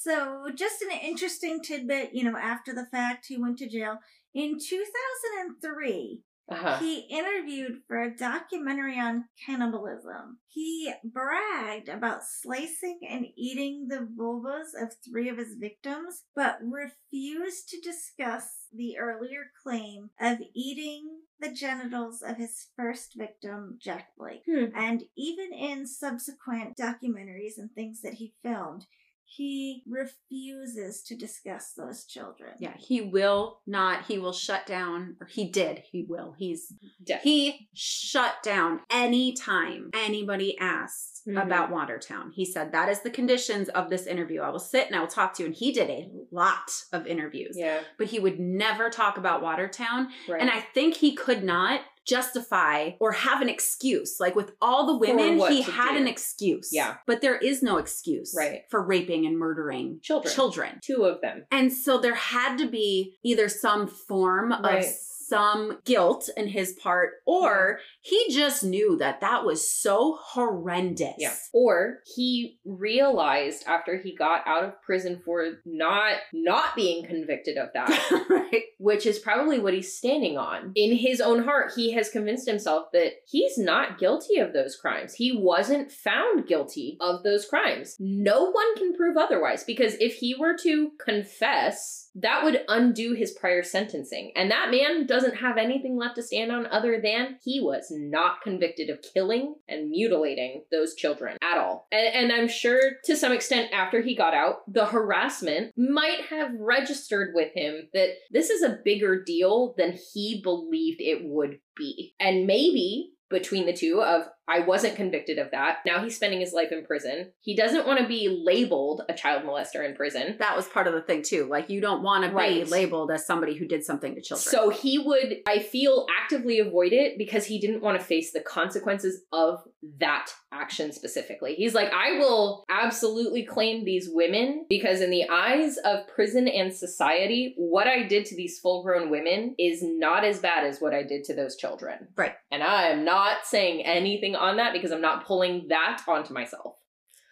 So, 0.09 0.47
just 0.55 0.81
an 0.81 0.89
interesting 1.03 1.61
tidbit, 1.61 2.15
you 2.15 2.23
know, 2.23 2.35
after 2.35 2.73
the 2.73 2.87
fact, 2.87 3.27
he 3.27 3.37
went 3.37 3.59
to 3.59 3.69
jail. 3.69 3.99
In 4.33 4.57
2003, 4.59 6.23
uh-huh. 6.49 6.77
he 6.79 7.01
interviewed 7.11 7.81
for 7.87 8.01
a 8.01 8.15
documentary 8.15 8.99
on 8.99 9.25
cannibalism. 9.45 10.39
He 10.47 10.91
bragged 11.03 11.89
about 11.89 12.23
slicing 12.23 13.01
and 13.07 13.27
eating 13.37 13.87
the 13.87 14.07
vulvas 14.17 14.81
of 14.81 14.93
three 15.07 15.29
of 15.29 15.37
his 15.37 15.57
victims, 15.59 16.23
but 16.35 16.57
refused 16.63 17.69
to 17.69 17.79
discuss 17.79 18.47
the 18.73 18.97
earlier 18.97 19.51
claim 19.61 20.09
of 20.19 20.39
eating 20.55 21.19
the 21.39 21.51
genitals 21.51 22.23
of 22.23 22.37
his 22.37 22.69
first 22.75 23.13
victim, 23.15 23.77
Jack 23.79 24.07
Blake. 24.17 24.41
Hmm. 24.49 24.75
And 24.75 25.03
even 25.15 25.53
in 25.53 25.85
subsequent 25.85 26.77
documentaries 26.77 27.57
and 27.57 27.71
things 27.71 28.01
that 28.01 28.15
he 28.15 28.33
filmed, 28.43 28.85
he 29.31 29.83
refuses 29.87 31.03
to 31.03 31.15
discuss 31.15 31.73
those 31.77 32.05
children. 32.05 32.51
yeah, 32.59 32.73
he 32.77 33.01
will 33.01 33.59
not. 33.67 34.05
He 34.07 34.17
will 34.17 34.33
shut 34.33 34.65
down, 34.65 35.15
or 35.21 35.27
he 35.27 35.49
did. 35.49 35.83
He 35.91 36.03
will. 36.07 36.33
He's 36.37 36.73
Death. 37.03 37.21
he 37.23 37.69
shut 37.73 38.41
down 38.43 38.81
anytime 38.89 39.91
anybody 39.93 40.57
asked 40.59 41.21
Mhm. 41.27 41.43
about 41.43 41.69
Watertown. 41.71 42.31
He 42.33 42.45
said 42.45 42.71
that 42.71 42.89
is 42.89 43.01
the 43.01 43.09
conditions 43.11 43.69
of 43.69 43.89
this 43.89 44.07
interview. 44.07 44.41
I 44.41 44.49
will 44.49 44.57
sit 44.59 44.87
and 44.87 44.95
I 44.95 44.99
will 45.01 45.07
talk 45.07 45.33
to 45.35 45.43
you. 45.43 45.47
And 45.47 45.55
he 45.55 45.71
did 45.71 45.89
a 45.89 46.09
lot 46.31 46.71
of 46.91 47.05
interviews, 47.05 47.55
yeah. 47.57 47.81
but 47.97 48.07
he 48.07 48.19
would 48.19 48.39
never 48.39 48.89
talk 48.89 49.17
about 49.17 49.41
Watertown. 49.41 50.09
Right. 50.27 50.41
And 50.41 50.49
I 50.49 50.61
think 50.61 50.95
he 50.97 51.13
could 51.15 51.43
not 51.43 51.81
justify 52.09 52.91
or 52.99 53.11
have 53.11 53.41
an 53.41 53.49
excuse. 53.49 54.19
Like 54.19 54.35
with 54.35 54.51
all 54.61 54.87
the 54.87 54.97
women, 54.97 55.37
he 55.51 55.61
had 55.61 55.91
do. 55.93 55.97
an 55.97 56.07
excuse. 56.07 56.69
Yeah. 56.71 56.95
But 57.05 57.21
there 57.21 57.37
is 57.37 57.61
no 57.63 57.77
excuse 57.77 58.33
Right. 58.37 58.61
for 58.69 58.81
raping 58.83 59.25
and 59.25 59.37
murdering 59.37 59.99
Children. 60.01 60.33
children. 60.33 60.79
Two 60.81 61.03
of 61.05 61.21
them. 61.21 61.45
And 61.51 61.71
so 61.71 61.97
there 61.99 62.15
had 62.15 62.57
to 62.57 62.67
be 62.67 63.17
either 63.23 63.47
some 63.49 63.87
form 63.87 64.51
Right. 64.51 64.85
of 64.85 64.85
some 65.29 65.79
guilt 65.85 66.29
in 66.35 66.47
his 66.47 66.73
part, 66.73 67.11
or 67.25 67.79
he 68.01 68.33
just 68.33 68.63
knew 68.63 68.97
that 68.97 69.21
that 69.21 69.45
was 69.45 69.69
so 69.69 70.17
horrendous. 70.21 71.15
Yeah. 71.17 71.33
Or 71.53 71.99
he 72.15 72.57
realized 72.65 73.63
after 73.67 73.97
he 73.97 74.15
got 74.15 74.41
out 74.47 74.63
of 74.63 74.81
prison 74.81 75.21
for 75.23 75.59
not 75.65 76.17
not 76.33 76.75
being 76.75 77.05
convicted 77.05 77.57
of 77.57 77.69
that, 77.73 78.25
right. 78.29 78.63
which 78.77 79.05
is 79.05 79.19
probably 79.19 79.59
what 79.59 79.73
he's 79.73 79.95
standing 79.95 80.37
on. 80.37 80.71
In 80.75 80.97
his 80.97 81.21
own 81.21 81.43
heart, 81.43 81.73
he 81.75 81.93
has 81.93 82.09
convinced 82.09 82.47
himself 82.47 82.87
that 82.93 83.13
he's 83.27 83.57
not 83.57 83.99
guilty 83.99 84.37
of 84.39 84.53
those 84.53 84.75
crimes. 84.75 85.13
He 85.13 85.35
wasn't 85.35 85.91
found 85.91 86.47
guilty 86.47 86.97
of 86.99 87.23
those 87.23 87.45
crimes. 87.45 87.95
No 87.99 88.49
one 88.49 88.75
can 88.75 88.95
prove 88.95 89.17
otherwise 89.17 89.63
because 89.63 89.95
if 89.99 90.15
he 90.15 90.35
were 90.37 90.57
to 90.63 90.91
confess, 91.03 92.08
that 92.15 92.43
would 92.43 92.61
undo 92.67 93.13
his 93.13 93.31
prior 93.31 93.63
sentencing. 93.63 94.31
And 94.35 94.51
that 94.51 94.71
man 94.71 95.05
doesn't 95.05 95.37
have 95.37 95.57
anything 95.57 95.97
left 95.97 96.15
to 96.15 96.23
stand 96.23 96.51
on 96.51 96.65
other 96.67 96.99
than 97.01 97.37
he 97.43 97.59
was 97.59 97.87
not 97.91 98.41
convicted 98.41 98.89
of 98.89 99.01
killing 99.01 99.55
and 99.67 99.89
mutilating 99.89 100.63
those 100.71 100.95
children 100.95 101.37
at 101.41 101.57
all. 101.57 101.87
And, 101.91 102.15
and 102.15 102.31
I'm 102.31 102.47
sure 102.47 102.79
to 103.05 103.15
some 103.15 103.31
extent 103.31 103.71
after 103.73 104.01
he 104.01 104.15
got 104.15 104.33
out, 104.33 104.57
the 104.67 104.85
harassment 104.85 105.73
might 105.77 106.21
have 106.29 106.51
registered 106.59 107.33
with 107.33 107.53
him 107.53 107.89
that 107.93 108.09
this 108.31 108.49
is 108.49 108.63
a 108.63 108.79
bigger 108.83 109.23
deal 109.23 109.73
than 109.77 109.97
he 110.13 110.41
believed 110.43 111.01
it 111.01 111.21
would 111.23 111.59
be. 111.75 112.15
And 112.19 112.47
maybe 112.47 113.11
between 113.29 113.65
the 113.65 113.73
two 113.73 114.01
of 114.01 114.23
I 114.49 114.61
wasn't 114.61 114.95
convicted 114.95 115.37
of 115.37 115.51
that. 115.51 115.77
Now 115.85 116.03
he's 116.03 116.15
spending 116.15 116.39
his 116.39 116.53
life 116.53 116.71
in 116.71 116.83
prison. 116.85 117.31
He 117.41 117.55
doesn't 117.55 117.85
want 117.85 117.99
to 117.99 118.07
be 118.07 118.41
labeled 118.43 119.03
a 119.07 119.13
child 119.13 119.43
molester 119.43 119.87
in 119.87 119.95
prison. 119.95 120.35
That 120.39 120.57
was 120.57 120.67
part 120.67 120.87
of 120.87 120.93
the 120.93 121.01
thing 121.01 121.21
too. 121.21 121.45
Like 121.45 121.69
you 121.69 121.81
don't 121.81 122.01
want 122.03 122.25
to 122.25 122.31
Right. 122.31 122.63
be 122.65 122.69
labeled 122.69 123.11
as 123.11 123.25
somebody 123.25 123.55
who 123.55 123.67
did 123.67 123.83
something 123.83 124.15
to 124.15 124.21
children. 124.21 124.41
So 124.51 124.69
he 124.69 124.97
would, 124.97 125.37
I 125.47 125.59
feel, 125.59 126.05
actively 126.21 126.59
avoid 126.59 126.93
it 126.93 127.17
because 127.17 127.45
he 127.45 127.59
didn't 127.59 127.81
want 127.81 127.99
to 127.99 128.05
face 128.05 128.31
the 128.31 128.39
consequences 128.41 129.23
of 129.31 129.59
that 129.99 130.31
action 130.51 130.91
specifically. 130.91 131.53
He's 131.55 131.73
like, 131.73 131.91
I 131.93 132.13
will 132.17 132.65
absolutely 132.69 133.43
claim 133.43 133.85
these 133.85 134.09
women 134.11 134.65
because, 134.69 135.01
in 135.01 135.09
the 135.11 135.29
eyes 135.29 135.77
of 135.77 136.07
prison 136.07 136.47
and 136.47 136.73
society, 136.73 137.53
what 137.57 137.87
I 137.87 138.03
did 138.03 138.25
to 138.25 138.35
these 138.35 138.59
full 138.59 138.83
grown 138.83 139.09
women 139.09 139.55
is 139.57 139.81
not 139.83 140.23
as 140.23 140.39
bad 140.39 140.65
as 140.65 140.79
what 140.79 140.93
I 140.93 141.03
did 141.03 141.23
to 141.25 141.35
those 141.35 141.55
children. 141.55 142.07
Right. 142.15 142.33
And 142.51 142.63
I 142.63 142.87
am 142.89 143.05
not 143.05 143.45
saying 143.45 143.85
anything 143.85 144.35
on 144.39 144.57
that 144.57 144.73
because 144.73 144.91
I'm 144.91 145.01
not 145.01 145.25
pulling 145.25 145.67
that 145.69 146.01
onto 146.07 146.33
myself. 146.33 146.75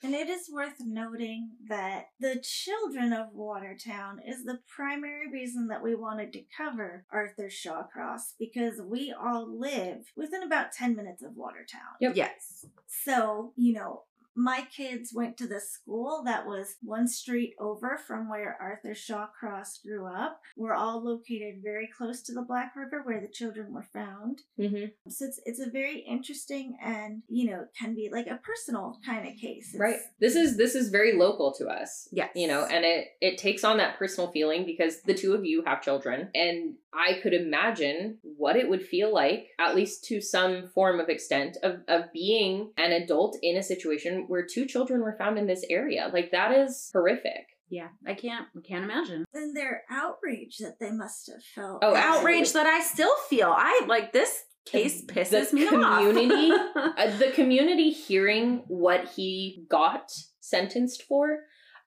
And 0.04 0.14
it 0.14 0.30
is 0.30 0.50
worth 0.52 0.76
noting 0.80 1.50
that 1.70 2.10
the 2.20 2.40
children 2.44 3.14
of 3.14 3.34
Watertown 3.34 4.20
is 4.26 4.44
the 4.46 4.60
primary 4.68 5.30
reason 5.32 5.68
that 5.70 5.82
we 5.82 5.96
wanted 5.96 6.34
to 6.34 6.44
cover 6.56 7.06
Arthur 7.12 7.50
Shawcross 7.50 8.34
because 8.38 8.80
we 8.80 9.14
all 9.20 9.48
live 9.48 10.12
within 10.16 10.44
about 10.44 10.72
10 10.72 10.96
minutes 10.96 11.24
of 11.24 11.36
Watertown. 11.36 11.98
Yep. 12.00 12.16
yes. 12.16 12.66
So, 12.86 13.54
you 13.56 13.74
know, 13.74 14.04
my 14.38 14.68
kids 14.76 15.12
went 15.14 15.36
to 15.38 15.48
the 15.48 15.60
school 15.60 16.22
that 16.26 16.46
was 16.46 16.76
one 16.82 17.08
street 17.08 17.56
over 17.60 18.00
from 18.08 18.30
where 18.30 18.56
Arthur 18.62 18.94
Shawcross 18.94 19.82
grew 19.84 20.06
up. 20.06 20.40
We're 20.56 20.76
all 20.76 21.04
located 21.04 21.62
very 21.64 21.90
close 21.98 22.22
to 22.24 22.34
the 22.34 22.44
Black 22.44 22.74
River 22.76 23.02
where 23.04 23.20
the 23.20 23.28
children 23.34 23.74
were 23.74 23.88
found. 23.92 24.44
Mm-hmm. 24.60 24.86
So 25.10 25.26
it's, 25.26 25.42
it's 25.46 25.60
a 25.60 25.72
very 25.72 26.06
interesting 26.08 26.78
and, 26.84 27.24
you 27.28 27.50
know, 27.50 27.66
can 27.78 27.96
be 27.96 28.10
like 28.12 28.28
a 28.28 28.40
personal 28.44 29.00
kind 29.04 29.28
of 29.28 29.36
case. 29.36 29.74
It's- 29.74 29.80
Right. 29.80 29.98
This 30.20 30.36
is 30.36 30.56
this 30.58 30.76
is 30.76 30.90
very 30.90 31.14
local 31.18 31.54
to 31.54 31.68
us. 31.68 32.08
Yes. 32.12 32.30
you 32.36 32.48
know 32.48 32.66
and 32.66 32.86
it 32.86 33.08
it 33.22 33.38
takes 33.38 33.64
on 33.64 33.78
that 33.78 33.98
personal 33.98 34.32
feeling 34.32 34.66
because 34.66 35.02
the 35.02 35.14
two 35.14 35.34
of 35.34 35.46
you 35.46 35.64
have 35.66 35.82
children 35.82 36.30
and 36.36 36.76
i 36.94 37.14
could 37.22 37.34
imagine 37.34 38.18
what 38.22 38.56
it 38.56 38.70
would 38.70 38.84
feel 38.86 39.14
like 39.14 39.48
at 39.60 39.76
least 39.76 40.04
to 40.06 40.22
some 40.22 40.68
form 40.74 41.00
of 41.00 41.10
extent 41.10 41.58
of 41.64 41.80
of 41.88 42.12
being 42.14 42.72
an 42.78 42.92
adult 42.92 43.38
in 43.42 43.58
a 43.58 43.64
situation 43.64 44.27
where 44.30 44.46
two 44.46 44.66
children 44.66 45.02
were 45.02 45.16
found 45.18 45.38
in 45.38 45.48
this 45.48 45.64
area 45.70 46.10
like 46.14 46.32
that 46.32 46.52
is 46.52 46.90
horrific 46.94 47.46
Yeah. 47.70 47.90
I 48.06 48.14
can't 48.14 48.48
I 48.56 48.62
can't 48.68 48.84
imagine. 48.84 49.26
And 49.34 49.56
their 49.56 49.84
outrage 49.90 50.58
that 50.60 50.80
they 50.80 50.92
must 50.92 51.30
have 51.32 51.44
felt. 51.56 51.80
Oh, 51.84 51.96
Outrage 51.96 52.54
that 52.54 52.66
I 52.66 52.82
still 52.82 53.16
feel. 53.30 53.54
I 53.56 53.84
like 53.88 54.14
this 54.14 54.44
case 54.66 55.02
The- 55.06 55.14
pisses 55.14 55.50
the 55.52 55.56
me 55.56 55.68
community- 55.68 56.52
off. 56.52 56.94
uh, 56.98 57.18
the 57.18 57.32
community 57.32 57.90
hearing 57.92 58.64
what 58.68 59.08
he 59.16 59.66
got 59.70 60.12
sentenced 60.40 61.04
for 61.04 61.40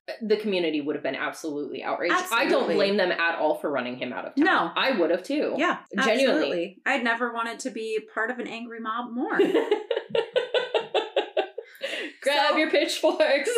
uh, 0.08 0.12
the 0.22 0.36
community 0.36 0.80
would 0.80 0.96
have 0.96 1.02
been 1.02 1.14
absolutely 1.14 1.82
outraged. 1.82 2.14
I 2.32 2.46
don't 2.46 2.66
blame 2.72 2.96
them 2.96 3.12
at 3.12 3.38
all 3.38 3.54
for 3.56 3.70
running 3.70 3.96
him 3.98 4.12
out 4.14 4.24
of 4.26 4.34
town. 4.34 4.44
No. 4.46 4.70
I 4.76 4.92
would 4.98 5.10
have 5.10 5.22
too. 5.22 5.54
yeah. 5.58 5.78
Genuinely. 5.94 6.22
Absolutely. 6.26 6.82
I'd 6.86 7.04
never 7.04 7.32
wanted 7.34 7.58
to 7.60 7.70
be 7.70 8.00
part 8.14 8.30
of 8.30 8.38
an 8.38 8.46
angry 8.46 8.80
mob 8.80 9.12
more. 9.12 9.38
Grab 12.34 12.50
So- 12.52 12.56
your 12.56 12.70
pitchforks. 12.70 13.50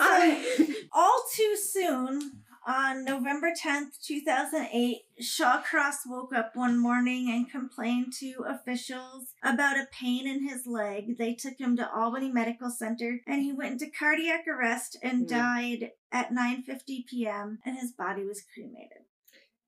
All 0.92 1.24
too 1.34 1.56
soon, 1.56 2.32
on 2.66 3.04
November 3.04 3.52
10th, 3.52 4.00
2008, 4.06 4.98
Shawcross 5.20 6.06
woke 6.06 6.32
up 6.34 6.54
one 6.54 6.78
morning 6.78 7.28
and 7.30 7.50
complained 7.50 8.12
to 8.20 8.44
officials 8.46 9.32
about 9.42 9.76
a 9.78 9.86
pain 9.90 10.28
in 10.28 10.46
his 10.48 10.64
leg. 10.66 11.16
They 11.18 11.34
took 11.34 11.58
him 11.58 11.76
to 11.78 11.90
Albany 11.92 12.30
Medical 12.30 12.70
Center 12.70 13.20
and 13.26 13.42
he 13.42 13.52
went 13.52 13.72
into 13.82 13.90
cardiac 13.90 14.46
arrest 14.46 14.96
and 15.02 15.22
Hmm. 15.22 15.26
died 15.26 15.90
at 16.12 16.30
9:50 16.32 17.04
p.m. 17.08 17.58
and 17.64 17.76
his 17.78 17.90
body 17.92 18.22
was 18.24 18.42
cremated. 18.54 18.98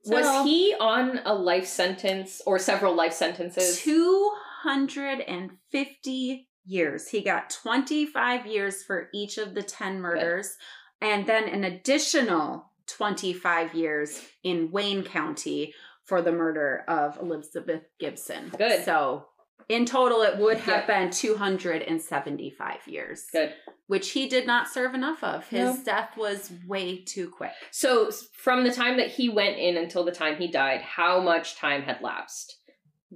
Was 0.07 0.45
he 0.47 0.75
on 0.79 1.21
a 1.25 1.33
life 1.35 1.67
sentence 1.67 2.43
or 2.47 2.59
several 2.59 2.95
life 2.95 3.15
sentences? 3.15 3.81
250 3.83 6.47
years. 6.67 7.09
He 7.09 7.21
got 7.23 7.51
25 7.51 8.47
years 8.47 8.83
for 8.83 9.09
each 9.15 9.39
of 9.39 9.55
the 9.55 9.63
10 9.63 10.01
murders, 10.01 10.57
and 11.01 11.27
then 11.27 11.45
an 11.49 11.65
additional 11.65 12.71
25 12.87 13.75
years 13.75 14.21
in 14.43 14.71
Wayne 14.71 15.03
County 15.05 15.75
for 16.05 16.21
the 16.23 16.33
murder 16.33 16.85
of 16.89 17.19
Elizabeth 17.19 17.83
Gibson. 17.99 18.51
Good. 18.57 18.85
So, 18.85 19.27
in 19.71 19.87
total, 19.87 20.21
it 20.23 20.37
would 20.37 20.59
have 20.59 20.87
Yeah. 20.89 21.05
been 21.05 21.11
275 21.11 22.87
years, 22.87 23.27
Good. 23.33 23.55
which 23.87 24.11
he 24.11 24.29
did 24.29 24.47
not 24.47 24.69
serve 24.69 24.95
enough 24.95 25.25
of. 25.25 25.49
His 25.49 25.79
No. 25.79 25.85
death 25.85 26.17
was 26.19 26.53
way 26.67 26.99
too 27.03 27.31
quick. 27.31 27.53
So 27.71 28.11
from 28.35 28.65
the 28.65 28.71
time 28.73 28.99
that 28.99 29.09
he 29.13 29.31
went 29.31 29.57
in 29.59 29.79
until 29.79 30.05
the 30.05 30.13
time 30.13 30.37
he 30.37 30.49
died, 30.51 30.83
how 30.83 31.21
much 31.21 31.57
time 31.57 31.83
had 31.83 32.03
lapsed? 32.03 32.59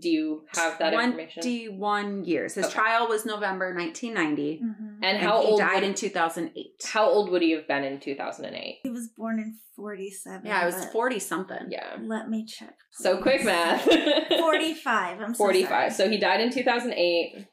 Do 0.01 0.09
you 0.09 0.44
have 0.55 0.78
that 0.78 0.94
information? 0.94 1.42
21 1.42 2.24
years. 2.24 2.55
His 2.55 2.66
Okay. 2.66 2.74
trial 2.74 3.09
was 3.09 3.26
November 3.26 3.74
1990. 3.74 4.61
Mhm. 4.62 4.94
And 5.03 5.05
And 5.05 5.18
how 5.18 5.40
he 5.42 5.49
old 5.49 5.61
died 5.61 5.74
would, 5.82 5.84
in 5.84 5.94
2008. 5.94 6.82
how 6.84 7.09
old 7.09 7.30
would 7.30 7.42
he 7.42 7.51
have 7.53 7.66
been 7.66 7.84
in 7.84 7.99
2008? 8.01 8.80
He 8.82 8.90
was 8.90 9.09
born 9.16 9.38
in 9.38 9.59
47. 9.76 10.46
Yeah, 10.46 10.61
I 10.61 10.66
was 10.66 10.84
40 10.86 11.18
something. 11.18 11.66
Yeah. 11.70 11.96
Let 12.01 12.28
me 12.28 12.44
check. 12.46 12.74
So 12.92 13.20
quick 13.22 13.44
math. 13.44 13.82
45. 14.28 15.20
I'm 15.20 15.34
so 15.34 15.38
45. 15.38 15.68
sorry. 15.68 15.90
So 15.90 16.09
he 16.11 16.18
died 16.18 16.40
in 16.40 16.51
2008 16.51 17.46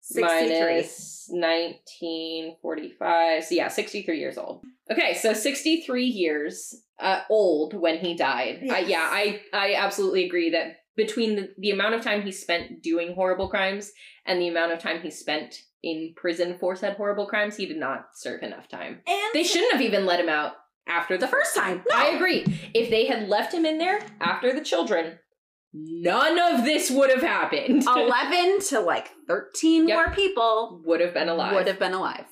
63. 0.00 0.58
minus 0.58 1.28
1945. 1.30 3.44
So 3.44 3.54
yeah, 3.54 3.68
63 3.68 4.18
years 4.18 4.38
old. 4.38 4.64
Okay, 4.90 5.14
so 5.14 5.32
63 5.32 6.04
years 6.04 6.74
uh, 6.98 7.22
old 7.30 7.74
when 7.74 7.98
he 7.98 8.14
died. 8.14 8.60
I, 8.70 8.80
Yes. 8.80 8.88
yeah, 8.88 9.08
I 9.10 9.40
I 9.52 9.74
absolutely 9.74 10.24
agree 10.26 10.50
that 10.50 10.76
between 10.96 11.36
the, 11.36 11.54
the 11.58 11.70
amount 11.70 11.94
of 11.94 12.02
time 12.02 12.22
he 12.22 12.32
spent 12.32 12.82
doing 12.82 13.14
horrible 13.14 13.48
crimes 13.48 13.92
and 14.26 14.40
the 14.40 14.48
amount 14.48 14.72
of 14.72 14.78
time 14.78 15.00
he 15.00 15.10
spent 15.10 15.62
in 15.82 16.12
prison 16.16 16.56
for 16.58 16.76
said 16.76 16.96
horrible 16.96 17.26
crimes, 17.26 17.56
he 17.56 17.66
did 17.66 17.78
not 17.78 18.08
serve 18.14 18.42
enough 18.42 18.68
time. 18.68 19.00
And 19.06 19.30
They 19.34 19.42
shouldn't 19.42 19.72
have 19.72 19.80
even 19.82 20.06
let 20.06 20.20
him 20.20 20.28
out 20.28 20.52
after 20.86 21.16
the, 21.16 21.26
The 21.26 21.32
first 21.32 21.56
time. 21.56 21.82
I 21.94 22.08
agree. 22.10 22.44
If 22.74 22.90
they 22.90 23.06
had 23.06 23.28
left 23.28 23.52
him 23.52 23.64
in 23.64 23.78
there 23.78 24.00
after 24.20 24.52
the 24.52 24.60
children, 24.64 25.18
none 25.72 26.38
of 26.38 26.64
this 26.64 26.90
would 26.90 27.10
have 27.10 27.22
happened. 27.22 27.84
11 27.86 28.60
to 28.68 28.80
like 28.80 29.08
13 29.26 29.88
Yep. 29.88 29.96
more 29.96 30.14
people 30.14 30.82
would 30.84 31.00
have 31.00 31.14
been 31.14 31.28
alive. 31.28 31.54
would 31.54 31.66
have 31.66 31.78
been 31.78 31.94
alive. 31.94 32.26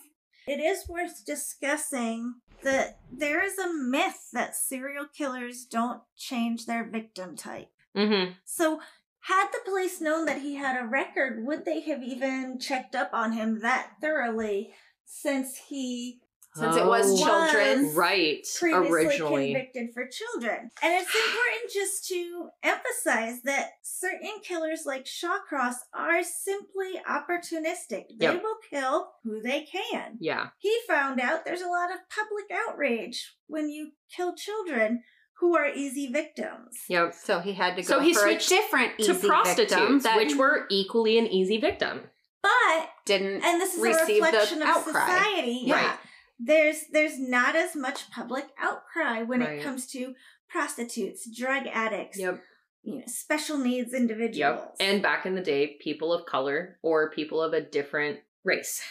It 0.46 0.60
is 0.60 0.88
worth 0.88 1.24
discussing 1.24 2.34
that 2.62 2.98
there 3.10 3.42
is 3.42 3.58
a 3.58 3.72
myth 3.72 4.28
that 4.32 4.54
serial 4.54 5.06
killers 5.06 5.64
don't 5.64 6.02
change 6.16 6.66
their 6.66 6.84
victim 6.84 7.36
type. 7.36 7.68
Mm-hmm. 7.96 8.32
So, 8.44 8.80
had 9.24 9.48
the 9.52 9.58
police 9.64 10.00
known 10.00 10.24
that 10.26 10.40
he 10.40 10.54
had 10.56 10.80
a 10.82 10.86
record, 10.86 11.44
would 11.44 11.64
they 11.64 11.80
have 11.82 12.02
even 12.02 12.58
checked 12.58 12.94
up 12.94 13.10
on 13.12 13.32
him 13.32 13.60
that 13.60 13.92
thoroughly 14.00 14.72
since 15.04 15.56
he 15.68 16.20
Since 16.54 16.76
it 16.76 16.84
was 16.86 17.20
children. 17.20 17.84
Was 17.86 17.94
Right. 17.94 18.44
previously 18.58 18.90
Originally. 18.90 19.52
convicted 19.52 19.94
for 19.94 20.06
children? 20.08 20.70
And 20.82 20.94
it's 20.94 21.14
important 21.14 21.70
just 21.72 22.08
to 22.08 22.48
emphasize 22.64 23.42
that 23.42 23.72
certain 23.82 24.40
killers 24.42 24.82
like 24.84 25.04
Shawcross 25.04 25.74
are 25.94 26.24
simply 26.24 26.94
opportunistic. 27.08 28.06
They 28.18 28.26
Yep. 28.26 28.42
will 28.42 28.56
kill 28.68 29.12
who 29.22 29.40
they 29.42 29.62
can. 29.62 30.16
Yeah. 30.18 30.48
He 30.58 30.76
found 30.88 31.20
out 31.20 31.44
there's 31.44 31.60
a 31.62 31.68
lot 31.68 31.92
of 31.92 31.98
public 32.08 32.46
outrage 32.50 33.36
when 33.46 33.68
you 33.70 33.92
kill 34.08 34.34
children 34.34 35.04
who 35.40 35.56
are 35.56 35.66
easy 35.68 36.06
victims. 36.12 36.76
Yep. 36.88 37.14
So 37.14 37.40
he 37.40 37.54
had 37.54 37.76
to 37.76 37.82
go 37.82 37.88
So 37.88 38.00
he 38.00 38.12
for 38.14 38.20
a 38.26 38.30
switched 38.32 38.48
different 38.50 38.98
To 38.98 39.12
easy 39.12 39.26
prostitutes, 39.28 40.04
that 40.04 40.16
which 40.16 40.34
were 40.36 40.66
equally 40.70 41.18
an 41.18 41.26
easy 41.26 41.58
victim. 41.58 42.02
But 42.42 42.88
didn't 43.06 43.42
and 43.44 43.60
this 43.60 43.74
is 43.74 43.80
a 43.80 43.88
receive 43.88 44.06
the 44.22 44.26
reflection 44.30 44.62
of 44.62 44.68
outcry. 44.68 44.92
society. 45.06 45.70
Right. 45.70 45.82
Yeah. 45.82 45.96
There's 46.38 46.84
there's 46.92 47.18
not 47.18 47.54
as 47.56 47.76
much 47.76 48.10
public 48.10 48.46
outcry 48.58 49.22
when 49.22 49.40
Right. 49.40 49.58
it 49.58 49.62
comes 49.62 49.86
to 49.92 50.14
prostitutes, 50.48 51.28
drug 51.36 51.66
addicts, 51.66 52.18
Yep. 52.18 52.42
you 52.82 52.94
know, 52.98 53.04
special 53.06 53.58
needs 53.58 53.92
individuals. 53.92 54.60
Yep. 54.68 54.74
And 54.80 55.02
back 55.02 55.26
in 55.26 55.34
the 55.34 55.42
day, 55.42 55.76
people 55.82 56.12
of 56.14 56.24
color 56.26 56.78
or 56.82 57.10
people 57.10 57.42
of 57.42 57.52
a 57.52 57.60
different 57.60 58.20
race. 58.44 58.82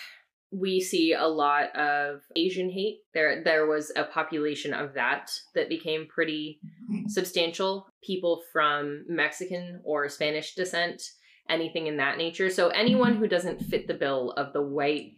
We 0.52 0.82
see 0.82 1.14
a 1.14 1.28
lot 1.28 1.76
of 1.76 2.22
Asian 2.36 2.70
hate. 2.70 3.00
There 3.14 3.44
there 3.44 3.68
was 3.68 3.92
a 3.96 4.04
population 4.04 4.74
of 4.74 4.94
that 4.96 5.32
that 5.56 5.70
became 5.70 6.08
pretty 6.08 6.60
mm-hmm. 6.92 7.08
substantial. 7.08 7.88
People 8.04 8.42
from 8.52 9.06
Mexican 9.08 9.82
or 9.84 10.10
Spanish 10.10 10.56
descent, 10.56 11.04
anything 11.50 11.88
in 11.88 11.98
that 11.98 12.18
nature. 12.18 12.50
So 12.50 12.70
anyone 12.70 13.16
who 13.16 13.28
doesn't 13.28 13.62
fit 13.62 13.88
the 13.88 13.94
bill 13.94 14.32
of 14.32 14.54
the 14.54 14.62
white 14.62 15.14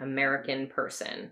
American 0.00 0.66
person, 0.66 1.30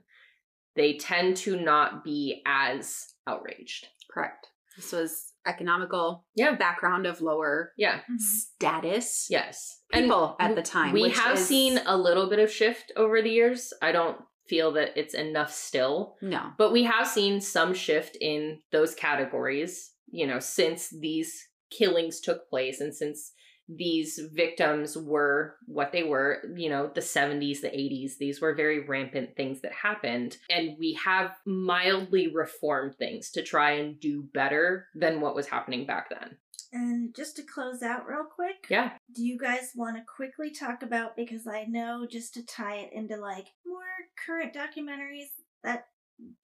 they 0.76 0.96
tend 0.96 1.36
to 1.38 1.60
not 1.60 2.04
be 2.04 2.42
as 2.46 3.14
outraged. 3.26 3.88
correct. 4.12 4.48
This 4.76 4.92
was 4.92 5.32
economical 5.46 6.24
Yeah. 6.34 6.54
background 6.54 7.04
of 7.06 7.20
lower 7.20 7.72
Yeah. 7.76 8.00
Mhm. 8.10 8.18
status 8.18 9.26
Yes. 9.30 9.82
people 9.92 10.36
And 10.38 10.50
at 10.50 10.56
the 10.56 10.62
time. 10.70 10.92
We 10.92 11.10
have 11.10 11.36
is- 11.38 11.46
seen 11.46 11.78
a 11.84 11.96
little 11.96 12.28
bit 12.28 12.38
of 12.38 12.50
shift 12.50 12.92
over 12.96 13.20
the 13.20 13.30
years. 13.30 13.72
I 13.82 13.92
don't 13.92 14.18
feel 14.48 14.72
that 14.72 14.96
it's 14.96 15.14
enough 15.14 15.52
still, 15.52 16.16
no. 16.22 16.52
but 16.58 16.72
we 16.72 16.84
have 16.84 17.06
seen 17.06 17.40
some 17.40 17.74
shift 17.74 18.16
in 18.20 18.62
those 18.70 18.94
categories, 18.94 19.92
you 20.10 20.26
know, 20.26 20.38
since 20.38 20.90
these 20.90 21.48
killings 21.70 22.20
took 22.20 22.48
place 22.48 22.80
and 22.80 22.94
since 22.94 23.32
these 23.68 24.18
victims 24.32 24.96
were 24.96 25.56
what 25.66 25.92
they 25.92 26.02
were, 26.02 26.42
you 26.56 26.68
know, 26.68 26.90
the 26.94 27.00
70s, 27.00 27.60
the 27.60 27.68
80s, 27.68 28.18
these 28.18 28.40
were 28.40 28.54
very 28.54 28.80
rampant 28.86 29.36
things 29.36 29.60
that 29.62 29.72
happened. 29.72 30.36
And 30.50 30.76
we 30.78 30.94
have 31.04 31.36
mildly 31.46 32.28
reformed 32.28 32.96
things 32.96 33.30
to 33.32 33.42
try 33.42 33.72
and 33.72 33.98
do 34.00 34.22
better 34.34 34.88
than 34.94 35.20
what 35.20 35.34
was 35.34 35.46
happening 35.46 35.86
back 35.86 36.10
then. 36.10 36.36
And 36.74 37.14
just 37.14 37.36
to 37.36 37.42
close 37.42 37.82
out 37.82 38.06
real 38.08 38.24
quick, 38.24 38.66
Yeah. 38.70 38.92
do 39.14 39.22
you 39.22 39.38
guys 39.38 39.72
want 39.74 39.96
to 39.96 40.02
quickly 40.04 40.50
talk 40.50 40.82
about 40.82 41.16
because 41.16 41.46
I 41.46 41.64
know 41.64 42.06
just 42.10 42.32
to 42.34 42.46
tie 42.46 42.76
it 42.76 42.92
into 42.92 43.16
like 43.16 43.46
more 43.66 43.82
current 44.26 44.54
documentaries 44.54 45.28
that 45.62 45.86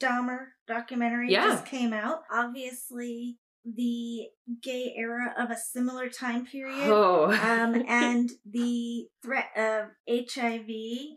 Dahmer 0.01 0.49
documentary 0.67 1.31
Yeah. 1.31 1.45
just 1.47 1.67
came 1.67 1.93
out. 1.93 2.23
Obviously, 2.31 3.39
the 3.65 4.29
gay 4.63 4.95
era 4.97 5.35
of 5.39 5.51
a 5.51 5.57
similar 5.57 6.09
time 6.09 6.47
period. 6.47 6.89
Oh. 6.89 7.31
um, 7.31 7.83
and 7.89 8.31
the 8.51 9.07
threat 9.23 9.51
of 9.57 9.89
HIV 10.09 10.69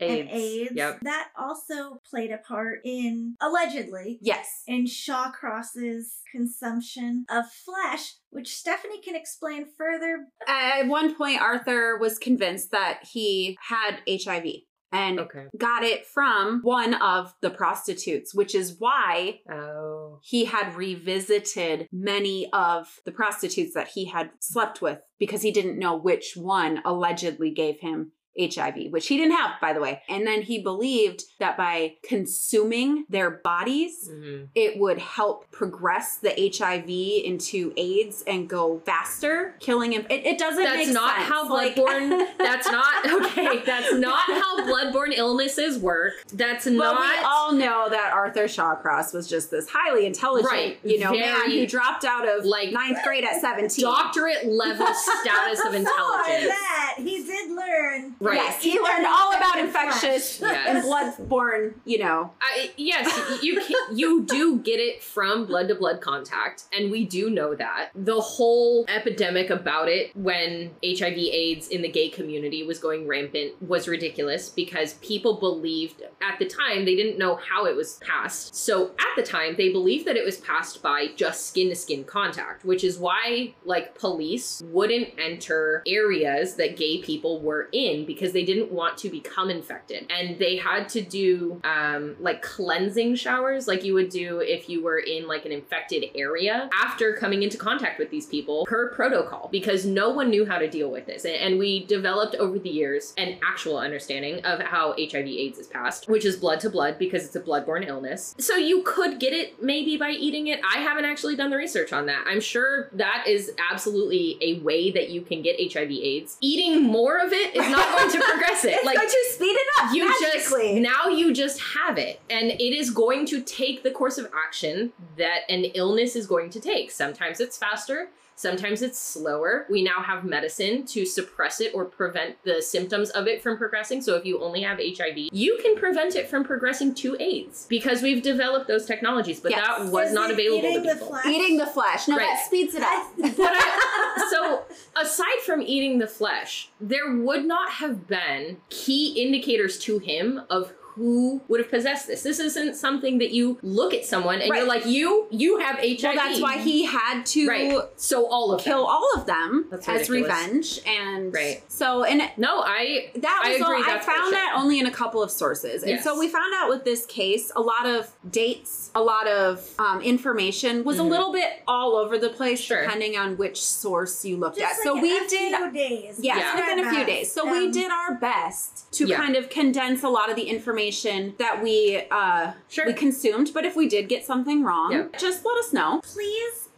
and 0.01 0.29
AIDS, 0.29 0.31
AIDS 0.31 0.71
yep. 0.75 0.99
that 1.01 1.29
also 1.37 2.01
played 2.09 2.31
a 2.31 2.37
part 2.37 2.79
in 2.83 3.35
allegedly 3.41 4.19
Yes. 4.21 4.63
in 4.67 4.85
Shawcross's 4.85 6.21
consumption 6.31 7.25
of 7.29 7.45
flesh, 7.51 8.15
which 8.29 8.55
Stephanie 8.55 9.01
can 9.01 9.15
explain 9.15 9.65
further. 9.77 10.27
At 10.47 10.87
one 10.87 11.15
point, 11.15 11.41
Arthur 11.41 11.97
was 11.97 12.17
convinced 12.17 12.71
that 12.71 12.99
he 13.11 13.57
had 13.69 13.99
HIV 14.09 14.45
and 14.91 15.19
Okay. 15.19 15.47
got 15.57 15.83
it 15.83 16.05
from 16.05 16.61
one 16.63 16.93
of 16.95 17.33
the 17.41 17.49
prostitutes, 17.49 18.33
which 18.33 18.53
is 18.55 18.75
why 18.79 19.39
Oh. 19.49 20.19
he 20.23 20.45
had 20.45 20.75
revisited 20.75 21.87
many 21.91 22.51
of 22.53 22.99
the 23.05 23.11
prostitutes 23.11 23.73
that 23.73 23.89
he 23.89 24.05
had 24.05 24.31
slept 24.39 24.81
with 24.81 24.99
because 25.19 25.41
he 25.41 25.51
didn't 25.51 25.79
know 25.79 25.95
which 25.95 26.33
one 26.35 26.81
allegedly 26.85 27.51
gave 27.51 27.79
him 27.79 28.11
HIV, 28.39 28.91
which 28.91 29.07
he 29.07 29.17
didn't 29.17 29.35
have, 29.35 29.59
by 29.61 29.73
the 29.73 29.79
way. 29.81 30.01
And 30.09 30.25
then 30.25 30.41
he 30.41 30.59
believed 30.61 31.23
that 31.39 31.57
by 31.57 31.95
consuming 32.03 33.05
their 33.09 33.29
bodies, 33.29 34.09
Mhm. 34.09 34.47
it 34.55 34.77
would 34.79 34.97
help 34.99 35.51
progress 35.51 36.17
the 36.17 36.33
HIV 36.39 36.89
into 37.25 37.73
AIDS 37.75 38.23
and 38.25 38.47
go 38.49 38.81
faster, 38.85 39.55
killing 39.59 39.91
him. 39.91 40.05
It, 40.09 40.25
it 40.25 40.37
doesn't 40.37 40.63
That's 40.63 40.85
make 40.87 40.93
not 40.93 41.15
sense. 41.17 41.29
how 41.29 41.49
Like- 41.49 41.75
bloodborne. 41.75 42.27
that's 42.37 42.67
not 42.71 43.05
okay. 43.25 43.61
That's 43.65 43.93
not 43.93 44.23
how 44.27 44.65
bloodborne 44.65 45.13
illnesses 45.15 45.77
work. 45.77 46.13
That's 46.33 46.65
But 46.65 46.73
not. 46.73 46.99
we 46.99 47.25
all 47.25 47.51
know 47.53 47.87
that 47.89 48.11
Arthur 48.13 48.45
Shawcross 48.45 49.13
was 49.13 49.27
just 49.27 49.51
this 49.51 49.67
highly 49.69 50.05
intelligent, 50.05 50.51
Right, 50.51 50.79
you 50.83 50.99
know, 50.99 51.11
man 51.11 51.51
who 51.51 51.65
dropped 51.67 52.05
out 52.05 52.27
of 52.27 52.45
like, 52.45 52.71
ninth 52.71 52.99
grade 53.03 53.23
at 53.23 53.39
17. 53.41 53.83
doctorate 53.83 54.45
level 54.45 54.87
status 54.93 55.59
of 55.65 55.73
intelligence. 55.73 56.47
that, 56.47 56.95
he 56.97 57.23
did 57.23 57.51
learn. 57.51 58.15
Right. 58.21 58.35
Yes, 58.35 58.61
he 58.61 58.79
learned 58.79 59.05
all 59.07 59.33
about 59.35 59.57
infectious 59.57 60.39
Yes. 60.41 60.67
and 60.67 60.83
bloodborne, 60.83 61.73
you 61.85 61.97
know. 61.97 62.31
I, 62.39 62.69
yes, 62.77 63.41
you 63.43 63.59
can, 63.59 63.97
you 63.97 64.23
do 64.25 64.59
get 64.59 64.79
it 64.79 65.03
from 65.03 65.45
blood 65.47 65.67
to 65.69 65.75
blood 65.75 66.01
contact, 66.01 66.65
and 66.71 66.91
we 66.91 67.05
do 67.05 67.29
know 67.31 67.55
that 67.55 67.89
the 67.95 68.21
whole 68.21 68.85
epidemic 68.87 69.49
about 69.49 69.89
it 69.89 70.15
when 70.15 70.71
HIV/AIDS 70.83 71.67
in 71.69 71.81
the 71.81 71.89
gay 71.89 72.09
community 72.09 72.63
was 72.63 72.77
going 72.77 73.07
rampant 73.07 73.59
was 73.61 73.87
ridiculous 73.87 74.49
because 74.49 74.93
people 74.95 75.39
believed 75.39 76.03
at 76.21 76.37
the 76.37 76.45
time 76.45 76.85
they 76.85 76.95
didn't 76.95 77.17
know 77.17 77.35
how 77.37 77.65
it 77.65 77.75
was 77.75 77.95
passed. 78.05 78.55
So 78.55 78.91
at 78.99 79.15
the 79.15 79.23
time 79.23 79.55
they 79.57 79.71
believed 79.71 80.05
that 80.05 80.15
it 80.15 80.23
was 80.25 80.37
passed 80.37 80.83
by 80.83 81.07
just 81.15 81.47
skin 81.47 81.69
to 81.69 81.75
skin 81.75 82.03
contact, 82.03 82.63
which 82.65 82.83
is 82.83 82.99
why 82.99 83.55
like 83.65 83.97
police 83.97 84.61
wouldn't 84.65 85.09
enter 85.17 85.81
areas 85.87 86.55
that 86.55 86.77
gay 86.77 87.01
people 87.01 87.41
were 87.41 87.67
in 87.71 88.05
because 88.13 88.33
they 88.33 88.43
didn't 88.43 88.71
want 88.71 88.97
to 88.97 89.09
become 89.09 89.49
infected, 89.49 90.05
and 90.09 90.37
they 90.37 90.57
had 90.57 90.89
to 90.89 91.01
do 91.01 91.61
um, 91.63 92.15
like 92.19 92.41
cleansing 92.41 93.15
showers, 93.15 93.67
like 93.67 93.83
you 93.83 93.93
would 93.93 94.09
do 94.09 94.39
if 94.39 94.67
you 94.67 94.83
were 94.83 94.99
in 94.99 95.27
like 95.27 95.45
an 95.45 95.51
infected 95.51 96.03
area 96.15 96.69
after 96.83 97.15
coming 97.15 97.43
into 97.43 97.57
contact 97.57 97.99
with 97.99 98.09
these 98.09 98.25
people 98.25 98.65
per 98.65 98.89
protocol, 98.89 99.47
because 99.51 99.85
no 99.85 100.09
one 100.09 100.29
knew 100.29 100.45
how 100.45 100.57
to 100.57 100.69
deal 100.69 100.91
with 100.91 101.05
this, 101.05 101.25
and, 101.25 101.51
we 101.61 101.85
developed 101.85 102.33
over 102.35 102.57
the 102.57 102.69
years 102.69 103.13
an 103.17 103.37
actual 103.43 103.77
understanding 103.77 104.43
of 104.45 104.59
how 104.61 104.95
HIV/AIDS 104.97 105.59
is 105.59 105.67
passed, 105.67 106.07
which 106.07 106.25
is 106.25 106.37
blood 106.37 106.59
to 106.61 106.69
blood 106.71 106.97
because 106.97 107.25
it's 107.25 107.35
a 107.35 107.41
bloodborne 107.41 107.87
illness. 107.87 108.33
So 108.39 108.55
you 108.55 108.81
could 108.83 109.19
get 109.19 109.31
it 109.33 109.61
maybe 109.61 109.97
by 109.97 110.09
eating 110.09 110.47
it. 110.47 110.59
I 110.63 110.79
haven't 110.79 111.05
actually 111.05 111.35
done 111.35 111.51
the 111.51 111.57
research 111.57 111.93
on 111.93 112.07
that. 112.07 112.23
I'm 112.25 112.39
sure 112.39 112.89
that 112.93 113.25
is 113.27 113.51
absolutely 113.69 114.37
a 114.41 114.59
way 114.61 114.91
that 114.91 115.09
you 115.09 115.21
can 115.21 115.41
get 115.43 115.57
HIV/AIDS. 115.59 116.37
Eating 116.41 116.83
more 116.83 117.19
of 117.19 117.31
it 117.31 117.55
is 117.55 117.69
not 117.69 118.00
going 118.09 118.21
to 118.21 118.27
progress 118.27 118.65
it. 118.65 118.73
It's 118.73 118.85
like 118.85 118.97
going 118.97 119.09
to 119.09 119.25
speed 119.31 119.55
it 119.55 119.67
up 119.79 119.93
you 119.93 120.07
magically. 120.07 120.81
just 120.81 120.81
now 120.81 121.07
you 121.07 121.33
just 121.33 121.59
have 121.61 121.97
it 121.97 122.19
and 122.29 122.51
it 122.51 122.73
is 122.73 122.89
going 122.89 123.25
to 123.27 123.41
take 123.41 123.83
the 123.83 123.91
course 123.91 124.17
of 124.17 124.29
action 124.45 124.93
that 125.17 125.41
an 125.49 125.65
illness 125.75 126.15
is 126.15 126.27
going 126.27 126.49
to 126.51 126.59
take 126.59 126.91
sometimes 126.91 127.39
it's 127.39 127.57
faster 127.57 128.09
sometimes 128.35 128.81
it's 128.81 128.97
slower 128.97 129.65
we 129.69 129.83
now 129.83 130.01
have 130.01 130.23
medicine 130.23 130.85
to 130.85 131.05
suppress 131.05 131.61
it 131.61 131.71
or 131.75 131.85
prevent 131.85 132.35
the 132.43 132.61
symptoms 132.61 133.09
of 133.11 133.27
it 133.27 133.41
from 133.41 133.57
progressing 133.57 134.01
so 134.01 134.15
if 134.15 134.25
you 134.25 134.41
only 134.41 134.61
have 134.61 134.79
hiv 134.79 135.17
you 135.31 135.57
can 135.61 135.75
prevent 135.75 136.15
it 136.15 136.27
from 136.29 136.43
progressing 136.43 136.93
to 136.93 137.15
aids 137.19 137.65
because 137.69 138.01
we've 138.01 138.23
developed 138.23 138.67
those 138.67 138.85
technologies 138.85 139.39
but 139.39 139.51
Yes. 139.51 139.65
that 139.65 139.91
was 139.91 140.07
Is 140.09 140.13
not 140.13 140.31
available 140.31 140.67
eating 140.69 140.83
to 140.83 140.89
the 140.89 140.93
people 140.95 141.07
flesh? 141.09 141.25
Eating 141.25 141.57
the 141.57 141.65
flesh. 141.67 142.07
No, 142.07 142.17
Right. 142.17 142.25
that 142.25 142.45
speeds 142.45 142.73
it 142.75 142.81
up. 142.81 143.11
but 143.17 143.51
I, 143.53 144.27
so 144.31 144.63
aside 144.99 145.39
from 145.45 145.61
eating 145.61 145.99
the 145.99 146.07
flesh, 146.07 146.69
there 146.79 147.13
would 147.15 147.45
not 147.45 147.71
have 147.73 148.07
been 148.07 148.57
key 148.69 149.21
indicators 149.21 149.77
to 149.79 149.99
him 149.99 150.41
of 150.49 150.73
who 150.95 151.41
would 151.47 151.59
have 151.59 151.69
possessed 151.69 152.07
this. 152.07 152.23
This 152.23 152.39
isn't 152.39 152.75
something 152.75 153.17
that 153.19 153.31
you 153.31 153.57
look 153.63 153.93
at 153.93 154.05
someone 154.05 154.41
and 154.41 154.53
you're 154.53 154.67
like, 154.67 154.85
you, 154.85 155.27
you 155.31 155.59
have 155.59 155.77
HIV. 155.77 156.03
well, 156.03 156.15
that's 156.15 156.41
why 156.41 156.57
he 156.57 156.85
had 156.85 157.25
to 157.27 157.47
right. 157.47 157.79
So 157.95 158.27
all 158.27 158.51
of 158.53 158.61
kill 158.61 158.79
them. 158.79 158.87
all 158.87 159.09
of 159.15 159.25
them 159.25 159.67
That's 159.71 159.87
as 159.87 160.09
ridiculous. 160.09 160.41
revenge. 160.45 160.79
And 160.87 161.33
Right. 161.33 161.63
so, 161.67 162.03
and 162.03 162.21
No, 162.37 162.61
I 162.61 163.11
that 163.15 163.41
I 163.45 163.49
was 163.53 163.61
agree, 163.61 163.75
all, 163.77 163.83
I 163.83 163.99
found 163.99 164.17
bullshit. 164.21 164.31
that 164.33 164.53
only 164.57 164.79
in 164.79 164.85
a 164.85 164.91
couple 164.91 165.21
of 165.23 165.31
sources. 165.31 165.83
And 165.83 166.01
so 166.01 166.19
we 166.19 166.27
found 166.27 166.53
out 166.55 166.69
with 166.69 166.83
this 166.83 167.05
case, 167.05 167.51
a 167.55 167.61
lot 167.61 167.85
of 167.85 168.11
dates, 168.29 168.91
a 168.95 169.01
lot 169.01 169.27
of 169.27 169.67
um, 169.79 170.01
information 170.01 170.83
was 170.83 170.99
a 170.99 171.01
Mhm. 171.03 171.09
little 171.09 171.31
bit 171.31 171.63
all 171.67 171.95
over 171.95 172.17
the 172.17 172.29
place 172.29 172.59
Sure. 172.59 172.81
depending 172.83 173.17
on 173.17 173.37
which 173.37 173.63
source 173.63 174.25
you 174.25 174.37
looked 174.37 174.57
Just 174.57 174.79
at. 174.79 174.83
so 174.83 174.95
we 174.95 175.09
did 175.09 175.29
few 175.29 175.71
days. 175.71 176.19
Yes, 176.19 176.37
Yeah. 176.37 176.55
within 176.55 176.85
a 176.85 176.89
few 176.91 177.05
days. 177.05 177.31
So 177.31 177.45
bad. 177.45 177.51
we 177.53 177.65
Um, 177.67 177.71
did 177.71 177.91
our 177.91 178.15
best 178.15 178.91
to 178.93 179.05
Yeah. 179.07 179.15
kind 179.17 179.35
of 179.35 179.49
condense 179.49 180.03
a 180.03 180.09
lot 180.09 180.29
of 180.29 180.35
the 180.35 180.43
information 180.43 180.80
that 180.89 181.61
we 181.61 182.03
uh 182.09 182.53
Sure. 182.69 182.85
we 182.87 182.93
consumed. 182.93 183.51
But 183.53 183.65
if 183.65 183.75
we 183.75 183.87
did 183.87 184.09
get 184.09 184.25
something 184.25 184.63
wrong, 184.63 184.91
Yeah. 184.93 185.07
just 185.17 185.45
let 185.45 185.57
us 185.57 185.71
know. 185.73 186.01
please, 186.03 186.69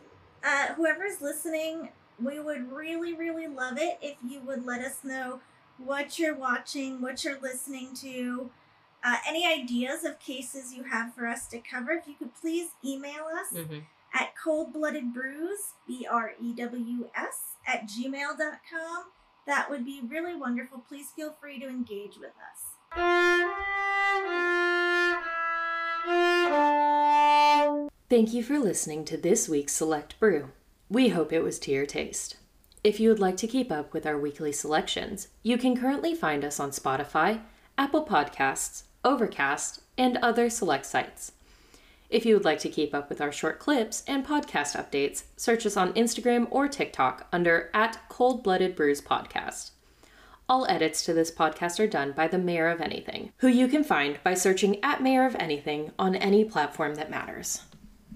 uh, 0.44 0.74
whoever's 0.74 1.22
listening, 1.22 1.90
we 2.22 2.40
would 2.40 2.72
really, 2.72 3.14
really 3.14 3.48
love 3.48 3.78
it 3.78 3.98
if 4.02 4.18
you 4.28 4.40
would 4.42 4.66
let 4.66 4.82
us 4.82 5.04
know 5.04 5.40
what 5.78 6.20
you're 6.20 6.36
watching, 6.36 7.02
what 7.02 7.24
you're 7.24 7.40
listening 7.40 7.94
to, 7.96 8.52
uh, 9.04 9.18
any 9.28 9.46
ideas 9.46 10.04
of 10.04 10.20
cases 10.20 10.74
you 10.74 10.84
have 10.84 11.14
for 11.14 11.28
us 11.28 11.48
to 11.48 11.60
cover. 11.60 11.92
If 11.92 12.08
you 12.08 12.14
could 12.16 12.34
please 12.36 12.72
email 12.86 13.26
us 13.26 13.52
Mhm. 13.54 13.84
at 14.14 14.34
coldbloodedbrews, 14.36 15.74
B 15.88 16.06
R 16.10 16.34
E 16.40 16.54
W 16.54 17.10
S, 17.16 17.56
at 17.66 17.86
gmail.com. 17.88 19.06
That 19.46 19.70
would 19.70 19.84
be 19.86 20.02
really 20.02 20.36
wonderful. 20.36 20.80
Please 20.88 21.12
feel 21.12 21.34
free 21.34 21.60
to 21.60 21.68
engage 21.68 22.18
with 22.18 22.34
us. 22.52 22.73
Thank 28.14 28.32
you 28.32 28.44
for 28.44 28.60
listening 28.60 29.06
to 29.06 29.18
this 29.18 29.50
week's 29.50 29.74
Select 29.74 30.20
Brew. 30.20 30.50
We 30.88 31.10
hope 31.10 31.34
it 31.34 31.42
was 31.42 31.58
to 31.60 31.72
your 31.72 31.88
taste. 31.88 32.38
If 32.84 33.00
you 33.00 33.10
would 33.10 33.18
like 33.18 33.38
to 33.38 33.48
keep 33.48 33.72
up 33.72 33.92
with 33.92 34.06
our 34.06 34.20
weekly 34.20 34.52
selections, 34.52 35.30
you 35.42 35.58
can 35.58 35.76
currently 35.76 36.14
find 36.14 36.46
us 36.46 36.60
on 36.60 36.70
Spotify, 36.70 37.42
Apple 37.76 38.06
Podcasts, 38.06 38.84
Overcast, 39.04 39.82
and 39.98 40.18
other 40.18 40.50
select 40.50 40.86
sites. 40.86 41.32
If 42.12 42.24
you 42.24 42.36
would 42.36 42.46
like 42.46 42.60
to 42.60 42.70
keep 42.70 42.94
up 42.94 43.10
with 43.10 43.20
our 43.20 43.32
short 43.32 43.58
clips 43.58 44.04
and 44.06 44.24
podcast 44.24 44.76
updates, 44.76 45.24
search 45.36 45.66
us 45.66 45.76
on 45.76 45.94
Instagram 45.94 46.48
or 46.52 46.68
TikTok 46.68 47.28
under 47.34 47.72
at 47.74 48.08
Cold 48.10 48.44
Blooded 48.44 48.76
Brews 48.76 49.02
Podcast. 49.02 49.72
All 50.50 50.68
edits 50.68 51.06
to 51.06 51.14
this 51.14 51.32
podcast 51.32 51.80
are 51.80 51.88
done 51.88 52.12
by 52.12 52.28
the 52.28 52.38
Mayor 52.38 52.68
of 52.68 52.82
Anything, 52.82 53.32
who 53.38 53.48
you 53.48 53.70
can 53.70 53.84
find 53.84 54.22
by 54.24 54.34
searching 54.34 54.78
at 54.84 55.02
Mayor 55.02 55.26
of 55.26 55.38
Anything 55.40 55.92
on 55.98 56.16
any 56.16 56.44
platform 56.44 56.96
that 56.96 57.10
matters. 57.10 57.62